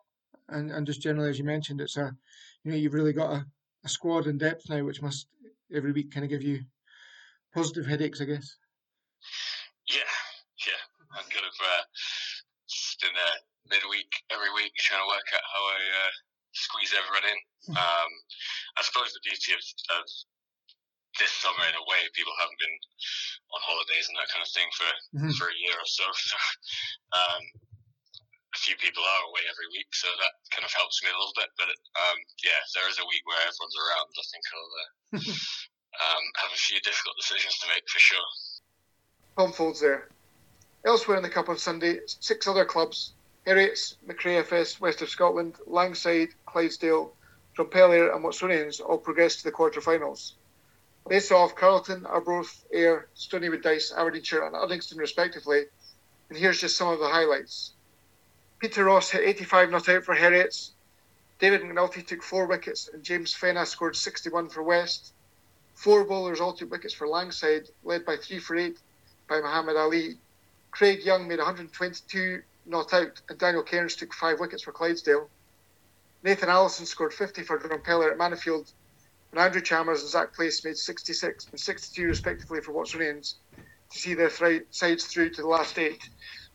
And 0.56 0.70
and 0.70 0.86
just 0.86 1.00
generally, 1.00 1.30
as 1.30 1.38
you 1.38 1.44
mentioned, 1.44 1.80
it's 1.80 1.96
a 1.96 2.14
you 2.64 2.70
know 2.70 2.76
you've 2.76 2.94
really 2.94 3.12
got 3.12 3.32
a, 3.32 3.46
a 3.84 3.88
squad 3.88 4.26
in 4.26 4.38
depth 4.38 4.68
now, 4.68 4.84
which 4.84 5.02
must 5.02 5.26
every 5.74 5.92
week 5.92 6.12
kind 6.12 6.24
of 6.24 6.30
give 6.30 6.42
you 6.42 6.60
positive 7.54 7.86
headaches, 7.86 8.20
I 8.20 8.26
guess. 8.26 8.56
Yeah, 9.88 10.12
yeah. 10.66 10.82
I'm 11.16 11.28
kind 11.30 11.46
of 11.46 11.56
uh, 11.56 11.84
just 12.68 13.02
in 13.02 13.14
a 13.16 13.30
midweek 13.72 14.12
every 14.30 14.52
week 14.54 14.72
trying 14.76 15.02
to 15.02 15.08
work 15.08 15.26
out 15.34 15.46
how 15.46 15.62
I 15.64 15.80
uh, 15.80 16.12
squeeze 16.52 16.94
everyone 16.96 17.28
in. 17.30 17.40
Um, 17.66 18.12
I 18.78 18.82
suppose 18.86 19.10
the 19.10 19.18
beauty 19.26 19.50
of, 19.50 19.58
of 19.98 20.06
this 21.18 21.32
summer, 21.42 21.64
in 21.68 21.76
a 21.76 21.84
way, 21.88 22.00
people 22.12 22.34
haven't 22.36 22.60
been 22.60 22.76
on 23.52 23.60
holidays 23.62 24.06
and 24.08 24.16
that 24.18 24.30
kind 24.32 24.44
of 24.44 24.50
thing 24.52 24.68
for 24.74 24.90
mm-hmm. 25.16 25.34
for 25.36 25.48
a 25.48 25.60
year 25.60 25.76
or 25.76 25.88
so. 25.88 26.06
So 26.12 26.36
um, 27.18 27.42
a 28.56 28.58
few 28.58 28.76
people 28.80 29.04
are 29.04 29.22
away 29.28 29.44
every 29.48 29.68
week, 29.72 29.90
so 29.92 30.08
that 30.08 30.34
kind 30.52 30.64
of 30.64 30.72
helps 30.72 31.00
me 31.04 31.12
a 31.12 31.18
little 31.18 31.36
bit. 31.36 31.50
But 31.56 31.72
um, 31.72 32.18
yeah, 32.40 32.58
if 32.62 32.70
there 32.76 32.88
is 32.88 33.00
a 33.00 33.08
week 33.08 33.24
where 33.28 33.40
everyone's 33.44 33.76
around, 33.76 34.08
I 34.12 34.24
think 34.28 34.44
I'll 34.48 34.72
uh, 34.72 34.90
um, 36.04 36.24
have 36.40 36.52
a 36.52 36.60
few 36.60 36.78
difficult 36.80 37.16
decisions 37.20 37.56
to 37.60 37.70
make 37.72 37.84
for 37.88 38.00
sure. 38.00 38.28
Tom 39.36 39.52
Sole's 39.52 39.80
there. 39.80 40.08
Elsewhere 40.84 41.18
in 41.18 41.24
the 41.26 41.32
Cup 41.32 41.48
on 41.48 41.58
Sunday, 41.58 42.00
six 42.06 42.46
other 42.46 42.64
clubs 42.64 43.16
Heriots, 43.46 43.94
McRae 44.06 44.40
FS, 44.40 44.80
West 44.80 45.02
of 45.02 45.08
Scotland, 45.08 45.54
Langside, 45.66 46.30
Clydesdale, 46.46 47.12
Drumpellier, 47.56 48.12
and 48.14 48.24
Watsonians 48.24 48.80
all 48.80 48.98
progressed 48.98 49.38
to 49.38 49.44
the 49.44 49.52
quarter-finals. 49.52 50.34
They 51.08 51.20
saw 51.20 51.44
off 51.44 51.54
Carlton, 51.54 52.04
Arbroath, 52.04 52.64
Ayr, 52.72 53.08
Stoneywood 53.14 53.62
Dyce, 53.62 53.92
Aberdeenshire, 53.96 54.44
and 54.44 54.56
Uddingston, 54.56 54.98
respectively. 54.98 55.66
And 56.28 56.36
here's 56.36 56.60
just 56.60 56.76
some 56.76 56.88
of 56.88 56.98
the 56.98 57.08
highlights. 57.08 57.72
Peter 58.58 58.84
Ross 58.84 59.10
hit 59.10 59.22
85 59.22 59.70
not 59.70 59.88
out 59.88 60.04
for 60.04 60.16
Heriots. 60.16 60.72
David 61.38 61.62
McNulty 61.62 62.04
took 62.04 62.22
four 62.22 62.46
wickets, 62.46 62.88
and 62.88 63.04
James 63.04 63.32
Fenna 63.32 63.66
scored 63.66 63.94
61 63.94 64.48
for 64.48 64.62
West. 64.62 65.12
Four 65.74 66.04
bowlers 66.04 66.40
all 66.40 66.54
took 66.54 66.70
wickets 66.70 66.94
for 66.94 67.06
Langside, 67.06 67.68
led 67.84 68.04
by 68.04 68.16
three 68.16 68.40
for 68.40 68.56
eight 68.56 68.78
by 69.28 69.40
Muhammad 69.40 69.76
Ali. 69.76 70.18
Craig 70.70 71.04
Young 71.04 71.28
made 71.28 71.38
122 71.38 72.42
not 72.64 72.92
out, 72.92 73.20
and 73.28 73.38
Daniel 73.38 73.62
Cairns 73.62 73.94
took 73.94 74.12
five 74.12 74.40
wickets 74.40 74.62
for 74.62 74.72
Clydesdale. 74.72 75.28
Nathan 76.22 76.48
Allison 76.48 76.86
scored 76.86 77.14
50 77.14 77.42
for 77.42 77.58
Drumpellier 77.58 78.10
at 78.10 78.18
Mannofield, 78.18 78.72
and 79.32 79.40
Andrew 79.40 79.60
Chalmers 79.60 80.02
and 80.02 80.10
Zach 80.10 80.34
Place 80.34 80.64
made 80.64 80.76
66 80.76 81.48
and 81.50 81.60
62 81.60 82.06
respectively 82.06 82.60
for 82.60 82.72
Watsonians 82.72 83.34
to 83.90 83.98
see 83.98 84.14
their 84.14 84.30
th- 84.30 84.62
sides 84.70 85.04
through 85.04 85.30
to 85.30 85.42
the 85.42 85.48
last 85.48 85.78
eight, 85.78 86.08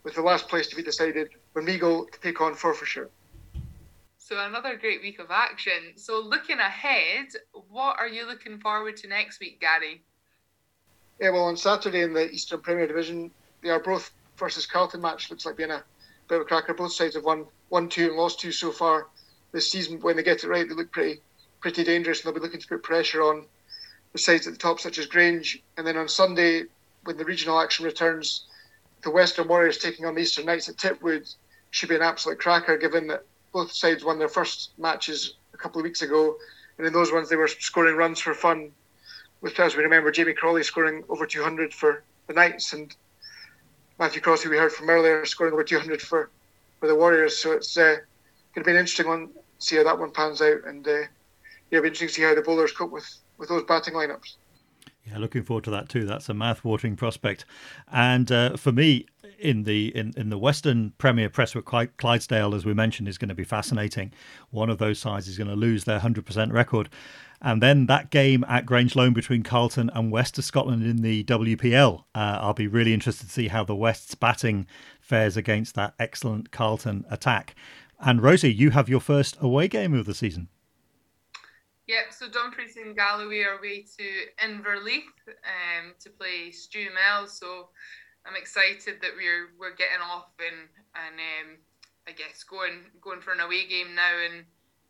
with 0.04 0.16
the 0.16 0.22
last 0.22 0.48
place 0.48 0.68
to 0.68 0.76
be 0.76 0.84
decided 0.84 1.30
when 1.54 1.66
Meigle 1.66 2.10
to 2.12 2.20
take 2.20 2.42
on 2.42 2.54
Forfarshire. 2.54 3.10
So 4.18 4.40
another 4.40 4.78
great 4.78 5.02
week 5.02 5.20
of 5.20 5.30
action. 5.30 5.98
So 5.98 6.20
looking 6.20 6.60
ahead, 6.60 7.28
what 7.70 7.98
are 8.00 8.08
you 8.08 8.26
looking 8.26 8.60
forward 8.60 8.98
to 8.98 9.08
next 9.08 9.40
week, 9.40 9.60
Gary? 9.60 10.04
Yeah, 11.20 11.32
well, 11.32 11.44
on 11.44 11.58
Saturday 11.58 12.02
in 12.02 12.14
the 12.14 12.32
Eastern 12.32 12.62
Premier 12.62 12.88
Division, 12.88 13.32
the 13.62 13.70
Arbroath 13.70 14.12
versus 14.38 14.66
Carlton 14.66 15.02
match 15.02 15.30
looks 15.30 15.46
like 15.46 15.58
being 15.58 15.72
a 15.72 15.84
bit 16.28 16.36
of 16.36 16.42
a 16.42 16.46
cracker. 16.46 16.74
Both 16.74 16.94
sides 16.94 17.16
have 17.16 17.26
won 17.26 17.46
one, 17.70 17.90
two, 17.90 18.08
and 18.08 18.18
lost 18.18 18.40
two 18.40 18.52
so 18.52 18.72
far 18.72 19.08
this 19.52 19.72
season. 19.72 20.00
When 20.00 20.16
they 20.16 20.24
get 20.24 20.44
it 20.44 20.48
right, 20.48 20.68
they 20.68 20.74
look 20.74 20.92
pretty 20.92 21.22
pretty 21.62 21.84
dangerous, 21.84 22.20
and 22.20 22.26
they'll 22.26 22.40
be 22.40 22.46
looking 22.46 22.60
to 22.60 22.68
put 22.68 22.84
pressure 22.84 23.22
on 23.22 23.46
the 24.12 24.20
sides 24.20 24.48
at 24.48 24.54
the 24.54 24.60
top, 24.60 24.80
such 24.80 24.98
as 24.98 25.06
Grange. 25.06 25.62
And 25.78 25.88
then 25.88 25.96
on 25.96 26.08
Sunday, 26.08 26.64
when 27.04 27.18
the 27.18 27.26
regional 27.26 27.60
action 27.60 27.86
returns, 27.86 28.46
the 29.04 29.12
Western 29.12 29.48
Warriors 29.48 29.78
taking 29.78 30.06
on 30.06 30.16
the 30.16 30.22
Eastern 30.22 30.46
Knights 30.46 30.70
at 30.70 30.78
Titwood 30.78 31.34
should 31.72 31.90
be 31.90 31.96
an 31.96 32.02
absolute 32.02 32.40
cracker, 32.40 32.78
given 32.78 33.08
that 33.08 33.24
both 33.52 33.72
sides 33.72 34.04
won 34.04 34.20
their 34.20 34.30
first 34.30 34.72
matches 34.78 35.36
a 35.54 35.58
couple 35.58 35.80
of 35.80 35.84
weeks 35.84 36.02
ago, 36.02 36.36
and 36.78 36.86
in 36.86 36.94
those 36.94 37.12
ones 37.12 37.30
they 37.30 37.36
were 37.36 37.48
scoring 37.48 37.96
runs 37.96 38.20
for 38.20 38.34
fun. 38.34 38.72
With, 39.42 39.60
as 39.60 39.76
we 39.76 39.84
remember, 39.84 40.12
Jamie 40.12 40.34
Crawley 40.34 40.64
scoring 40.64 41.04
over 41.10 41.26
200 41.26 41.74
for 41.74 42.04
the 42.28 42.34
Knights, 42.34 42.74
and 42.74 42.96
Matthew 43.98 44.22
Cross, 44.22 44.44
who 44.44 44.50
we 44.50 44.58
heard 44.58 44.72
from 44.72 44.90
earlier, 44.90 45.26
scoring 45.26 45.54
over 45.54 45.64
200 45.64 46.02
for, 46.02 46.30
for 46.80 46.88
the 46.88 46.96
Warriors. 46.96 47.38
So 47.38 47.54
it's 47.54 47.76
uh, 47.76 47.98
going 48.54 48.64
to 48.64 48.64
be 48.64 48.72
an 48.72 48.78
interesting 48.78 49.08
one. 49.08 49.28
To 49.28 49.34
see 49.68 49.76
how 49.76 49.84
that 49.84 50.00
one 50.00 50.12
pans 50.12 50.42
out, 50.42 50.66
and 50.66 50.88
uh, 50.88 51.02
yeah, 51.72 51.78
it'll 51.78 51.84
be 51.84 51.88
interesting 51.88 52.08
to 52.10 52.14
see 52.14 52.22
how 52.22 52.36
the 52.36 52.42
bowlers 52.42 52.72
cope 52.72 52.92
with 52.92 53.08
with 53.38 53.50
those 53.50 53.64
batting 53.64 53.94
lineups. 53.94 54.36
Yeah, 55.06 55.18
looking 55.18 55.44
forward 55.44 55.64
to 55.64 55.72
that 55.72 55.90
too. 55.90 56.06
That's 56.06 56.30
a 56.30 56.34
mouth-watering 56.34 56.96
prospect. 56.96 57.46
And 57.92 58.32
uh, 58.32 58.56
for 58.56 58.72
me, 58.72 59.08
in 59.40 59.64
the 59.64 59.96
in, 59.96 60.14
in 60.16 60.30
the 60.30 60.38
Western 60.38 60.92
Premier 60.98 61.30
Prestwick 61.30 61.66
Clydesdale, 61.98 62.54
as 62.54 62.66
we 62.66 62.74
mentioned, 62.74 63.08
is 63.08 63.18
going 63.18 63.30
to 63.30 63.36
be 63.36 63.44
fascinating. 63.44 64.14
One 64.52 64.70
of 64.70 64.78
those 64.78 65.00
sides 65.00 65.28
is 65.28 65.38
going 65.38 65.50
to 65.50 65.56
lose 65.56 65.86
their 65.86 66.00
100% 66.00 66.54
record. 66.54 66.90
And 67.44 67.60
then 67.60 67.88
that 67.88 68.12
game 68.12 68.46
at 68.48 68.68
Grangeloan 68.68 69.14
between 69.14 69.42
Carlton 69.42 69.90
and 69.96 70.12
West 70.12 70.38
of 70.38 70.46
Scotland 70.46 70.84
in 70.84 70.98
the 70.98 71.24
WPL. 71.24 72.04
Uh, 72.14 72.38
I'll 72.40 72.54
be 72.54 72.68
really 72.68 72.94
interested 72.94 73.26
to 73.26 73.34
see 73.34 73.48
how 73.48 73.64
the 73.64 73.76
West's 73.76 74.14
batting 74.14 74.68
fares 75.00 75.36
against 75.36 75.74
that 75.74 75.96
excellent 75.98 76.52
Carlton 76.52 77.04
attack. 77.10 77.56
And 78.00 78.22
Rosie, 78.22 78.54
you 78.54 78.70
have 78.72 78.90
your 78.90 79.00
first 79.00 79.38
away 79.42 79.68
game 79.68 79.96
of 79.96 80.06
the 80.06 80.14
season. 80.14 80.50
Yep, 81.92 82.14
so 82.14 82.30
Dumfries 82.30 82.78
and 82.78 82.96
Galloway 82.96 83.42
are 83.42 83.58
away 83.58 83.84
to 84.00 84.06
Inverleith 84.40 85.12
um, 85.28 85.92
to 86.00 86.10
play 86.10 86.48
Stewmel. 86.50 87.28
So 87.28 87.68
I'm 88.26 88.38
excited 88.38 89.02
that 89.02 89.12
we're 89.18 89.50
we're 89.60 89.76
getting 89.76 90.00
off 90.00 90.30
and 90.40 90.70
and 90.96 91.16
um, 91.20 91.58
I 92.08 92.14
guess 92.14 92.46
going 92.46 92.86
going 93.02 93.20
for 93.20 93.34
an 93.34 93.42
away 93.42 93.68
game 93.68 93.94
now 93.94 94.16
and 94.24 94.46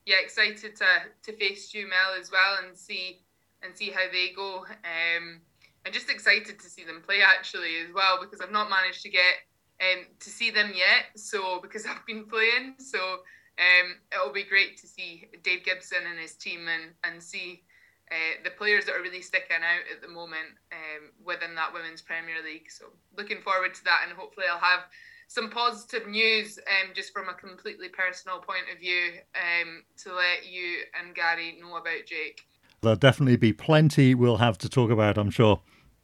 yeah, 0.06 0.18
excited 0.22 0.76
to 0.76 0.86
to 1.24 1.38
face 1.40 1.74
Stewmel 1.74 2.20
as 2.20 2.30
well 2.32 2.60
and 2.64 2.78
see 2.78 3.24
and 3.64 3.76
see 3.76 3.90
how 3.90 4.06
they 4.12 4.30
go. 4.36 4.60
Um, 4.60 5.42
I'm 5.84 5.94
just 5.94 6.12
excited 6.12 6.60
to 6.60 6.70
see 6.70 6.84
them 6.84 7.02
play 7.04 7.22
actually 7.26 7.80
as 7.84 7.92
well 7.96 8.20
because 8.22 8.42
I've 8.42 8.52
not 8.52 8.70
managed 8.70 9.02
to 9.02 9.10
get 9.10 9.42
um, 9.82 10.06
to 10.20 10.30
see 10.30 10.52
them 10.52 10.72
yet. 10.76 11.18
So 11.20 11.62
because 11.64 11.84
I've 11.90 12.06
been 12.06 12.28
playing, 12.28 12.76
so 12.78 13.22
um, 13.62 13.95
it'll 14.12 14.34
be 14.34 14.43
great 14.43 14.78
to 14.78 14.88
see 14.88 15.28
Dave 15.43 15.63
Gibson 15.63 16.00
and 16.10 16.19
his 16.19 16.34
team 16.34 16.67
and 16.67 16.93
and 17.04 17.21
see 17.21 17.63
uh, 18.12 18.43
the 18.43 18.50
players 18.52 18.86
that 18.86 18.95
are 18.95 19.02
really 19.02 19.21
sticking 19.21 19.58
out 19.58 19.86
at 19.93 20.02
the 20.02 20.08
moment 20.08 20.58
um, 20.74 21.12
within 21.24 21.56
that 21.56 21.74
women's 21.74 22.02
Premier 22.02 22.43
League. 22.43 22.69
So 22.69 22.86
looking 23.17 23.41
forward 23.41 23.74
to 23.76 23.84
that, 23.86 24.02
and 24.08 24.17
hopefully 24.17 24.47
I'll 24.52 24.60
have 24.60 24.82
some 25.28 25.50
positive 25.50 26.10
news, 26.10 26.60
um, 26.60 26.91
just 26.93 27.13
from 27.13 27.30
a 27.30 27.34
completely 27.34 27.88
personal 27.88 28.39
point 28.39 28.65
of 28.74 28.80
view, 28.80 29.13
um, 29.36 29.84
to 30.04 30.13
let 30.13 30.45
you 30.45 30.80
and 31.00 31.15
Gary 31.15 31.58
know 31.62 31.78
about 31.78 32.06
Jake. 32.06 32.41
There'll 32.82 32.97
definitely 32.97 33.38
be 33.38 33.54
plenty 33.54 34.14
we'll 34.14 34.38
have 34.38 34.57
to 34.57 34.70
talk 34.70 34.91
about, 34.91 35.18
I'm 35.18 35.30
sure. 35.30 35.62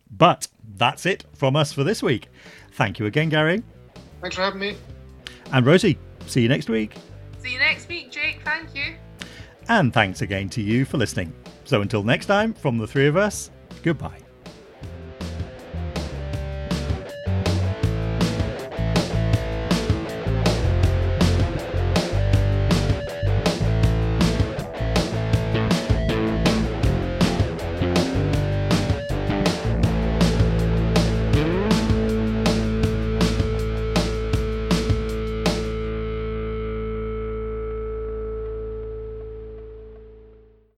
But 0.09 0.47
that's 0.75 1.05
it 1.05 1.25
from 1.33 1.57
us 1.57 1.73
for 1.73 1.83
this 1.83 2.01
week. 2.01 2.29
Thank 2.71 2.99
you 2.99 3.05
again, 3.05 3.27
Gary. 3.27 3.63
Thanks 4.21 4.37
for 4.37 4.43
having 4.43 4.61
me. 4.61 4.77
And 5.51 5.65
Rosie, 5.65 5.97
see 6.27 6.41
you 6.41 6.47
next 6.47 6.69
week. 6.69 6.95
See 7.47 7.53
you 7.53 7.59
next 7.59 7.87
week, 7.87 8.11
Jake. 8.11 8.41
Thank 8.43 8.75
you. 8.75 8.95
And 9.69 9.93
thanks 9.93 10.21
again 10.21 10.49
to 10.49 10.61
you 10.61 10.83
for 10.83 10.97
listening. 10.97 11.33
So 11.63 11.81
until 11.81 12.03
next 12.03 12.25
time, 12.25 12.53
from 12.53 12.77
the 12.77 12.85
three 12.85 13.07
of 13.07 13.15
us, 13.15 13.51
goodbye. 13.83 14.26